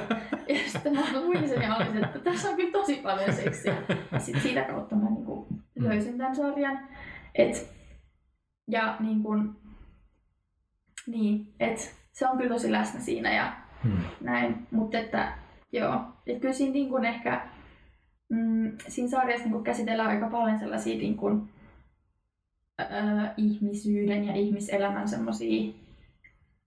[0.49, 3.75] ja sitten mä luin sen ja olisin, että tässä on kyllä tosi paljon seksiä.
[4.13, 6.89] Ja sitten siitä kautta mä niin kuin löysin tämän sarjan.
[7.35, 7.75] Et,
[8.69, 9.51] ja niin kuin,
[11.07, 13.53] niin, et se on kyllä tosi läsnä siinä ja
[13.85, 13.99] hmm.
[14.21, 14.67] näin.
[14.71, 15.33] Mutta että
[15.73, 17.49] joo, että kyllä siinä niin kuin ehkä
[18.29, 21.49] mm, siinä sarjassa niin käsitellään aika paljon sellaisia niin kuin,
[22.81, 25.73] äh, ihmisyyden ja ihmiselämän semmoisia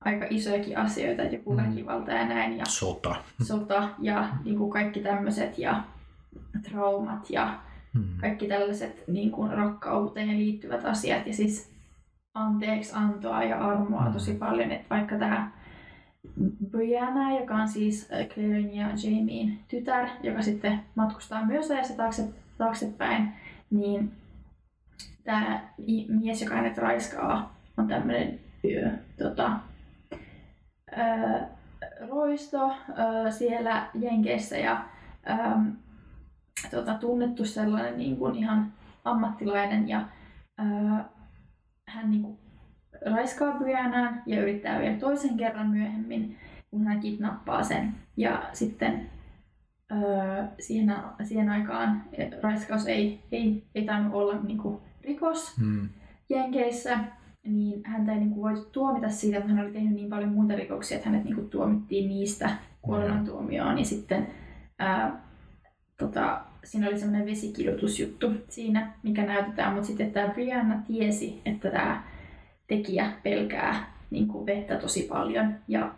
[0.05, 1.63] aika isojakin asioita, että joku mm.
[1.63, 2.57] väkivalta ja näin.
[2.57, 3.15] Ja sota.
[3.43, 5.83] Sota ja niin kuin kaikki tämmöiset ja
[6.69, 7.59] traumat ja
[7.93, 8.03] mm.
[8.21, 11.27] kaikki tällaiset niin kuin rakkauteen liittyvät asiat.
[11.27, 11.71] Ja siis
[12.33, 14.13] anteeksi antoa ja armoa mm.
[14.13, 15.51] tosi paljon, että vaikka tämä
[16.69, 23.33] Brianna, joka on siis Clairen ja Jamien tytär, joka sitten matkustaa myös ajassa taakse, taaksepäin,
[23.69, 24.11] niin
[25.23, 25.61] tämä
[26.07, 28.39] mies, joka hänet raiskaa, on tämmöinen
[29.17, 29.59] tota,
[30.91, 31.47] ää,
[32.09, 32.75] roisto
[33.29, 34.85] siellä Jenkeissä ja
[36.71, 38.73] tota, tunnettu sellainen niin kuin ihan
[39.03, 40.05] ammattilainen ja
[40.57, 41.09] ää,
[41.87, 42.37] hän niin kuin,
[43.05, 46.37] raiskaa Briannan ja yrittää vielä toisen kerran myöhemmin,
[46.69, 47.95] kun hän kidnappaa sen.
[48.17, 49.09] Ja sitten
[49.91, 52.03] öö, siihen, siihen aikaan
[52.41, 55.89] raiskaus ei, ei, ei tainnut olla niin kuin, rikos hmm.
[56.29, 56.99] Jenkeissä,
[57.43, 60.55] niin häntä ei niin kuin, voitu tuomita siitä, mutta hän oli tehnyt niin paljon muita
[60.55, 62.49] rikoksia, että hänet niin kuin, tuomittiin niistä
[62.81, 63.77] kuolemantuomioon.
[63.77, 64.27] Ja sitten
[64.79, 65.30] ää,
[66.01, 72.03] tota, siinä oli semmoinen vesikidutusjuttu siinä, mikä näytetään, mutta sitten tämä Brianna tiesi, että tämä
[72.67, 75.91] tekijä pelkää niin kuin vettä tosi paljon ja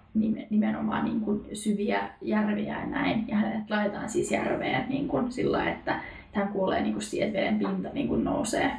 [0.49, 3.28] nimenomaan niin kuin syviä järviä ja näin.
[3.28, 6.01] Ja hänet laitetaan siis järveen niin kuin sillä että
[6.34, 8.72] hän kuulee niin kuin siihen, että veden pinta niin kuin nousee.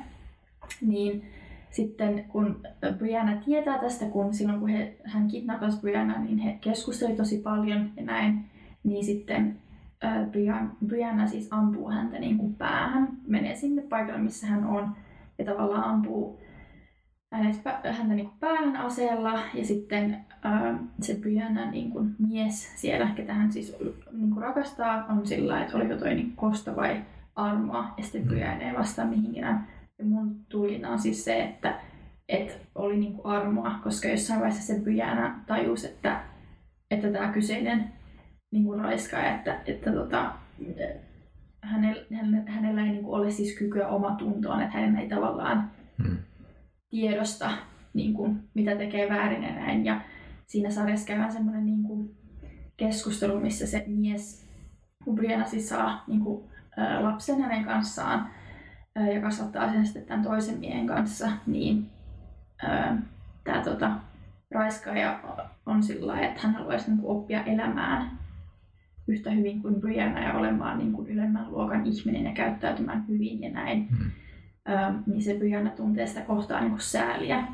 [0.81, 1.25] Niin
[1.71, 2.61] sitten kun
[2.99, 7.91] Brianna tietää tästä, kun silloin kun he, hän kidnappasi Brianna, niin he keskustelivat tosi paljon
[7.97, 8.45] ja näin,
[8.85, 9.57] niin sitten
[10.87, 14.97] Brianna siis ampuu häntä niin kuin päähän, menee sinne paikalle, missä hän on,
[15.39, 16.41] ja tavallaan ampuu
[17.33, 23.11] hänet, häntä niin kuin päähän aseella ja sitten äh, se Brianna niin kuin mies siellä,
[23.17, 23.77] ketä hän siis
[24.13, 27.03] niin kuin rakastaa, on sillä että oliko toi niin kosta vai
[27.37, 28.29] armoa ja sitten mm.
[28.29, 29.67] Brianna ei vastaa mihinkään.
[29.99, 31.81] Ja mun tulkinta on siis se, että,
[32.29, 36.21] että oli niin kuin armoa, koska jossain vaiheessa se Brianna tajusi, että,
[36.91, 37.93] että tämä kyseinen
[38.55, 40.33] niin kuin raiskaaja, että, että tota,
[41.63, 42.05] hänellä,
[42.47, 45.71] hänellä ei niin kuin ole siis kykyä omatuntoon, että hän ei tavallaan
[46.03, 46.17] hmm
[46.95, 47.51] tiedosta,
[47.95, 49.85] niin kuin, mitä tekee väärin ja näin.
[49.85, 50.01] Ja
[50.47, 52.17] siinä sarjassa käydään semmoinen niin kuin,
[52.77, 54.49] keskustelu, missä se mies,
[55.05, 56.45] kun Brianna siis saa niin kuin,
[56.79, 58.31] ä, lapsen hänen kanssaan
[58.99, 61.91] ä, ja kasvattaa sen sitten tämän toisen miehen kanssa, niin
[63.45, 63.91] tämä tota,
[64.51, 65.21] raiskaaja
[65.67, 68.11] on sillä että hän haluaisi niin kuin, oppia elämään
[69.09, 73.51] yhtä hyvin kuin Brianna ja olemaan niin kuin, ylemmän luokan ihminen ja käyttäytymään hyvin ja
[73.51, 73.89] näin.
[73.91, 74.11] Mm
[75.07, 77.47] niin se Brianna tuntee sitä kohtaa niin kuin sääliä.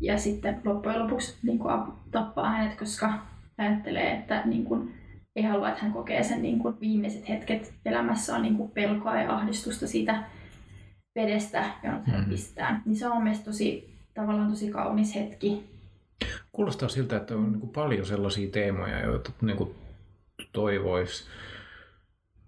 [0.00, 3.12] Ja sitten loppujen lopuksi niin kuin tappaa hänet, koska
[3.58, 4.94] ajattelee, että niin kuin,
[5.36, 9.20] ei halua, että hän kokee sen niin kuin viimeiset hetket elämässä on niin kuin pelkoa
[9.20, 10.24] ja ahdistusta siitä
[11.14, 12.30] vedestä, johon hän mm.
[12.30, 12.82] pistetään.
[12.86, 15.64] Niin se on mielestäni tosi, tavallaan tosi kaunis hetki.
[16.52, 19.70] Kuulostaa siltä, että on niin kuin paljon sellaisia teemoja, joita niin kuin
[20.52, 21.24] toivoisi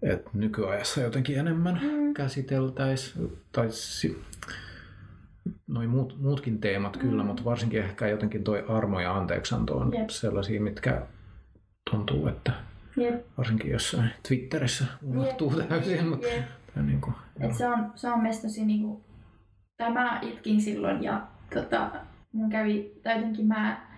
[0.04, 2.14] että nykyajassa jotenkin enemmän mm.
[2.14, 3.38] käsiteltäisiin.
[3.52, 3.68] Tai
[5.66, 7.26] noin muut, muutkin teemat kyllä, mm.
[7.26, 10.08] mutta varsinkin ehkä jotenkin toi armo ja anteeksanto on yep.
[10.08, 11.02] sellaisia, mitkä
[11.90, 12.52] tuntuu, että
[12.98, 13.26] yep.
[13.38, 15.68] varsinkin jossain Twitterissä unohtuu yep.
[15.68, 16.08] täysin.
[16.08, 16.44] Mutta, yep.
[16.86, 19.04] niin kuin, Et se on, se on mielestäni niin kuin,
[19.76, 21.90] tämä itkin silloin ja tota,
[22.32, 23.93] mun kävi, tai jotenkin mä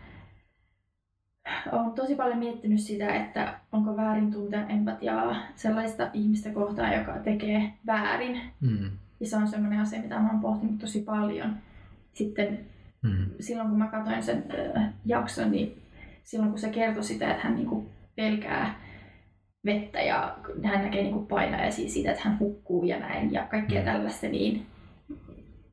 [1.72, 7.72] olen tosi paljon miettinyt sitä, että onko väärin tuntea empatiaa sellaista ihmistä kohtaan, joka tekee
[7.86, 8.40] väärin.
[8.60, 8.90] Mm.
[9.20, 11.56] Ja se on sellainen asia, mitä olen pohtinut tosi paljon.
[12.12, 12.58] Sitten
[13.02, 13.26] mm.
[13.40, 14.44] silloin kun mä katsoin sen
[14.76, 15.82] äh, jakson, niin
[16.24, 17.86] silloin kun se kertoi sitä, että hän niinku
[18.16, 18.80] pelkää
[19.64, 23.80] vettä ja hän näkee niin kuin painajaisia siitä, että hän hukkuu ja näin ja kaikkea
[23.80, 23.84] Mm.
[23.84, 24.66] tällaista, niin,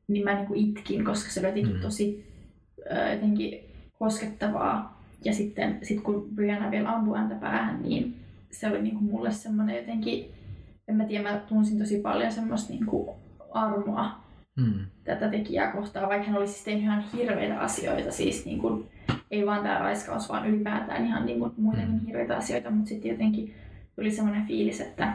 [0.08, 1.80] niin mä niin kuin itkin, koska se oli jotenkin Mm.
[1.80, 2.32] tosi
[2.92, 3.60] ö, jotenkin
[3.98, 5.03] koskettavaa.
[5.24, 8.16] Ja sitten sit kun Brianna vielä ampui häntä päähän, niin
[8.50, 10.30] se oli niin kuin mulle semmoinen jotenkin,
[10.88, 13.08] en mä tiedä, mä tunsin tosi paljon semmoista niin kuin
[13.50, 14.24] armoa
[14.56, 14.74] Mm.
[15.04, 18.86] tätä tekijää kohtaan, vaikka hän olisi siis tehnyt ihan hirveitä asioita, siis niin kuin,
[19.30, 22.06] ei vaan tämä raiskaus, vaan ylipäätään ihan niin kuin muutenkin Mm.
[22.06, 23.54] hirveitä asioita, mutta sitten jotenkin
[23.96, 25.12] tuli semmoinen fiilis, että,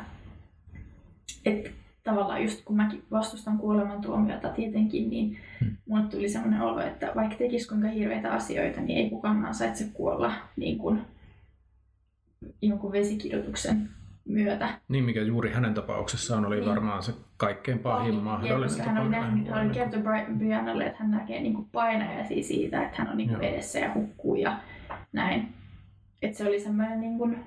[1.45, 1.69] että
[2.10, 5.76] tavallaan just kun mäkin vastustan kuolemantuomiota tietenkin, niin Mm.
[5.86, 10.34] mulle tuli semmoinen olo, että vaikka tekisi kuinka hirveitä asioita, niin ei kukaan ansaitse kuolla
[10.57, 11.02] niin kuin
[12.61, 13.90] jonkun vesikidutuksen
[14.26, 14.69] myötä.
[14.90, 16.69] Niin, mikä juuri hänen tapauksessaan oli Niin.
[16.69, 18.90] varmaan se kaikkein pahin Ja mahdollinen tapa.
[18.90, 22.98] hän oli, nähnyt, hän oli kertonut Bri- Briannalle, että hän näkee niin painajaisia siitä, että
[22.98, 23.41] hän on niin Joo.
[23.41, 24.57] edessä ja hukkuu ja
[25.14, 25.48] näin.
[26.22, 27.40] Että se oli semmoinen niin kuin,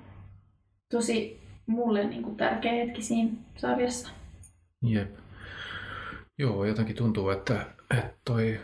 [0.91, 4.09] tosi mulle niin kuin, tärkeä hetki siinä sarjassa.
[4.83, 5.15] Jep.
[6.37, 8.59] Joo, jotenkin tuntuu, että, että toi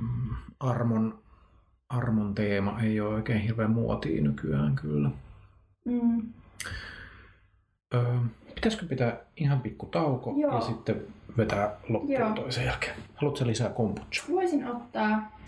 [0.00, 1.18] mm, armon,
[1.88, 5.10] armon teema ei ole oikein hirveän muotia nykyään kyllä.
[5.84, 6.32] Mm.
[7.94, 8.16] Öö,
[8.54, 10.54] pitäisikö pitää ihan pikku tauko Joo.
[10.54, 11.02] ja sitten
[11.36, 12.34] vetää loppuun Joo.
[12.34, 12.96] toisen jälkeen?
[13.14, 14.24] Haluatko lisää kombucha?
[14.30, 15.38] Voisin ottaa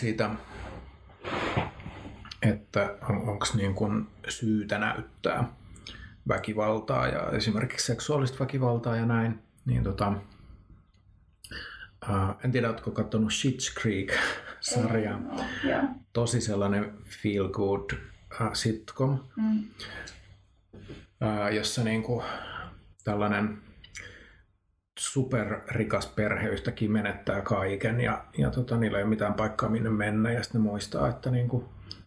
[0.00, 0.30] siitä,
[2.42, 5.44] että on, onko niin kuin syytä näyttää
[6.28, 9.38] väkivaltaa ja esimerkiksi seksuaalista väkivaltaa ja näin.
[9.66, 10.12] Niin tota,
[12.08, 15.20] ää, en tiedä, oletko katsonut Schitt's Creek-sarjaa.
[15.64, 15.82] Joo.
[16.12, 17.90] Tosi sellainen feel good
[18.52, 19.64] sitcom, Mm.
[21.20, 22.22] ää, jossa niinku
[23.04, 23.58] tällainen
[25.00, 30.32] superrikas perhe yhtäkkiä menettää kaiken ja, ja tota, niillä ei ole mitään paikkaa minne mennä
[30.32, 31.64] ja sitten ne muistaa, että niinku,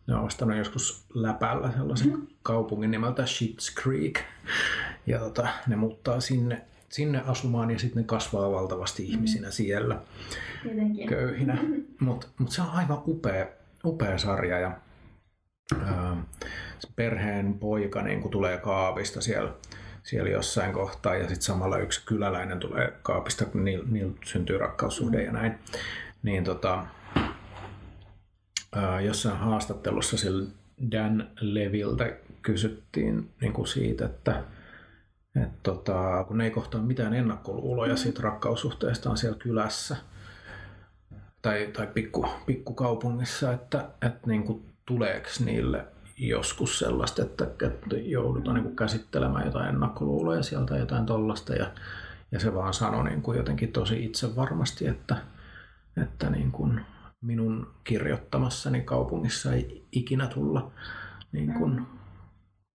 [0.07, 2.22] ne on ostanut joskus läpällä sellaisen Mhm.
[2.44, 4.20] kaupungin nimeltä Schitt's Creek
[5.07, 10.02] ja tota, ne muuttaa sinne, sinne asumaan ja sitten ne kasvaa valtavasti ihmisinä siellä
[10.64, 11.07] Tietenkin.
[11.10, 11.57] köyhinä.
[11.99, 13.45] Mutta mut se on aivan upea,
[13.86, 14.72] upea sarja ja
[15.85, 16.23] ää,
[16.80, 19.53] se perheen poika niin kun tulee kaapista siellä,
[20.03, 25.23] siellä jossain kohtaa ja sitten samalla yksi kyläläinen tulee kaapista, kun niillä, niillä syntyy rakkaussuhde
[25.23, 25.60] ja näin.
[26.23, 26.85] Niin tota,
[28.76, 30.49] ää, jossain haastattelussa sillä
[30.91, 34.44] Dan Leviltä kysyttiin niin kuin siitä, että
[35.44, 39.98] et tota, kun ne ei kohtaa mitään ennakkoluuloja siitä rakkaussuhteestaan siellä kylässä,
[41.41, 45.85] tai, tai pikku, pikkukaupungissa, että, että niin kuin, tuleeko niille
[46.18, 47.47] joskus sellaista, että,
[47.95, 51.72] joudutaan niin kuin käsittelemään jotain ennakkoluuloja sieltä jotain tollasta ja,
[52.31, 55.18] ja se vaan sanoi niin kuin jotenkin tosi itsevarmasti, että,
[56.03, 56.81] että niin kuin
[57.22, 60.72] minun kirjoittamassani kaupungissa ei ikinä tulla
[61.31, 61.85] niin kuin Mm.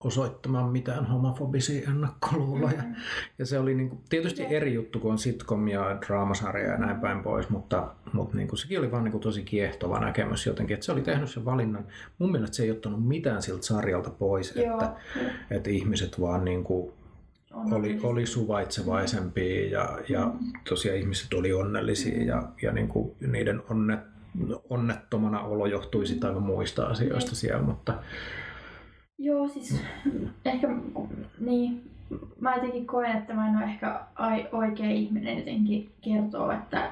[0.05, 2.83] Osoittamaan mitään homofobisia ennakkoluuloja.
[2.83, 2.95] Mm.
[3.39, 4.53] Ja se oli niinku, tietysti Jep.
[4.53, 8.79] eri juttu, kun on sitcom ja draamasarja ja näin päin pois, mutta, mutta niinku, sekin
[8.79, 11.87] oli vaan niinku tosi kiehtova näkemys jotenkin, että se oli tehnyt sen valinnan.
[12.19, 14.73] Mun mielestä se ei ottanut mitään siltä sarjalta pois, Joo.
[14.73, 14.93] että,
[15.51, 16.95] että ihmiset vaan niinku
[17.53, 20.53] On oli, oli suvaitsevaisempia ja, ja Mm.
[20.69, 24.01] tosiaan ihmiset oli onnellisia ja, ja niinku niiden onnet,
[24.71, 27.95] onnettomana olo johtui aivan muista asioista siellä, mutta
[29.19, 29.83] Joo, siis
[30.45, 30.69] ehkä
[31.41, 31.91] niin,
[32.41, 36.91] mä jotenkin koen, että mä en ole ehkä ai, oikea ihminen jotenkin kertoo, että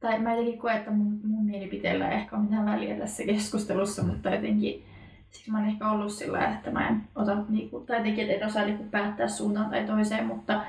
[0.00, 4.02] tai mä jotenkin koen, että mun, mun mielipiteellä ei ehkä ole mitään väliä tässä keskustelussa,
[4.02, 4.84] mutta jotenkin
[5.30, 8.50] siksi mä oon ehkä ollut sillä että mä en ota, niinku, tai jotenkin että en
[8.50, 10.62] osaa niinku päättää suuntaan tai toiseen, mutta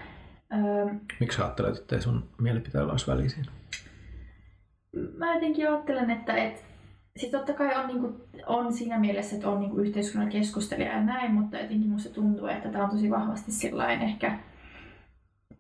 [0.54, 3.52] öö, miksi sä ajattelet, että sun mielipiteellä olisi väliä siinä?
[5.18, 6.66] mä jotenkin ajattelen, että et,
[7.18, 8.14] siis totta kai on, niinku,
[8.48, 12.70] on siinä mielessä, että on niinku yhteiskunnan keskustelija ja näin, mutta jotenkin musta tuntuu, että
[12.70, 14.40] tämä on tosi vahvasti sellainen ehkä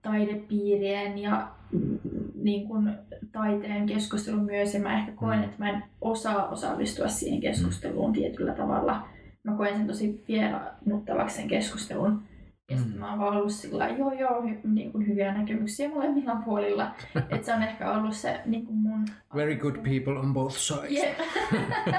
[0.01, 1.99] taidepiirien ja mm,
[2.35, 2.91] niin kuin,
[3.31, 5.43] taiteen keskustelu myös, ja mä ehkä koen, Mm.
[5.43, 9.07] että mä en osaa osallistua siihen keskusteluun tietyllä tavalla.
[9.43, 12.23] Mä koen sen tosi vieraannuttavaksi sen keskustelun.
[12.71, 12.99] Ja sitten Mm.
[12.99, 16.91] mä oon vaan ollut sillä joo joo, hy, niin kuin hyviä näkemyksiä molemmilla puolilla.
[17.31, 19.05] että se on ehkä ollut se niin kuin mun...
[19.35, 20.91] Very good people on both sides.
[20.91, 21.15] Yeah.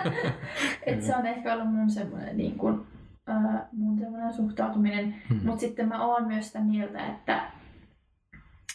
[0.87, 5.15] Et se on ehkä ollut mun semmoinen niin kuin, uh, mun semmoinen suhtautuminen.
[5.29, 5.41] Hmm.
[5.45, 7.43] Mutta sitten mä oon myös sitä mieltä, että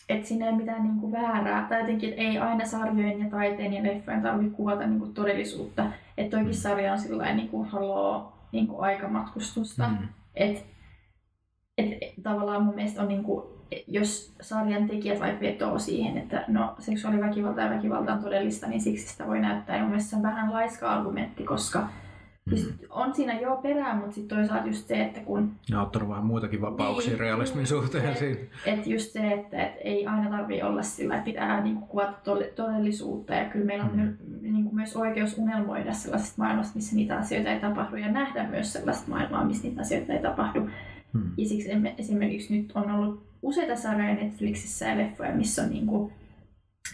[0.10, 1.66] et siinä ei mitään niin kuin väärää.
[1.70, 5.86] Tai jotenkin, että ei aina sarjojen ja taiteen ja leffojen tarvitse kuvata niin kuin todellisuutta.
[6.18, 6.62] Että toikin Hmm.
[6.62, 9.88] sarja on sillä niin kuin haloo niin kuin aikamatkustusta.
[9.88, 9.98] Mm.
[10.36, 10.66] Et,
[11.78, 11.88] et,
[12.24, 13.44] tavallaan mun mielestä on niin kuin,
[13.88, 19.08] jos sarjan tekijät vaikka vetoo siihen, että no seksuaaliväkivalta ja väkivalta on todellista, niin siksi
[19.08, 19.76] sitä voi näyttää.
[19.76, 21.88] Ja mun mielestä se on vähän laiska argumentti, koska.
[22.50, 26.26] Siis on siinä joo perää, mutta sitten toisaalta just se, että kun Ja ottanut vähän
[26.26, 28.40] muitakin vapauksia Niin, realismin niin, suhteen et- siinä.
[28.66, 32.14] et just se, että et ei aina tarvitse olla sillä, että pitää niinku kuvata
[32.56, 34.02] todellisuutta ja kyllä meillä on Mm.
[34.02, 34.54] mm.
[34.54, 39.10] niinku myös oikeus unelmoida sellaisesta maailmasta, missä niitä asioita ei tapahdu ja nähdä myös sellaista
[39.10, 40.70] maailmaa, missä niitä asioita ei tapahdu.
[41.18, 41.32] Mm.
[41.38, 46.12] Ja siksi esimerkiksi nyt on ollut useita sarjoja Netflixissä ja leffoja, missä on niinku,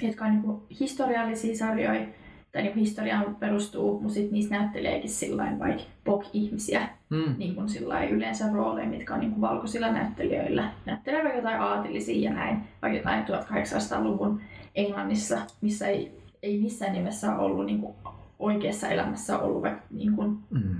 [0.01, 2.05] jotka on niinku historiallisia sarjoja,
[2.51, 7.35] tai niinku historiaan perustuu, mutta sitten niissä näytteleekin sillain vaikka pok-ihmisiä, Mm.
[7.37, 10.71] niin kuin sillä yleensä rooleja, mitkä on niin kuin valkoisilla näyttelijöillä.
[10.85, 14.41] Näyttelee vaikka jotain aatillisia ja näin, vaikka jotain 1800-luvun
[14.75, 16.11] Englannissa, missä ei,
[16.43, 17.93] ei missään nimessä ole ollut niin kuin
[18.39, 20.75] oikeassa elämässä ollut vaikka niin kuin Mm.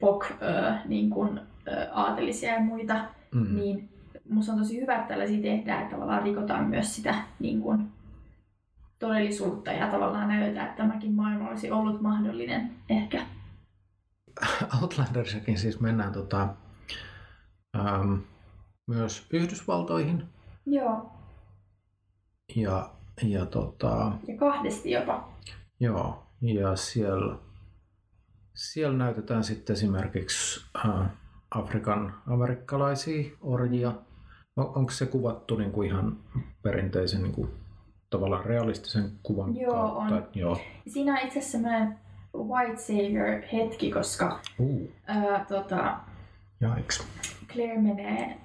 [0.00, 1.40] pok, ö, niin kuin,
[1.92, 2.94] aatelisia ja muita,
[3.34, 3.54] Mm.
[3.56, 3.88] niin
[4.28, 7.88] musta on tosi hyvä, että tällaisia tehdään, että tavallaan rikotaan myös sitä niin kuin,
[8.98, 13.26] todellisuutta ja tavallaan näytetään, että tämäkin maailma olisi ollut mahdollinen ehkä.
[14.82, 16.48] Outlanderissakin siis mennään tota,
[17.78, 18.14] ähm,
[18.86, 20.24] myös Yhdysvaltoihin
[20.66, 21.12] Joo,
[22.56, 22.90] ja,
[23.22, 25.28] ja tota, ja kahdesti jopa.
[25.80, 27.36] joo, ja siellä,
[28.54, 31.06] siellä näytetään sitten esimerkiksi äh,
[31.50, 33.92] Afrikan amerikkalaisia orjia.
[34.56, 36.16] On, onko se kuvattu niin kuin ihan
[36.62, 37.50] perinteisen niin kuin,
[38.10, 40.14] tavallaan realistisen kuvan Joo, kautta?
[40.14, 40.28] on.
[40.34, 40.60] Joo.
[40.88, 41.98] Siinä on itse asiassa semmoinen
[42.36, 45.96] White Savior hetki, koska Uh, ää, tota,
[46.60, 47.06] jaiks.
[47.52, 48.38] Claire menee,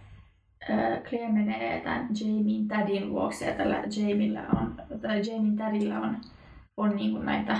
[1.09, 6.17] Claire menee tämän Jamien tädin luokse ja tällä Jamilla on, tai Jamien tädillä on,
[6.77, 7.59] on niin kuin näitä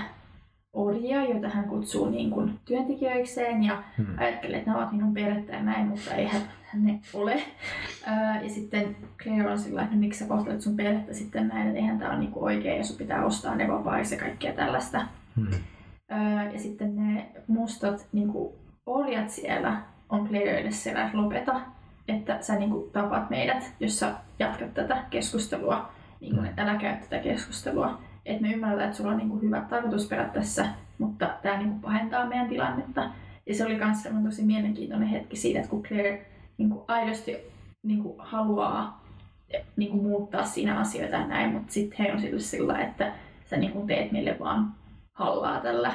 [0.76, 4.06] orjia, joita hän kutsuu niin kuin työntekijöikseen ja Hmm.
[4.18, 6.40] ajattelee, että ne ovat minun perhettä ja näin, mutta eihän
[6.74, 7.42] ne ole.
[8.42, 11.78] Ja sitten Claire on sillä että no, miksi sä kohtelet sun perhettä sitten näin, että
[11.78, 15.06] eihän tämä ole niinku oikein ja sun pitää ostaa ne vapaiksi ja kaikkea tällaista.
[15.36, 15.46] Hmm.
[16.12, 18.54] Öö, ja sitten ne mustat niin kuin,
[18.86, 19.76] orjat siellä
[20.08, 21.60] on Clairelle siellä, että lopeta,
[22.08, 25.88] että sä niin kuin, tapat meidät, jos sä jatkat tätä keskustelua,
[26.20, 26.50] niin kuin, Mm.
[26.50, 28.00] että älä käy tätä keskustelua.
[28.26, 30.66] Että me ymmärretään, että sulla on niin kuin, hyvät tarkoitusperät tässä,
[30.98, 33.10] mutta tämä niin kuin, pahentaa meidän tilannetta.
[33.46, 36.26] Ja se oli myös tosi mielenkiintoinen hetki siitä, että kun Claire
[36.58, 37.36] niin kuin, aidosti
[37.82, 39.04] niin kuin, haluaa
[39.76, 43.12] niin kuin, muuttaa siinä asioita ja näin, mutta sitten he on sillä, että
[43.50, 44.74] sä niin kuin, teet meille vaan
[45.12, 45.94] hallaa tällä.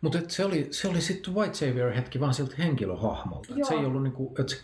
[0.00, 3.54] Mutta se oli, se oli sitten White Savior hetki vaan siltä henkilöhahmolta.
[3.58, 3.80] Et se Joo.
[3.80, 4.62] ei ollut niinku, että se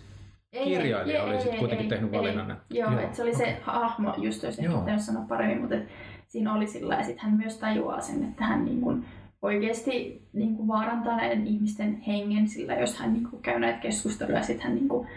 [0.53, 2.19] Ei, kirjailija ei, oli ei, sitten ei, kuitenkin ei, tehnyt ei.
[2.19, 2.51] valinnan.
[2.51, 3.57] Että, Joo, joo että se oli se okei.
[3.63, 4.51] hahmo, just Joo.
[4.51, 5.89] ehkä pitänyt sanoa paremmin, mutta et
[6.33, 9.05] siinä oli sillä ja sitten hän myös tajuaa sen, että hän niin kuin
[9.43, 14.39] oikeasti niin kuin vaarantaa näiden ihmisten hengen sillä, jos hän niin kuin käy näitä keskusteluja
[14.39, 15.09] ja sitten hän niin kuin,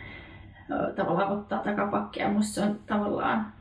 [0.71, 2.31] ö, tavallaan ottaa takapakkia.
[2.31, 3.53] Musta se on tavallaan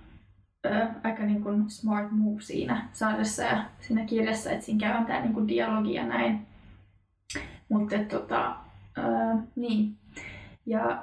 [0.67, 5.21] ö, aika niin kuin smart move siinä sarjassa ja siinä kirjassa, että siinä käydään tämä
[5.21, 6.47] niin kuin dialogi ja näin.
[7.69, 8.57] Mutta tota,
[8.99, 9.03] ö,
[9.57, 9.97] niin.
[10.67, 11.03] Ja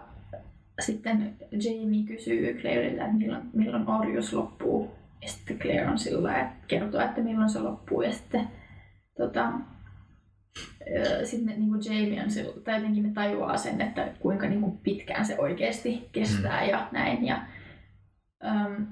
[0.80, 5.01] sitten Jamie kysyy Claireilta, että milloin, milloin orjuus loppuu.
[5.22, 8.02] Ja sitten Claire on sillä että kertoo, että milloin se loppuu.
[8.02, 8.48] Ja sitten
[9.18, 9.52] tota,
[11.23, 14.77] sitten niin kuin Jamie on sillä, tai jotenkin ne tajuaa sen, että kuinka niin kuin
[14.77, 17.26] pitkään se oikeasti kestää ja näin.
[17.26, 17.41] Ja,
[18.45, 18.88] äm,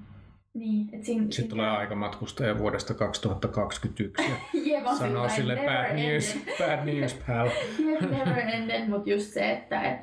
[0.53, 4.31] niin, et siinä, Sitten tulee aika matkustaja vuodesta 2021
[4.65, 7.49] ja sanoo sille bad news, bad news pal.
[7.89, 9.99] Jep, never ended, mutta just se, että et,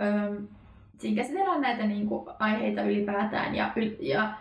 [0.00, 0.48] öm,
[0.98, 4.32] siinä käsitellään näitä niinku, aiheita ylipäätään ja, ja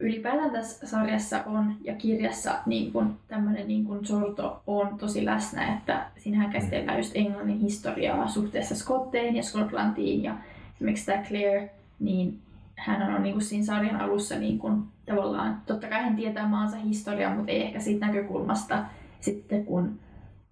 [0.00, 5.74] ylipäätään tässä sarjassa on ja kirjassa niin kun, tämmöinen niin kun sorto on tosi läsnä,
[5.74, 10.34] että siinähän käsitellään just Englannin historiaa suhteessa Skotteihin ja Skotlantiin ja
[10.74, 11.70] esimerkiksi tämä Claire,
[12.00, 12.38] niin
[12.76, 16.76] hän on niin kuin siinä sarjan alussa niin kuin, tavallaan, totta kai hän tietää maansa
[16.76, 18.84] historiaa, mutta ei ehkä siitä näkökulmasta
[19.20, 19.98] sitten kun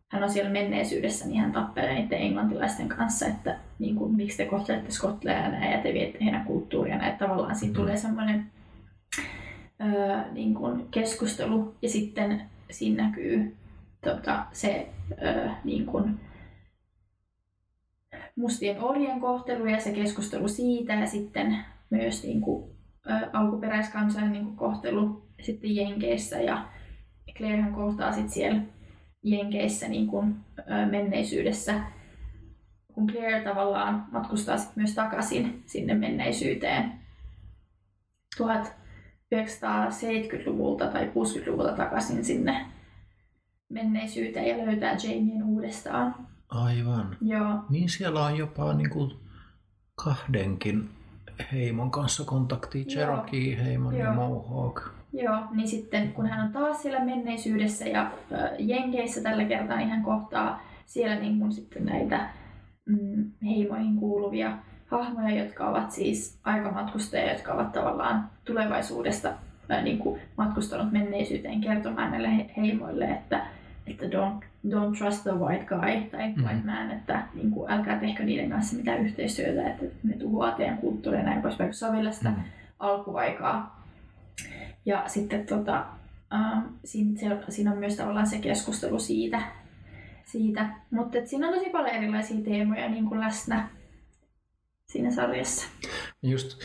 [0.09, 4.45] hän on siellä menneisyydessä, niin hän tappelee niiden englantilaisten kanssa, että niin kuin, miksi te
[4.47, 7.19] kohtelette skotleja ja te viette heidän kulttuuria näin.
[7.19, 7.81] Tavallaan siinä Mhm.
[7.81, 8.47] tulee semmoinen
[9.81, 13.57] öö, niin kuin keskustelu, ja sitten siinä näkyy
[14.05, 14.89] tota, se
[15.23, 16.21] öö, niin kuin,
[18.37, 21.59] mustien orjien kohtelu ja se keskustelu siitä, ja sitten
[21.91, 22.71] myös niin kuin,
[23.11, 26.69] ö, alkuperäiskansojen niin kuin, kohtelu sitten Jenkeissä, ja
[27.37, 28.61] Clairehän kohtaa sitten siellä
[29.23, 31.81] Jenkeissä niin kuin, ö, menneisyydessä,
[32.95, 36.93] kun Claire tavallaan matkustaa sit myös takaisin sinne menneisyyteen
[39.35, 42.67] 1970-luvulta tai 60-luvulta takaisin sinne
[43.69, 46.15] menneisyyteen ja löytää Jamien uudestaan.
[46.49, 47.17] Aivan.
[47.21, 49.13] Joo, Niin siellä on jopa niin kuin
[50.05, 50.89] kahdenkin
[51.53, 54.15] heimon kanssa kontakti, Cherokee-heimon ja Joo.
[54.15, 54.81] Mohawk.
[55.13, 59.89] Joo, niin sitten kun hän on taas siellä menneisyydessä ja äh, Jenkeissä tällä kertaa, niin
[59.89, 62.31] hän kohtaa siellä niin kuin sitten näitä
[62.87, 64.59] mm, heimoihin kuuluvia
[64.91, 69.33] hahmoja, jotka ovat siis aikamatkustajia, jotka ovat tavallaan tulevaisuudesta
[69.71, 73.47] äh, niin kuin matkustanut menneisyyteen kertomaan näille he- heimoille, että,
[73.87, 76.45] että don't, don't trust the white guy tai Mhm.
[76.45, 80.79] white man, että niin kuin, älkää tehkö niiden kanssa mitään yhteistyötä, että ne tuhoaa teidän
[80.79, 82.37] kulttuuria ja näin poispäin, kun vielä sitä Mm.
[82.79, 83.81] alkuaikaa.
[84.87, 85.85] Ja sitten tota,
[86.35, 89.43] äh, siinä, siinä on myös tavallaan se keskustelu siitä.
[90.25, 90.67] siitä.
[90.91, 93.69] Mutta siinä on tosi paljon erilaisia teemoja niin kuin läsnä
[94.91, 95.69] siinä sarjassa.
[96.23, 96.61] Just,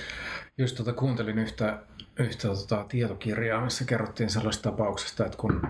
[0.58, 1.80] just tota, kuuntelin yhtä,
[2.20, 5.68] yhtä tota, tietokirjaa, missä kerrottiin sellaisesta tapauksesta, että kun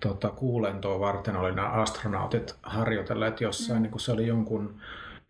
[0.00, 3.82] tota, kuulentoa varten oli nämä astronautit harjoitelleet jossain, mm.
[3.82, 4.80] niin kun se oli jonkun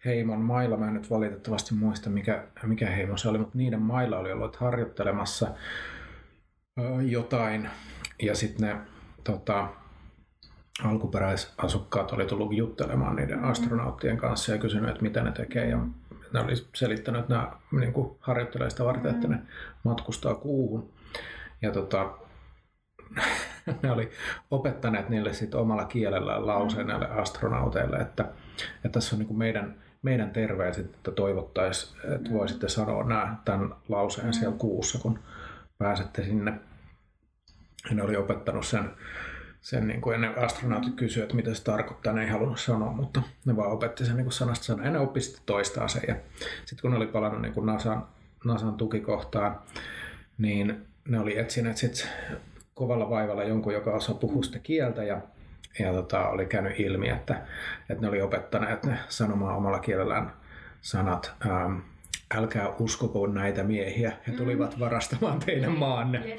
[0.05, 4.19] heimon mailla, mä en nyt valitettavasti muista mikä, mikä heimo se oli, mutta niiden mailla
[4.19, 5.49] oli ollut harjoittelemassa
[6.79, 7.71] ö, jotain
[8.23, 8.77] ja sitten ne
[9.25, 9.69] tota,
[10.85, 15.79] alkuperäisasukkaat oli tullut juttelemaan niiden astronauttien kanssa ja kysynyt, että mitä ne tekee ja
[16.33, 19.39] ne oli selittänyt, että nämä niin kuin harjoittelee sitä varten, että ne
[19.85, 20.91] matkustaa kuuhun.
[21.63, 22.11] Ja tota,
[23.83, 24.11] ne oli
[24.51, 28.25] opettaneet niille sit omalla kielellään lauseen näille astronauteille, että,
[28.75, 33.75] että tässä on niin kuin meidän, meidän terveiset, että toivottaisiin, että voisitte sanoa nämä, tämän
[33.89, 35.19] lauseen siellä kuussa, kun
[35.79, 36.61] pääsette sinne.
[37.89, 38.91] Ja ne oli opettanut sen,
[39.69, 43.23] sen niin kuin ennen astronautit kysyivät, että mitä se tarkoittaa, ne ei halunnut sanoa, mutta
[43.45, 46.03] ne vaan opetti sen niin kuin sanasta sanaa ja ne oppi sitten toistaa sen.
[46.09, 46.17] Ja
[46.65, 48.07] sitten kun ne oli palannut niin kuin NASAn,
[48.45, 49.61] NASAn tukikohtaan,
[50.39, 52.09] niin ne oli etsineet sit
[52.75, 55.21] kovalla vaivalla jonkun, joka osaa puhua sitä kieltä ja,
[55.79, 57.43] ja tota, oli käynyt ilmi, että,
[57.89, 60.33] että ne oli opettaneet ne sanomaan omalla kielellään
[60.81, 61.79] sanat ähm,
[62.35, 66.37] älkää uskoko näitä miehiä, he tulivat varastamaan teidän maanne.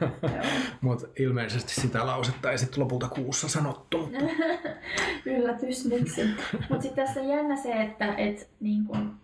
[0.80, 3.98] Mutta ilmeisesti sitä lausetta ei sitten lopulta kuussa sanottu.
[3.98, 4.18] Mutta
[5.26, 6.26] Yllätys miksi.
[6.70, 9.14] Mutta sitten tässä on jännä se, että et, niin kun,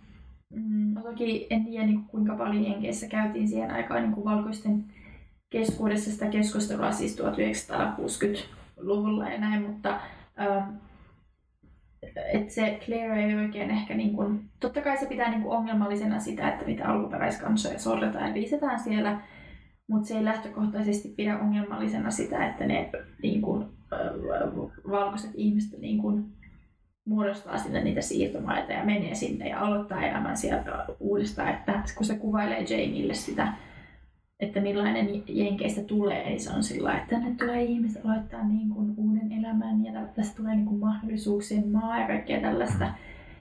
[0.51, 4.85] mm, toki en tiedä niin kuinka paljon Jenkeissä käytiin siihen aikaan niin valkoisten
[5.51, 10.01] keskuudessa sitä keskustelua siis 1960-luvulla ja näin, mutta
[10.41, 10.75] ähm,
[12.33, 16.21] et se Claire ei oikein ehkä niin kun, totta kai se pitää niin kun ongelmallisena
[16.21, 19.21] sitä, että mitä alkuperäiskansoja sorretaan ja lisätään siellä,
[19.89, 22.91] mutta se ei lähtökohtaisesti pidä ongelmallisena sitä, että ne
[23.23, 23.73] niin kun,
[24.91, 26.33] valkoiset ihmiset niin kun,
[27.05, 32.19] muodostaa sinne niitä siirtomaita ja menee sinne ja aloittaa elämän sieltä uudestaan, että kun se
[32.19, 33.53] kuvailee Jamieille sitä,
[34.43, 38.95] että millainen Jenkeistä tulee, niin se on sillä että tänne tulee ihmiset aloittaa niin kuin
[38.97, 42.93] uuden elämän ja tästä tulee niin kuin mahdollisuuksien maa ja kaikkea tällaista,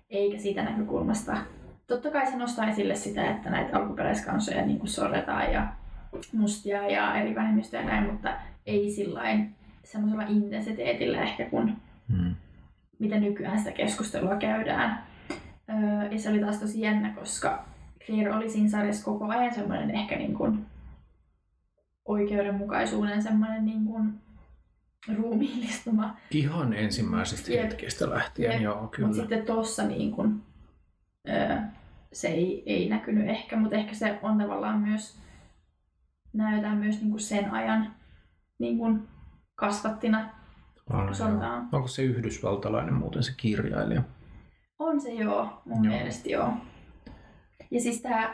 [0.10, 1.38] eikä siitä näkökulmasta.
[1.88, 5.68] Totta kai se nostaa esille sitä, että näitä alkuperäiskansoja niin kuin sorretaan ja
[6.34, 8.34] mustia ja eri vähemmistöjä ja näin, mutta
[8.66, 11.76] ei sillain semmoisella intensiteetillä ehkä kuin
[12.08, 12.36] mm.
[13.00, 15.04] mitä nykyään sitä keskustelua käydään.
[15.70, 17.66] Öö, ja se oli taas tosi jännä, koska
[18.06, 20.66] Claire oli siinä sarjassa koko ajan semmoinen ehkä niin kuin
[22.06, 24.14] oikeudenmukaisuuden semmoinen niin kuin
[25.18, 26.18] ruumiillistuma.
[26.32, 27.64] ihan ensimmäisestä Jep.
[27.64, 28.62] hetkestä lähtien, Jep.
[28.62, 29.08] joo, kyllä.
[29.08, 30.42] Mutta sitten tuossa niin kuin,
[31.30, 31.58] öö,
[32.14, 35.18] se ei, ei näkynyt ehkä, mutta ehkä se on tavallaan myös,
[36.34, 37.96] näytetään myös niin kuin sen ajan
[38.60, 39.08] niin kuin
[39.56, 40.30] kasvattina.
[40.90, 41.70] On, sanotaan.
[41.72, 44.04] Onko se yhdysvaltalainen muuten se kirjailija?
[44.80, 45.94] On se joo, mun Joo.
[45.94, 45.98] joo.
[45.98, 46.54] mielestä joo.
[47.72, 48.34] Ja siis tää,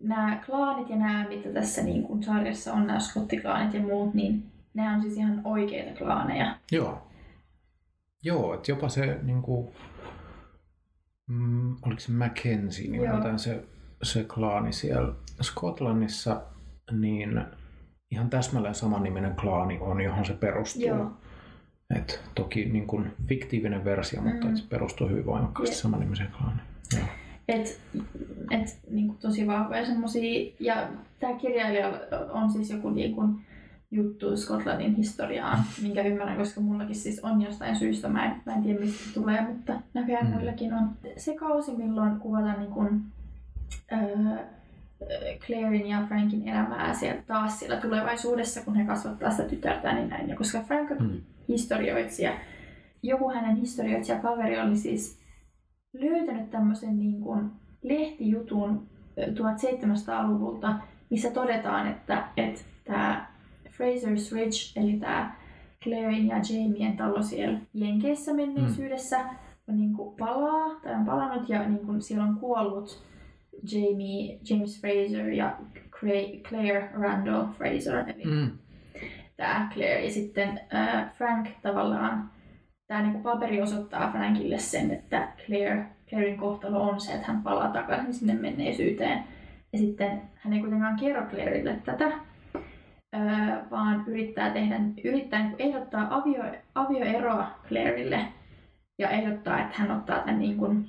[0.00, 4.52] nämä klaanit ja nämä, mitä tässä niin kuin sarjassa on, nämä skottiklaanit ja muut, niin
[4.74, 6.56] nämä on siis ihan oikeita klaaneja.
[6.72, 7.06] Joo.
[8.22, 9.68] Joo, että jopa se niin kuin,
[11.26, 13.64] mm, oliko se Mackenzie nimeltään se,
[14.02, 16.42] se klaani siellä Skotlannissa,
[16.92, 17.40] niin
[18.10, 20.82] ihan täsmälleen samanniminen klaani on, johon se perustuu.
[20.86, 21.10] Joo.
[21.96, 24.56] Et toki niin kuin fiktiivinen versio, mutta Mm.
[24.56, 25.82] se perustuu hyvin voimakkaasti Jep.
[25.82, 26.60] samannimiseen klaaniin.
[26.96, 27.06] Joo.
[27.48, 27.80] Et,
[28.50, 30.52] et, niin kuin tosi vahvoja semmosia.
[30.60, 30.88] Ja
[31.20, 31.92] tämä kirjailija
[32.30, 33.36] on siis joku niin kuin
[33.90, 38.62] juttu Skotlannin historiaan, minkä ymmärrän, koska mullakin siis on jostain syystä, mä en, mä en
[38.62, 40.32] tiedä mistä se tulee, mutta näköjään Mm.
[40.32, 40.90] muillakin on.
[41.16, 43.00] Se kausi, milloin kuvataan niin kuin,
[43.92, 43.98] öö,
[45.46, 50.28] Clairin ja Frankin elämää siellä taas siellä tulevaisuudessa, kun he kasvattaa sitä tytärtä, niin näin.
[50.28, 51.20] Ja koska Frank on Mm.
[51.48, 52.32] historioitsija,
[53.02, 55.18] joku hänen historioitsijakaveri oli siis
[56.00, 57.50] löytänyt tämmöisen niin kuin
[57.82, 58.86] lehtijutun
[59.18, 60.74] ö, 1700-luvulta,
[61.10, 63.26] missä todetaan, että, että tämä
[63.68, 65.36] Fraser's Ridge, eli tämä
[65.84, 69.28] Clairein ja Jamien talo siellä Jenkeissä menneisyydessä mm.
[69.68, 73.02] on niin kuin palaa tai on palannut ja niin kuin siellä on kuollut
[73.72, 75.56] Jamie, James Fraser ja
[76.48, 78.50] Claire Randall Fraser, eli mm.
[79.36, 80.04] tämä Claire.
[80.04, 82.30] Ja sitten äh, Frank tavallaan,
[82.86, 87.68] tämä niinku paperi osoittaa Frankille sen, että Claire, Clairein kohtalo on se, että hän palaa
[87.68, 89.24] takaisin sinne menneisyyteen.
[89.72, 92.12] Ja sitten hän ei kuitenkaan kerro Clairelle tätä,
[93.70, 96.42] vaan yrittää, tehdä, yrittää niin ehdottaa avio,
[96.74, 98.24] avioeroa Clairelle
[98.98, 100.88] ja ehdottaa, että hän ottaa tämän niin kuin,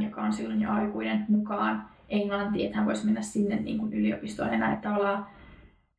[0.00, 4.54] joka on silloin jo aikuinen, mukaan Englantiin, että hän voisi mennä sinne niin kuin yliopistoon
[4.54, 4.72] enää.
[4.72, 4.88] Että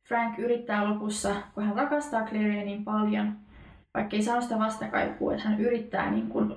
[0.08, 3.36] Frank yrittää lopussa, kun hän rakastaa Clairea niin paljon,
[3.94, 6.56] vaikka ei saa sitä vastakaikua, että hän yrittää niin kuin,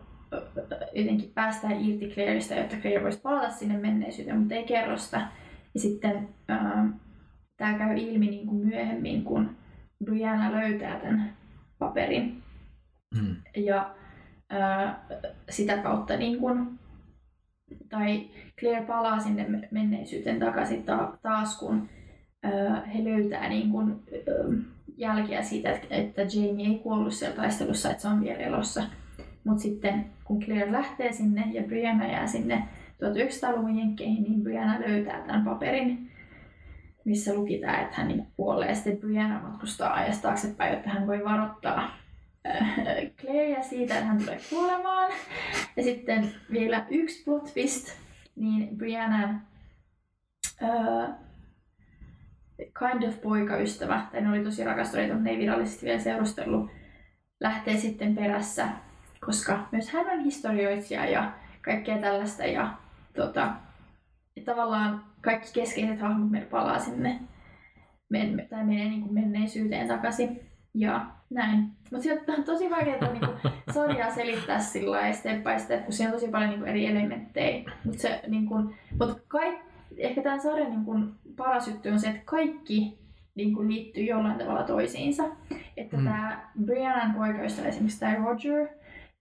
[0.94, 5.28] jotenkin päästä irti Claireista, jotta Claire voisi palata sinne menneisyyteen, mutta ei kerro sitä.
[5.74, 6.86] Ja sitten äh,
[7.58, 9.56] tämä käy ilmi niin kuin myöhemmin, kun
[10.06, 11.34] Brianna löytää tämän
[11.80, 12.44] paperin.
[13.22, 13.36] Mm.
[13.56, 13.96] Ja
[14.54, 14.96] äh,
[15.50, 16.80] sitä kautta niin kuin
[17.90, 18.30] tai
[18.60, 21.90] Claire palaa sinne menneisyyteen takaisin ta- taas, kun
[22.46, 24.54] ö, he löytää niin kun, ö,
[24.98, 28.84] jälkiä siitä, että, Jamie ei kuollut siellä taistelussa, että se on vielä elossa.
[29.44, 32.64] Mutta sitten kun Claire lähtee sinne ja Brianna jää sinne
[33.04, 36.12] 1900-luvun jenkkeihin, niin Brianna löytää tämän paperin,
[37.06, 38.76] missä luki tämä, että hän niin kuolee.
[38.76, 42.04] Sitten Brianna matkustaa ajasta taaksepäin, jotta hän voi varoittaa
[43.22, 45.12] Claireä siitä, että hän tulee kuolemaan.
[45.76, 47.98] Ja sitten vielä yksi plot twist,
[48.36, 49.42] niin Briannan
[50.62, 51.23] uh,
[52.80, 56.70] kind of poikaystävä, tai ne oli tosi rakastuneita, mutta ne ei virallisesti vielä seurustellut,
[57.42, 58.68] lähtee sitten perässä,
[59.26, 61.32] koska myös hän on historioitsija ja
[61.62, 62.46] kaikkea tällaista.
[62.46, 62.74] Ja,
[63.16, 63.54] tota,
[64.36, 67.20] ja tavallaan kaikki keskeiset hahmot meillä palaa sinne
[68.10, 70.40] men, tai menee niin kuin menneisyyteen takaisin.
[70.74, 71.60] Ja näin.
[71.92, 76.14] Mutta sieltä on tosi vaikeaa niinku sarjaa selittää sillä step by step, kun siinä on
[76.20, 77.72] tosi paljon niinku eri elementtejä.
[77.86, 78.56] Mutta se niinku,
[79.00, 79.60] mut kaik,
[79.98, 81.00] ehkä tämän sarjan niinku
[81.36, 82.98] paras juttu on se, että kaikki
[83.36, 85.24] niinku liittyy jollain tavalla toisiinsa.
[85.78, 86.04] Että mm.
[86.04, 88.68] tämä Briannan poikaystävä, esimerkiksi tämä Roger,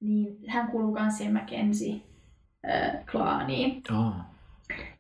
[0.01, 3.83] niin hän kuuluu myös siihen Mackenzie-klaaniin.
[3.99, 4.13] Oh.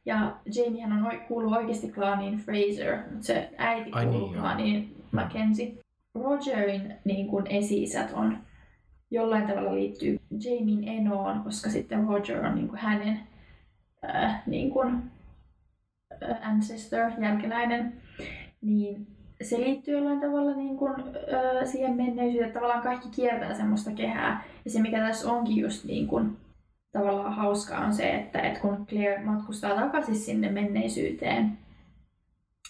[0.06, 5.72] Ja Jamiehän on, kuuluu oikeasti klaaniin Fraser, mutta se äiti kuuluu niin, klaaniin Mackenzie.
[6.14, 8.38] Rogerin niin kuin esi-isät on
[9.10, 13.20] jollain tavalla liittyy Jamien enoon, koska sitten Roger on niin kuin hänen
[14.14, 15.02] äh, niin kuin, äh,
[16.42, 17.92] ancestor, jälkeläinen,
[18.60, 19.06] niin
[19.42, 24.44] se liittyy jollain tavalla niin kuin, äh, siihen menneisyyteen, että tavallaan kaikki kiertää semmoista kehää.
[24.64, 26.36] Ja se mikä tässä onkin just niin kuin,
[26.92, 31.58] tavallaan hauskaa on se, että, että kun Claire matkustaa takaisin sinne menneisyyteen,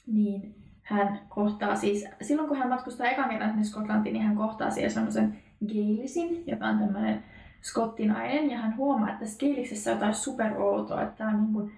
[0.07, 4.71] niin hän kohtaa siis, silloin kun hän matkustaa ekan kerran sinne Skotlantiin, niin hän kohtaa
[4.71, 5.39] siellä semmoisen
[5.69, 7.25] Gaelisin, joka on tämmöinen
[7.63, 11.73] skottinainen, ja hän huomaa, että tässä Gaelisessä on jotain superoutoa, että on niin kuin,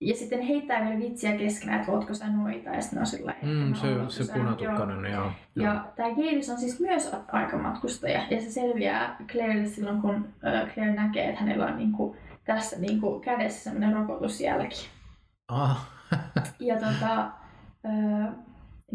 [0.00, 3.74] ja sitten heittää vielä vitsiä keskenään, että ootko sä noita, ja sitten on sillä mm,
[3.74, 3.88] se,
[4.24, 5.22] se punatukkainen, joo.
[5.22, 5.32] joo.
[5.54, 10.28] Ja tämä Geilis on siis myös aikamatkustaja, ja se selviää Clairelle silloin, kun
[10.74, 14.88] Claire näkee, että hänellä on niin kuin, tässä niin kuin, kädessä semmoinen rokotusjälki.
[15.48, 15.90] Ah.
[16.60, 17.30] ja tota,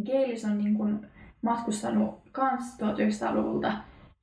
[0.05, 1.07] Geilis on niin kuin
[1.41, 3.73] matkustanut kans 1900-luvulta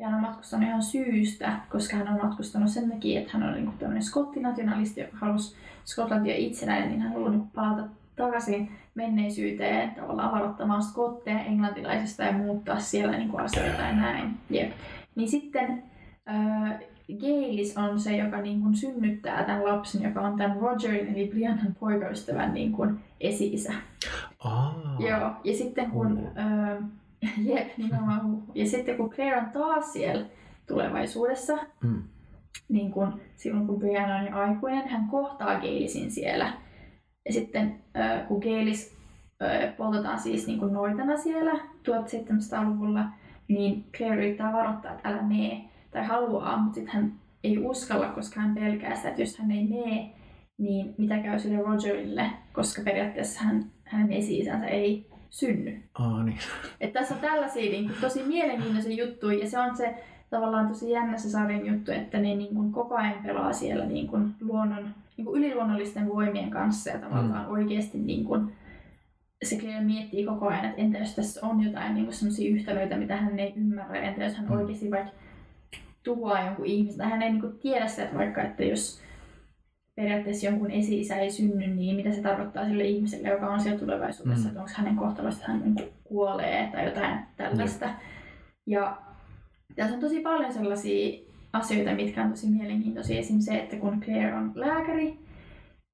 [0.00, 3.54] ja hän on matkustanut ihan syystä, koska hän on matkustanut sen takia, että hän on
[3.54, 10.82] niin tämmöinen skottinationalisti, joka halusi Skotlantia itsenäinen, niin hän haluaa palata takaisin menneisyyteen, tavallaan varoittamaan
[10.82, 14.38] skotteja englantilaisista ja muuttaa siellä niin kuin asioita ja näin.
[14.50, 14.72] Jep.
[15.14, 15.82] Niin sitten
[16.28, 16.78] äh,
[17.20, 21.76] Geilis on se, joka niin kuin synnyttää tämän lapsen, joka on tämän Rogerin eli Briannan
[21.80, 23.72] poikaystävän niin kuin esi-isä.
[24.44, 24.74] Ah.
[24.98, 26.38] Joo, ja sitten kun, uh.
[26.38, 26.84] äh,
[27.54, 30.26] jep, nimenomaan, ja sitten kun Claire on taas siellä
[30.68, 32.02] tulevaisuudessa, mm.
[32.68, 36.52] niin kun, silloin kun Brianna on jo aikuinen, hän kohtaa Geilisin siellä.
[37.26, 38.96] Ja sitten äh, kun Geilis
[39.42, 41.52] äh, poltetaan siis niin kuin noitana siellä
[41.88, 43.04] 1700-luvulla,
[43.48, 47.12] niin Claire yrittää varoittaa, että älä mene tai haluaa, mutta sitten hän
[47.44, 50.10] ei uskalla, koska hän pelkää sitä, että jos hän ei mene,
[50.58, 55.82] niin mitä käy sille Rogerille, koska periaatteessa hän, hänen esi-isänsä ei synny.
[55.94, 56.38] Aa, niin.
[56.80, 59.94] Et tässä on tällaisia niin kuin, tosi mielenkiintoisia juttuja ja se on se
[60.30, 64.08] tavallaan tosi jännä se sarjan juttu, että ne niin kuin, koko ajan pelaa siellä niin
[64.08, 67.52] kuin, luonnon, niin kuin yliluonnollisten voimien kanssa ja tavallaan mm.
[67.52, 68.52] oikeasti niin kuin,
[69.42, 73.16] se Claire miettii koko ajan, että entä jos tässä on jotain niin sellaisia yhtälöitä, mitä
[73.16, 74.56] hän ei ymmärrä, entä jos hän mm.
[74.56, 75.12] oikeasti vaikka
[76.02, 79.00] tuhoaa jonkun ihmisen, hän ei niin kuin, tiedä sitä, että vaikka, että jos
[79.96, 84.44] periaatteessa jonkun esi-isä ei synny, niin mitä se tarkoittaa sille ihmiselle, joka on siellä tulevaisuudessa,
[84.44, 84.48] Mm.
[84.48, 87.88] että onko hänen kohtalosta hän niin kuolee tai jotain tällaista.
[88.66, 88.96] Ja
[89.76, 91.18] tässä on tosi paljon sellaisia
[91.52, 93.18] asioita, mitkä on tosi mielenkiintoisia.
[93.18, 95.18] Esimerkiksi se, että kun Claire on lääkäri,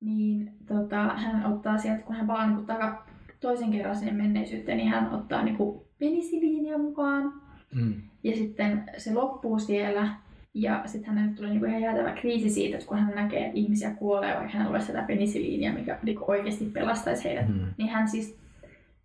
[0.01, 3.07] niin tota, hän ottaa sieltä, kun hän palaa niin taka,
[3.41, 5.57] toisen kerran sinne menneisyyteen, niin hän ottaa niin
[5.99, 7.33] penisiliiniä mukaan.
[7.75, 7.95] Mm.
[8.25, 10.09] Ja sitten se loppuu siellä.
[10.59, 13.91] Ja sitten hänelle tulee niinku ihan jäätävä kriisi siitä, että kun hän näkee, että ihmisiä
[13.91, 17.55] kuolee, vaikka hänellä olisi sitä penisiliiniä, mikä niinku oikeasti pelastaisi heidät, Mm.
[17.79, 18.39] niin hän siis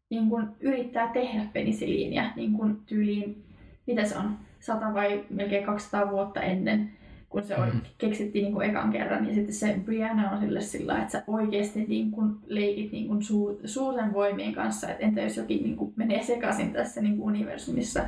[0.09, 3.43] niin kun yrittää tehdä penisiliiniä niin kun tyyliin,
[3.87, 6.89] mitä se on, 100 vai melkein 200 vuotta ennen,
[7.29, 7.81] kun se Mm.
[7.97, 9.27] keksittiin niin kun ekan kerran.
[9.27, 12.11] Ja sitten se Brianna on sille sillä, että sä oikeasti niin
[12.45, 16.73] leikit niin kun suu, suuren voimien kanssa, että entä jos jokin niin kun menee sekaisin
[16.73, 18.03] tässä niin kun universumissa.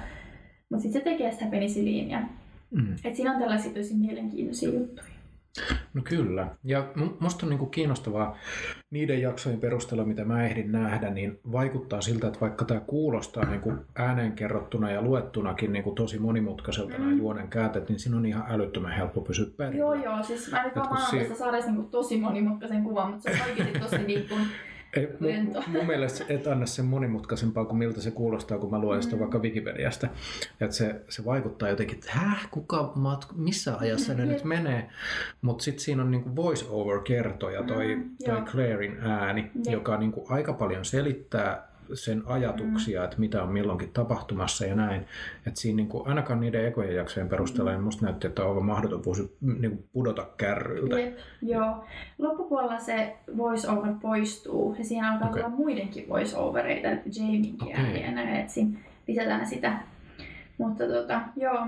[0.70, 2.22] Mutta sitten se tekee sitä penisiliiniä.
[2.74, 2.96] Mm.
[3.04, 5.04] Et siinä on tällaisia tosi mielenkiintoisia juttuja.
[5.94, 6.48] No kyllä.
[6.64, 8.38] Ja mu- musta on niinku kiinnostavaa
[8.92, 13.74] niiden jaksojen perusteella, mitä mä ehdin nähdä, niin vaikuttaa siltä, että vaikka tämä kuulostaa niinku
[13.96, 17.04] ääneen kerrottuna ja luettunakin niinku tosi monimutkaiselta mm.
[17.04, 19.80] nämä juonen käänteet, niin siinä on ihan älyttömän helppo pysyä perillä.
[19.80, 20.24] Joo, joo.
[20.24, 23.50] Siis mä nyt kun vaan si- tästä saada niinku tosi monimutkaisen kuvan, mutta se on
[23.50, 24.42] oikeasti tosi niin kuin,
[24.96, 25.62] Ei, Lento.
[25.62, 29.16] mun, mun mielestä et anna sen monimutkaisempaa kuin miltä se kuulostaa, kun mä luen sitä
[29.16, 29.20] Mm.
[29.20, 30.08] vaikka Wikipediasta.
[30.62, 34.90] Että se, se vaikuttaa jotenkin, että häh, kuka, matku, missä ajassa ne nyt menee.
[35.42, 38.42] Mutta sitten siinä on niinku voice over kertoja, toi, Mm, toi.
[38.42, 39.74] Clairin ääni, Jep.
[39.74, 43.06] joka niinku aika paljon selittää sen ajatuksia, Mm.
[43.06, 45.02] että mitä on milloinkin tapahtumassa ja näin.
[45.48, 47.76] Että siinä niinku, ainakaan niiden ekojen jaksojen perusteella Mm.
[47.76, 51.00] niin musta näytti, että on aivan mahdoton pysy, niinku pudota kärryiltä.
[51.00, 51.86] Jep, joo.
[52.18, 55.44] Loppupuolella se voice-over poistuu ja siinä alkaa Okei.
[55.44, 56.88] olla muidenkin voice-overeita,
[57.62, 57.74] Okei.
[57.74, 59.80] ääniä ja näin, että siinä lisätään sitä.
[60.58, 61.68] Mutta tota, joo,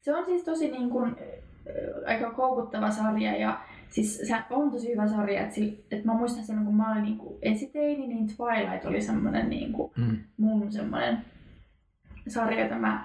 [0.00, 1.16] se on siis tosi niin kuin,
[2.06, 3.60] aika koukuttava sarja ja
[3.90, 7.18] siis se on tosi hyvä sarja, että, että mä muistan silloin kun mä olin niin
[7.18, 10.16] kuin esiteini, niin Twilight oli semmoinen niin kuin Mm.
[10.36, 11.18] mun semmoinen
[12.28, 13.04] sarja, jota mä,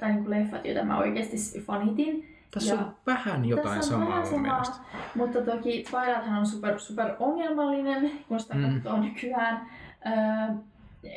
[0.00, 2.34] tai niin kuin leffat, joita mä oikeasti fanitin.
[2.54, 4.76] Tässä Ja on vähän jotain tässä on samaa vähän samaa, mielestä.
[5.14, 8.60] Mutta toki Twilighthan on super, super ongelmallinen, kun sitä Mm.
[8.60, 8.74] mm.
[8.74, 9.66] katsoo nykyään.
[10.06, 10.54] Öö,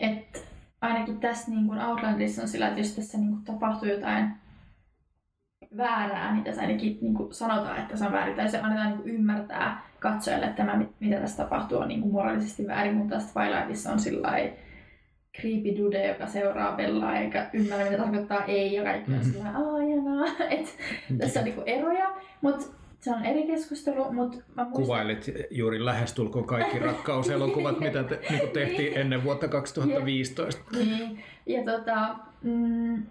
[0.02, 0.45] et
[0.82, 4.32] ainakin tässä niin kuin Outlandissa on sillä, että jos tässä niin kuin tapahtuu jotain
[5.77, 9.02] väärää, niin tässä ainakin niin kuin sanotaan, että se on väärin, tai se annetaan niin
[9.02, 13.15] kuin ymmärtää katsojalle, että tämä, mit- mitä tässä tapahtuu, on niin kuin moraalisesti väärin, mutta
[13.15, 14.53] tässä Twilightissa on sillä lailla
[15.41, 19.26] creepy dude, joka seuraa Bellaa eikä ymmärrä, mitä tarkoittaa ei, ja kaikki on Mhm.
[19.31, 19.52] sillä.
[20.60, 20.77] Et
[21.18, 22.11] tässä on niinku eroja,
[22.41, 22.65] mutta
[22.99, 24.72] se on eri keskustelu, mutta mä muistan...
[24.84, 30.61] Kuvailit juuri lähestulkoon kaikki rakkauselokuvat, mitä te, niin kuin tehtiin ennen vuotta 2015.
[30.77, 33.03] Niin, ja tota, mm,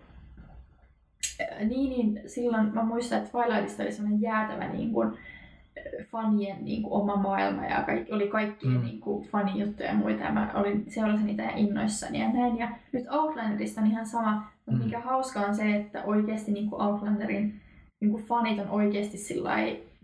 [1.68, 5.12] niin, niin silloin mä muistan, että Twilightista oli semmoinen jäätävä niin kuin,
[6.10, 8.80] fanien niin kuin, oma maailma ja kaikki, oli kaikkien Mm.
[8.84, 12.58] niin kuin, fanijuttuja ja muita ja mä olin seurasin niitä ja innoissani ja näin.
[12.58, 14.84] Ja nyt Outlanderista on ihan sama, mutta Mm.
[14.84, 17.60] mikä hauskaa on se, että oikeasti niin kuin Outlanderin
[18.00, 19.50] niin kuin fanit on oikeasti sillä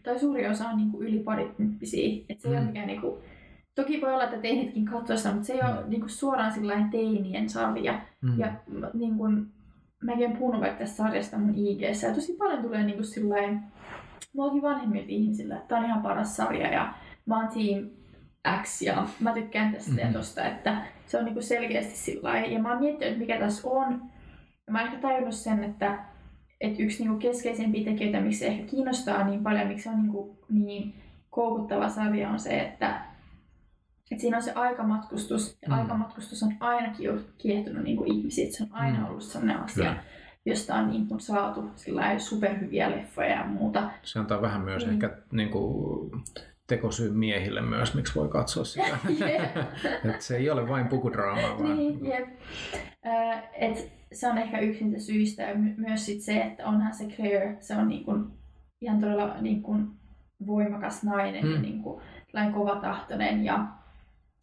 [0.03, 2.23] tai suuri osa on niin kuin yli parikymppisiä.
[2.29, 2.59] Että se ei Mm.
[2.61, 3.15] ole mikään niin kuin,
[3.75, 5.91] Toki voi olla, että teinitkin katsoo sitä, mutta se ei ole Mm.
[5.91, 8.01] niin kuin suoraan sillä teinien sarja.
[8.23, 8.39] Mm.
[8.39, 8.53] Ja
[8.95, 9.47] niin kun,
[10.07, 13.61] mäkin puhunut vaikka tästä sarjasta mun ig ja tosi paljon tulee niin kuin sillain,
[14.35, 16.95] muakin vanhemmilta ihmisillä, että tämä on ihan paras sarja ja
[17.27, 17.91] mä oon Team
[18.63, 20.07] X ja mä tykkään tästä mm-hmm.
[20.07, 20.15] Mhm.
[20.15, 23.69] ja tosta, että se on niin kuin selkeästi sillä Ja mä oon miettinyt, mikä tässä
[23.69, 24.03] on.
[24.67, 25.99] Ja mä oon ehkä tajunnut sen, että,
[26.61, 30.03] että yksi niin kuin keskeisempiä tekijöitä, miksi se ehkä kiinnostaa niin paljon, miksi se on
[30.03, 30.95] niin, kuin niin
[31.31, 33.01] koukuttava sarja, on se, että
[34.11, 35.75] et siinä on se aikamatkustus, ja Mm.
[35.75, 35.81] mm.
[35.81, 36.95] aikamatkustus on aina
[37.39, 39.07] kiehtonut niin kuin ihmisiä, se on aina Mm.
[39.07, 40.03] ollut sellainen asia, Kyllä.
[40.47, 41.71] josta on niin kuin saatu
[42.19, 43.91] superhyviä leffoja ja muuta.
[44.03, 44.93] Se antaa vähän myös Mm.
[44.93, 46.11] ehkä niin kuin,
[46.67, 48.99] tekosyyn miehille myös, miksi voi katsoa sitä.
[50.15, 52.29] Et se ei ole vain pukudraamaa, vaan niin, jep.
[53.07, 56.95] Ö, et se on ehkä yksi niitä syistä ja my- myös sit se, että onhan
[56.95, 58.25] se Claire, se on niin kuin,
[58.81, 59.87] ihan todella niin kuin,
[60.47, 61.63] voimakas nainen Mm.
[61.63, 62.03] niin kuin,
[62.53, 63.67] kovatahtoinen ja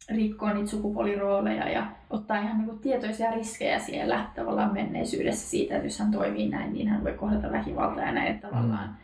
[0.08, 5.86] rikkoo niitä sukupuolirooleja ja ottaa ihan niin kuin, tietoisia riskejä siellä tavallaan menneisyydessä siitä, että
[5.86, 8.96] jos hän toimii näin, niin hän voi kohdata väkivaltaa ja näin että tavallaan.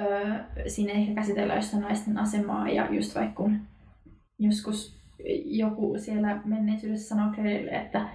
[0.00, 3.60] Öö, siinä ehkä käsitellään jostain naisten asemaa ja just vaikka kun
[4.38, 4.98] joskus
[5.44, 8.08] joku siellä menneisyydessä sanoo Clairelle, että,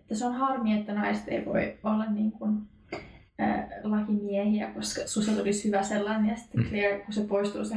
[0.00, 2.70] että se on harmi, että naiset ei voi olla niin kuin,
[3.84, 6.30] lakimiehiä, koska susta tulisi hyvä sellainen.
[6.30, 6.68] Ja sitten Mm.
[6.68, 7.74] Claire, kun se poistuu se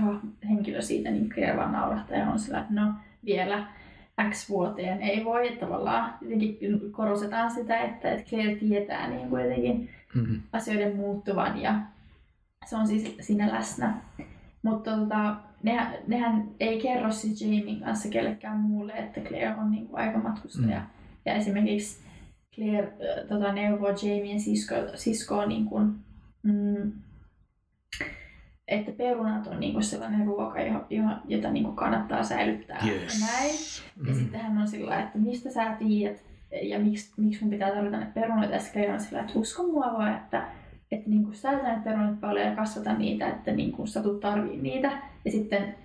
[0.50, 2.94] henkilö siitä, niin Claire vaan naurahtaa ja on sillä, että no
[3.26, 3.68] vielä
[4.30, 5.48] X vuoteen ei voi.
[5.48, 6.58] Että tavallaan jotenkin
[6.92, 11.80] korostetaan sitä, että, että Claire tietää niin kuin jotenkin mm, asioiden muuttuvan ja
[12.66, 14.02] se on siis siinä läsnä.
[14.64, 19.96] Mutta tota, nehän, nehän ei kerro siis Jamien kanssa kellekään muulle, että Claire on niinku
[19.96, 20.80] aikamatkustaja.
[20.80, 20.86] Mm.
[21.26, 22.04] Ja esimerkiksi
[22.56, 22.94] Claire
[23.30, 25.96] tota, neuvoo Jamien sisko, siskoa niin kuin,
[26.44, 26.92] mm,
[28.68, 30.60] että perunat on niinku sellainen ruoka,
[31.28, 33.20] jota niinku kannattaa säilyttää yes.
[33.20, 33.56] ja näin.
[34.08, 34.20] Ja mm.
[34.20, 36.24] sitten hän on sillä että mistä sä tiedät
[36.62, 38.54] ja miksi, miksi mun pitää tarvita ne perunoita.
[38.54, 40.48] Ja sitten on sillä että usko mua vaan, että,
[40.92, 44.92] että niinku säilytä ne perunat paljon ja kasvata niitä, että niinku sä tulet tarvii niitä.
[45.26, 45.76] Ja sitten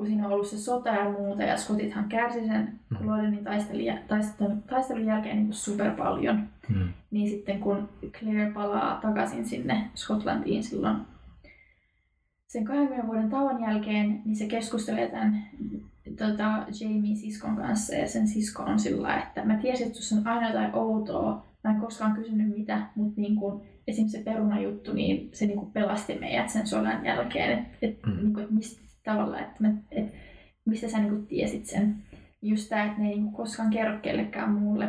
[0.00, 3.08] kun siinä on ollut se sota ja muuta, ja skotithan kärsi sen mm.
[3.08, 6.88] Lordenin taistelun, taistelun, taistelun jälkeen niin super paljon, mm.
[7.10, 7.88] niin sitten kun
[8.18, 10.96] Claire palaa takaisin sinne Skotlantiin silloin
[12.50, 15.44] sen 20 vuoden tauon jälkeen, niin se keskustelee tämän
[16.18, 20.48] tota, Jamie siskon kanssa ja sen sisko on sillä että mä tiesin, että on aina
[20.48, 21.46] jotain outoa.
[21.64, 25.72] Mä en koskaan kysynyt mitä, mutta niin kun, esimerkiksi se perunajuttu, niin se niin kun
[25.72, 27.58] pelasti meidät sen sodan jälkeen.
[27.58, 28.16] Että et, mm.
[28.16, 30.14] niin et mistä tavalla, että mä, et,
[30.64, 31.96] mistä sä niin tiesit sen.
[32.42, 34.88] Just tämä, että ne ei niin koskaan kerro kellekään muulle,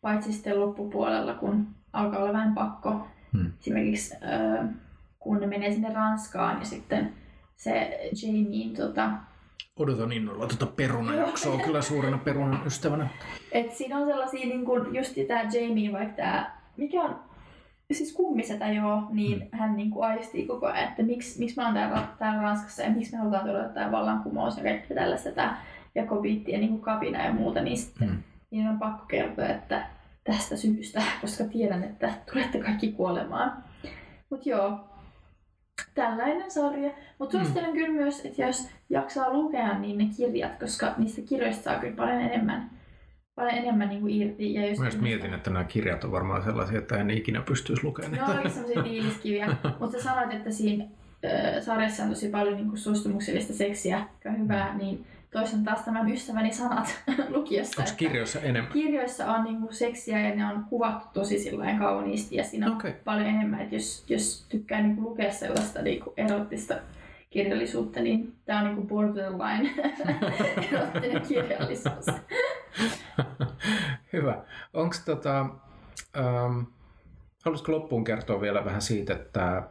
[0.00, 3.06] paitsi sitten loppupuolella, kun alkaa olla vähän pakko.
[3.32, 3.52] Hmm.
[3.60, 4.68] Esimerkiksi äh,
[5.26, 7.12] kun ne menee sinne Ranskaan ja sitten
[7.56, 9.10] se Jamie tota,
[9.76, 13.08] Odotan innolla tuota perunajaksoa kyllä suurena perunan ystävänä.
[13.52, 17.20] Et siinä on sellaisia, niin kun just tämä Jamie, vaikka tämä, mikä on
[17.92, 19.58] siis kummisetä joo, niin mm.
[19.58, 22.90] hän niin kuin aistii koko ajan, että miksi, miksi mä oon täällä, täällä Ranskassa ja
[22.90, 25.62] miksi me halutaan tuoda tämä vallankumous ja kaikki tällaista tämä
[25.94, 28.22] jakobiitti ja niin kuin kapina ja muuta, niin sitten mm.
[28.50, 29.86] niin on pakko kertoa, että
[30.24, 33.64] tästä syystä, koska tiedän, että tulette kaikki kuolemaan.
[34.30, 34.80] Mutta joo,
[35.94, 36.90] tällainen sarja.
[37.18, 37.40] Mutta mm.
[37.40, 37.76] suosittelen mm.
[37.76, 42.20] kyllä myös, että jos jaksaa lukea, niin ne kirjat, koska niistä kirjoista saa kyllä paljon
[42.20, 42.70] enemmän,
[43.34, 44.54] paljon enemmän niin kuin irti.
[44.54, 47.84] Ja just Mä just mietin, että nämä kirjat on varmaan sellaisia, että en ikinä pystyisi
[47.84, 48.34] lukemaan niitä.
[48.34, 49.46] No, oli sellaisia tiiliskiviä.
[49.80, 54.28] mutta sä sanoit, että siinä äh, sarjassa on tosi paljon niin kuin suostumuksellista seksiä, joka
[54.28, 54.78] on hyvää, mm.
[54.78, 57.02] niin toisen taas tämän ystäväni sanat
[57.34, 57.82] lukiossa.
[57.82, 58.72] Onko kirjoissa enemmän?
[58.72, 62.92] Kirjoissa on niinku seksiä ja ne on kuvattu tosi sillain kauniisti ja siinä on okay.
[63.04, 63.60] paljon enemmän.
[63.60, 66.74] Et jos, jos tykkää niinku lukea sellaista niinku erottista
[67.30, 69.74] kirjallisuutta, niin tämä on niinku borderline
[70.72, 72.06] erottinen kirjallisuus.
[74.12, 74.44] Hyvä.
[74.74, 75.40] Onko tota,
[76.16, 76.60] ähm,
[77.44, 79.62] haluaisitko loppuun kertoa vielä vähän siitä, että,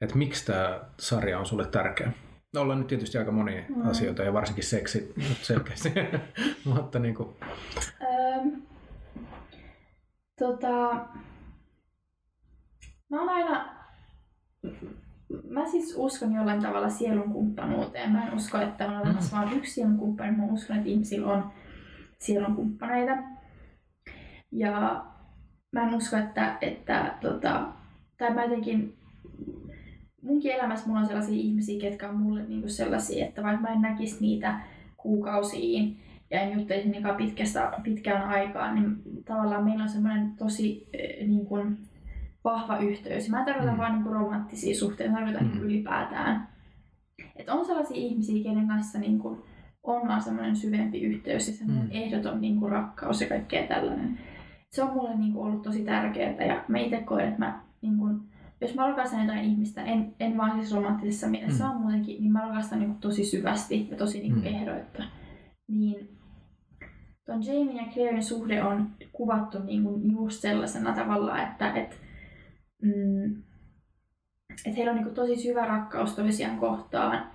[0.00, 2.12] että miksi tämä sarja on sulle tärkeä?
[2.54, 3.90] No, ollaan nyt tietysti aika monia mm.
[3.90, 5.92] asioita ja varsinkin seksi selkeästi,
[6.74, 7.28] mutta niin kuin...
[8.02, 8.62] Öm,
[10.38, 11.06] tota,
[13.10, 13.74] mä oon aina,
[15.48, 18.12] mä siis uskon jollain tavalla sielun kumppanuuteen.
[18.12, 19.42] Mä en usko, että on olemassa mm.
[19.42, 20.36] vain yksi sielun kumppani.
[20.36, 21.52] Mä uskon, että ihmisillä on
[22.18, 23.12] sielun kumppaneita.
[24.52, 25.04] Ja
[25.72, 27.68] mä en usko, että, että tota,
[28.18, 29.01] tai mä jotenkin
[30.22, 33.82] munkin elämässä mulla on sellaisia ihmisiä, ketkä on mulle niinku sellaisia, että vaikka mä en
[33.82, 34.60] näkisi niitä
[34.96, 36.00] kuukausiin
[36.30, 40.88] ja en juttelisi niinkään pitkästä, pitkään aikaan, niin tavallaan meillä on semmoinen tosi
[41.26, 41.78] niin kuin,
[42.44, 43.30] vahva yhteys.
[43.30, 43.78] Mä en tarkoita mm.
[43.78, 45.50] vaan niin kuin romanttisia suhteita, mä tarkoitan mm.
[45.52, 46.48] niin ylipäätään.
[47.36, 49.42] Et on sellaisia ihmisiä, kenen kanssa niin kuin,
[49.82, 51.90] on vaan semmoinen syvempi yhteys ja semmoinen mm.
[51.92, 54.18] ehdoton niin kuin, rakkaus ja kaikkea tällainen.
[54.70, 57.96] Se on mulle niin kuin, ollut tosi tärkeää ja mä itse koen, että mä niin
[57.96, 58.20] kuin,
[58.62, 61.70] jos mä rakastan jotain ihmistä, en, en vaan siis romanttisessa mielessä, mm.
[61.70, 64.44] vaan muutenkin, niin mä rakastan niin tosi syvästi ja tosi niin mm.
[64.44, 65.02] ehdoitta.
[65.68, 66.08] Niin
[67.26, 72.00] ton Jamie ja Clairen suhde on kuvattu niin kuin just sellaisena tavalla, että et,
[72.82, 73.42] mm,
[74.66, 77.26] et heillä on niin kuin tosi syvä rakkaus toisiaan kohtaan.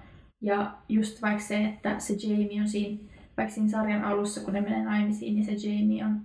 [0.41, 2.99] Ja just vaikka se, että se Jamie on siinä,
[3.37, 6.21] vaikka siinä sarjan alussa, kun ne menee naimisiin, niin se Jamie on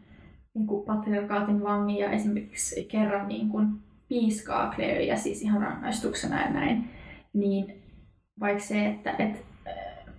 [0.54, 3.66] niin kuin patriarkaatin vangi ja esimerkiksi kerran niin kuin
[4.12, 6.90] piiskaa Claireä siis ihan rangaistuksena ja näin,
[7.32, 7.82] niin
[8.40, 10.14] vaikka se, että et, äh,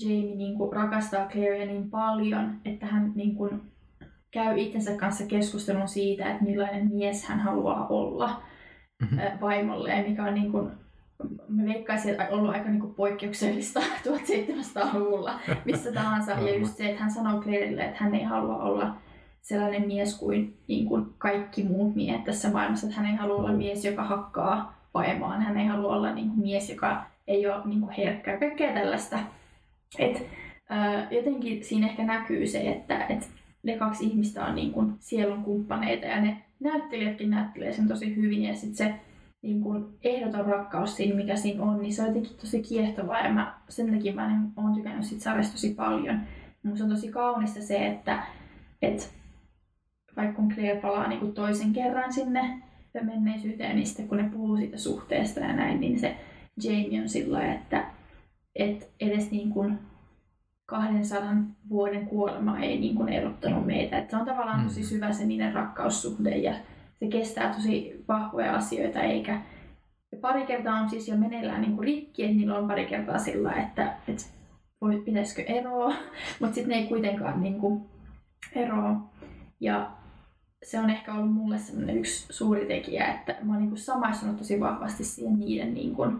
[0.00, 3.60] Jamie niin kuin rakastaa Claireä niin paljon, että hän niin kuin
[4.30, 8.42] käy itsensä kanssa keskustelun siitä, että millainen mies hän haluaa olla
[9.02, 9.18] mm-hmm.
[9.18, 10.70] Äh, vaimolle ja mikä on niin kuin,
[11.48, 16.32] mä veikkaisin, että ollut aika niin kuin poikkeuksellista 1700-luvulla missä tahansa.
[16.32, 18.96] ja just se, että hän sanoo Clairelle, että hän ei halua olla
[19.48, 22.86] sellainen mies kuin, niin kuin kaikki muut miehet tässä maailmassa.
[22.86, 25.42] Että hän ei halua olla mies, joka hakkaa vaimoaan.
[25.42, 28.38] Hän ei halua olla niin kuin mies, joka ei ole niin kuin herkkää.
[28.38, 29.18] Kaikkea tällaista.
[29.98, 30.26] Et,
[30.68, 33.30] ää, jotenkin siinä ehkä näkyy se, että et
[33.62, 38.42] ne kaksi ihmistä on niin kuin sielun kumppaneita ja ne näyttelijätkin näyttelee sen tosi hyvin.
[38.42, 38.94] Ja sitten se
[39.42, 43.20] niin kuin ehdoton rakkaus siinä, mikä siinä on, niin se on jotenkin tosi kiehtovaa.
[43.20, 46.20] Ja mä, sen takia mä olen tykännyt sit sarjasta tosi paljon.
[46.62, 48.22] Minusta on tosi kaunista se, että
[48.82, 49.18] et
[50.16, 52.62] vaikka kun Claire palaa niin kuin toisen kerran sinne
[53.02, 56.16] menneisyyteen, niin sitten kun ne puhuu siitä suhteesta ja näin, niin se
[56.62, 57.84] Jamie on sillä että
[58.54, 59.78] et edes niin kuin
[60.66, 61.20] 200
[61.68, 63.98] vuoden kuolema ei niin kuin erottanut meitä.
[63.98, 64.86] Et se on tavallaan tosi mm.
[64.86, 66.54] syvä se niiden rakkaussuhde ja
[67.00, 69.40] se kestää tosi vahvoja asioita eikä
[70.12, 73.18] ja pari kertaa on siis jo meneillään niin kuin rikki, että niillä on pari kertaa
[73.18, 74.24] sillä, että, että
[74.80, 75.94] voi, pitäisikö eroa,
[76.40, 77.82] mutta sitten ne ei kuitenkaan niin kuin
[78.54, 79.10] eroa.
[79.60, 79.90] Ja
[80.62, 84.36] se on ehkä ollut mulle semmoinen yksi suuri tekijä, että mä oon niin kuin samaistunut
[84.36, 86.18] tosi vahvasti siihen niiden niin kuin,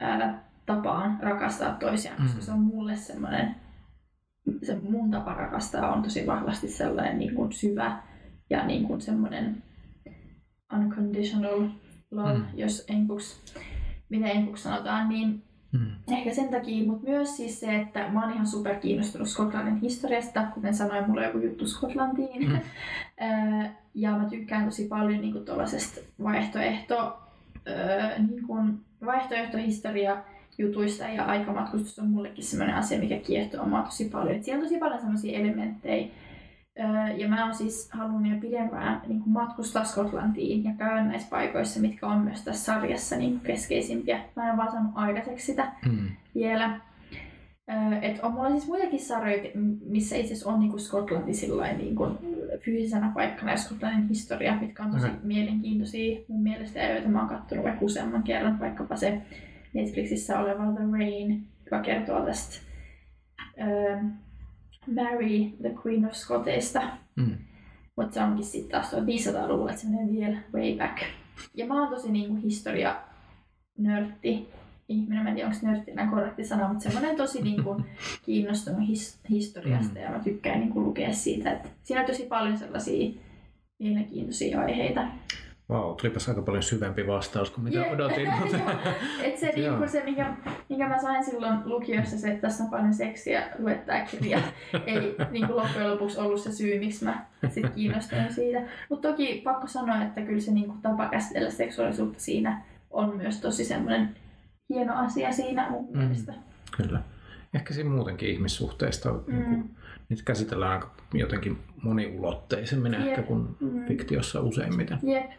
[0.00, 2.42] ää, tapaan rakastaa toisiaan, koska mm.
[2.42, 3.54] se on mulle semmoinen,
[4.62, 8.02] se mun tapa rakastaa on tosi vahvasti sellainen niin kuin syvä
[8.50, 9.62] ja niin kuin semmoinen
[10.76, 11.68] unconditional
[12.10, 12.44] love, mm.
[12.54, 13.54] jos enkuks,
[14.08, 15.42] miten enkuks sanotaan, niin
[15.72, 15.90] mm.
[16.12, 20.46] ehkä sen takia, mutta myös siis se, että mä oon ihan super kiinnostunut Skotlannin historiasta,
[20.54, 22.48] kuten sanoin, mulla on joku juttu Skotlantiin.
[22.48, 22.60] Mm.
[23.94, 27.18] ja mä tykkään tosi paljon niin tuollaisesta vaihtoehto,
[28.28, 30.16] niin kuin vaihtoehtohistoria
[30.58, 34.36] jutuista ja aikamatkustus on mullekin sellainen asia, mikä kiehtoo mua tosi paljon.
[34.36, 36.08] Et siellä on tosi paljon sellaisia elementtejä,
[37.16, 41.80] ja mä oon siis halunnut jo pidempään niin kuin matkustaa Skotlantiin ja käydä näissä paikoissa,
[41.80, 44.20] mitkä on myös tässä sarjassa niin keskeisimpiä.
[44.36, 46.08] Mä en vaan saanut aikaiseksi sitä mm.
[46.34, 46.80] vielä.
[48.02, 49.50] Et on mulla siis muitakin sarjoja,
[49.86, 52.18] missä itse asiassa on niin kuin Skotlanti sillain, niin kuin
[52.64, 55.18] fyysisenä paikkana ja Skotlannin historia, mitkä on tosi okay.
[55.22, 59.22] mielenkiintoisia mun mielestä ja joita mä oon katsonut vaikka useamman kerran, vaikkapa se
[59.72, 62.56] Netflixissä oleva The Rain, joka kertoo tästä
[64.86, 66.82] Mary, the Queen of Scotista.
[67.16, 67.38] Mm.
[67.96, 70.98] Mutta se onkin sitten taas 500-luvulla, että se menee vielä way back.
[71.54, 72.96] Ja mä oon tosi niinku historia
[73.78, 74.48] nörtti
[74.88, 77.82] ihminen, mä en tiedä onko nörtti enää korrekti sana, mutta semmoinen tosi niinku
[78.22, 80.00] kiinnostunut his- historiasta mm.
[80.00, 83.20] ja mä tykkään niinku lukea siitä, että siinä on tosi paljon sellaisia
[83.78, 85.06] mielenkiintoisia aiheita.
[85.68, 87.92] Vau, wow, tulipas aika paljon syvempi vastaus kuin mitä yeah.
[87.92, 88.28] odotin.
[89.24, 90.36] Et se, niinku se mikä,
[90.68, 94.38] mikä mä sain silloin lukiossa, se, että tässä on paljon seksiä, luettaa kirja,
[94.86, 98.62] ei niinku loppujen lopuksi ollut se syy, miksi mä sit kiinnostuin siitä.
[98.88, 103.64] Mutta toki pakko sanoa, että kyllä se niinku tapa käsitellä seksuaalisuutta siinä on myös tosi
[103.64, 104.16] semmoinen
[104.68, 106.32] hieno asia siinä mun mm, mielestä.
[106.76, 107.02] Kyllä.
[107.54, 109.50] Ehkä siinä muutenkin ihmissuhteista mm.
[109.50, 109.76] niin
[110.08, 113.08] niitä käsitellään aika jotenkin moniulotteisemmin yep.
[113.08, 113.86] ehkä kuin mm.
[113.86, 114.98] fiktiossa useimmiten.
[115.08, 115.30] Yep.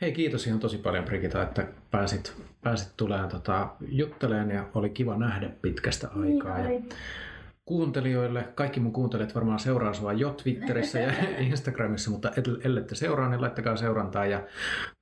[0.00, 5.16] Hei kiitos ihan tosi paljon Brigita, että pääsit, pääsit tulemaan tota, jutteleen ja oli kiva
[5.16, 6.58] nähdä pitkästä niin aikaa.
[6.58, 6.94] Niin, ja
[7.70, 11.12] kuuntelijoille, kaikki mun kuuntelijat varmaan seuraa sua jo Twitterissä ja
[11.50, 12.30] Instagramissa, mutta
[12.64, 14.26] ellette seuraa, niin laittakaa seurantaa.
[14.26, 14.42] Ja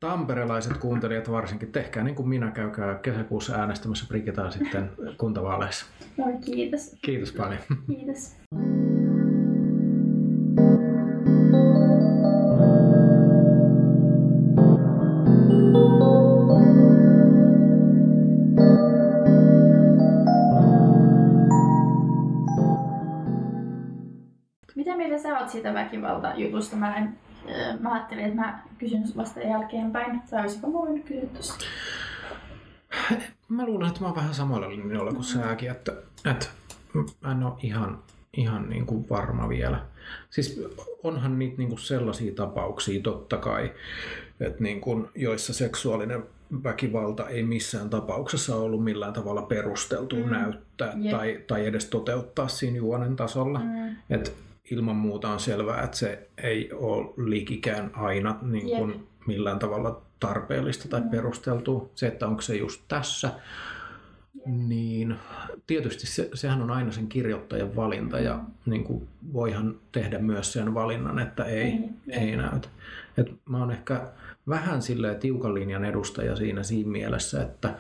[0.01, 5.87] tamperelaiset kuuntelijat varsinkin, tehkää niin kuin minä, käykää kesäkuussa äänestämässä Brigitaa sitten kuntavaaleissa.
[6.17, 6.97] Moi, kiitos.
[7.03, 7.61] Kiitos paljon.
[7.87, 8.37] Kiitos.
[25.33, 26.77] Oot siitä väkivaltajutusta?
[26.77, 27.19] Mä, en,
[27.81, 30.23] mä ajattelin, että mä kysyn vasta jälkeenpäin.
[30.31, 31.65] Tai olisiko mulla nyt kysytty
[33.49, 35.93] Mä luulen, että mä oon vähän samalla linjalla kuin säkin, että,
[36.31, 36.47] että
[37.21, 38.03] mä en ole ihan,
[38.33, 39.85] ihan niin kuin varma vielä.
[40.31, 40.63] Siis
[41.03, 43.73] onhan niitä niin kuin sellaisia tapauksia totta kai,
[44.41, 46.23] että niin kuin, joissa seksuaalinen
[46.65, 50.31] väkivalta ei missään tapauksessa ollut millään tavalla perusteltu mm.
[50.31, 51.11] näyttää yep.
[51.11, 53.59] tai, tai edes toteuttaa siinä juonen tasolla.
[53.59, 53.97] Mm.
[54.11, 60.03] Et ilman muuta on selvää, että se ei ole liikikään aina niin kuin millään tavalla
[60.21, 61.11] tarpeellista tai mm.
[61.11, 61.89] perusteltua.
[61.95, 63.31] Se, että onko se just tässä,
[64.47, 65.15] niin
[65.67, 70.75] tietysti se, sehän on aina sen kirjoittajan valinta ja niin kuin voihan tehdä myös sen
[70.75, 71.95] valinnan, että ei, mm.
[72.11, 72.69] ei näytä.
[73.17, 74.07] Et mä oon ehkä
[74.49, 77.75] vähän silleen tiukan linjan edustaja siinä siinä mielessä, että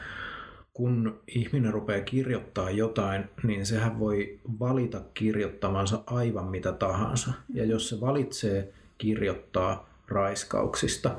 [0.78, 7.32] kun ihminen rupeaa kirjoittaa jotain, niin sehän voi valita kirjoittamansa aivan mitä tahansa.
[7.54, 11.16] Ja jos se valitsee kirjoittaa raiskauksista,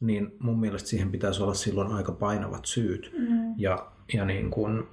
[0.00, 3.12] niin mun mielestä siihen pitäisi olla silloin aika painavat syyt.
[3.18, 3.54] Mm.
[3.56, 4.88] Ja, ja niin kun,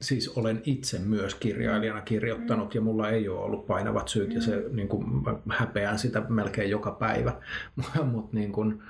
[0.00, 2.74] siis olen itse myös kirjailijana kirjoittanut mm.
[2.74, 4.34] ja mulla ei ole ollut painavat syyt mm.
[4.34, 7.40] ja se niin kun, mä häpeän sitä melkein joka päivä.
[8.12, 8.82] Mutta niin kun,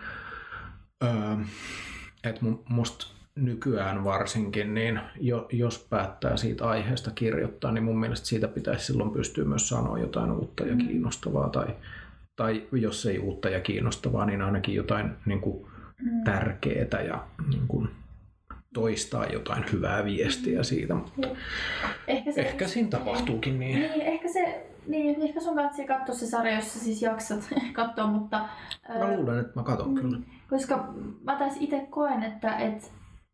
[1.05, 1.11] öö,
[2.25, 8.49] et musta nykyään varsinkin, niin jo, jos päättää siitä aiheesta kirjoittaa, niin mun mielestä siitä
[8.49, 10.87] pitäisi silloin pystyä myös sanoa jotain uutta ja mm.
[10.87, 11.49] kiinnostavaa.
[11.49, 11.67] Tai,
[12.37, 15.67] tai jos ei uutta ja kiinnostavaa, niin ainakin jotain niin kuin,
[16.03, 16.25] mm.
[16.25, 17.89] tärkeää ja niin kuin,
[18.75, 20.95] toistaa jotain hyvää viestiä siitä.
[20.95, 21.29] Mutta
[22.07, 23.79] ehkä, se, ehkä siinä tapahtuukin niin.
[23.79, 28.49] Niin, ehkä se niin, ehkä sun kanssa katsoa se sarja, jos siis jaksat katsoa, mutta...
[28.89, 30.19] Mä luulen, että mä katon mm, kyllä.
[30.51, 30.95] Koska
[31.25, 32.87] mä taas itse koen, että, että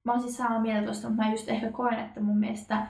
[0.06, 2.86] mä oon siis samaa mieltä tuosta, mutta mä just ehkä koen, että mun mielestä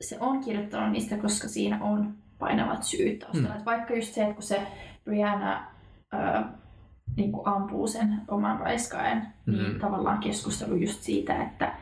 [0.00, 3.58] se on kirjoittanut niistä, koska siinä on painavat syyt taustalla.
[3.58, 3.64] Mm.
[3.64, 4.62] vaikka just se, että kun se
[5.04, 5.66] Brianna
[6.14, 6.42] ö,
[7.16, 9.62] niin kuin ampuu sen oman raiskaajan, niin mm.
[9.62, 11.72] niin tavallaan keskustelu just siitä, että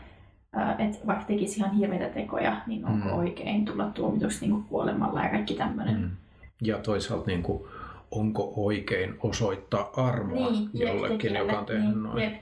[0.79, 3.15] että vaikka tekisi ihan hirveitä tekoja, niin onko mm.
[3.15, 6.01] oikein tulla tuomituksi niin kuolemalla ja kaikki tämmöinen.
[6.01, 6.11] Mm.
[6.63, 7.63] Ja toisaalta niin kuin,
[8.11, 12.39] onko oikein osoittaa armoa niin, jollekin, joka on tehnyt niin, noin.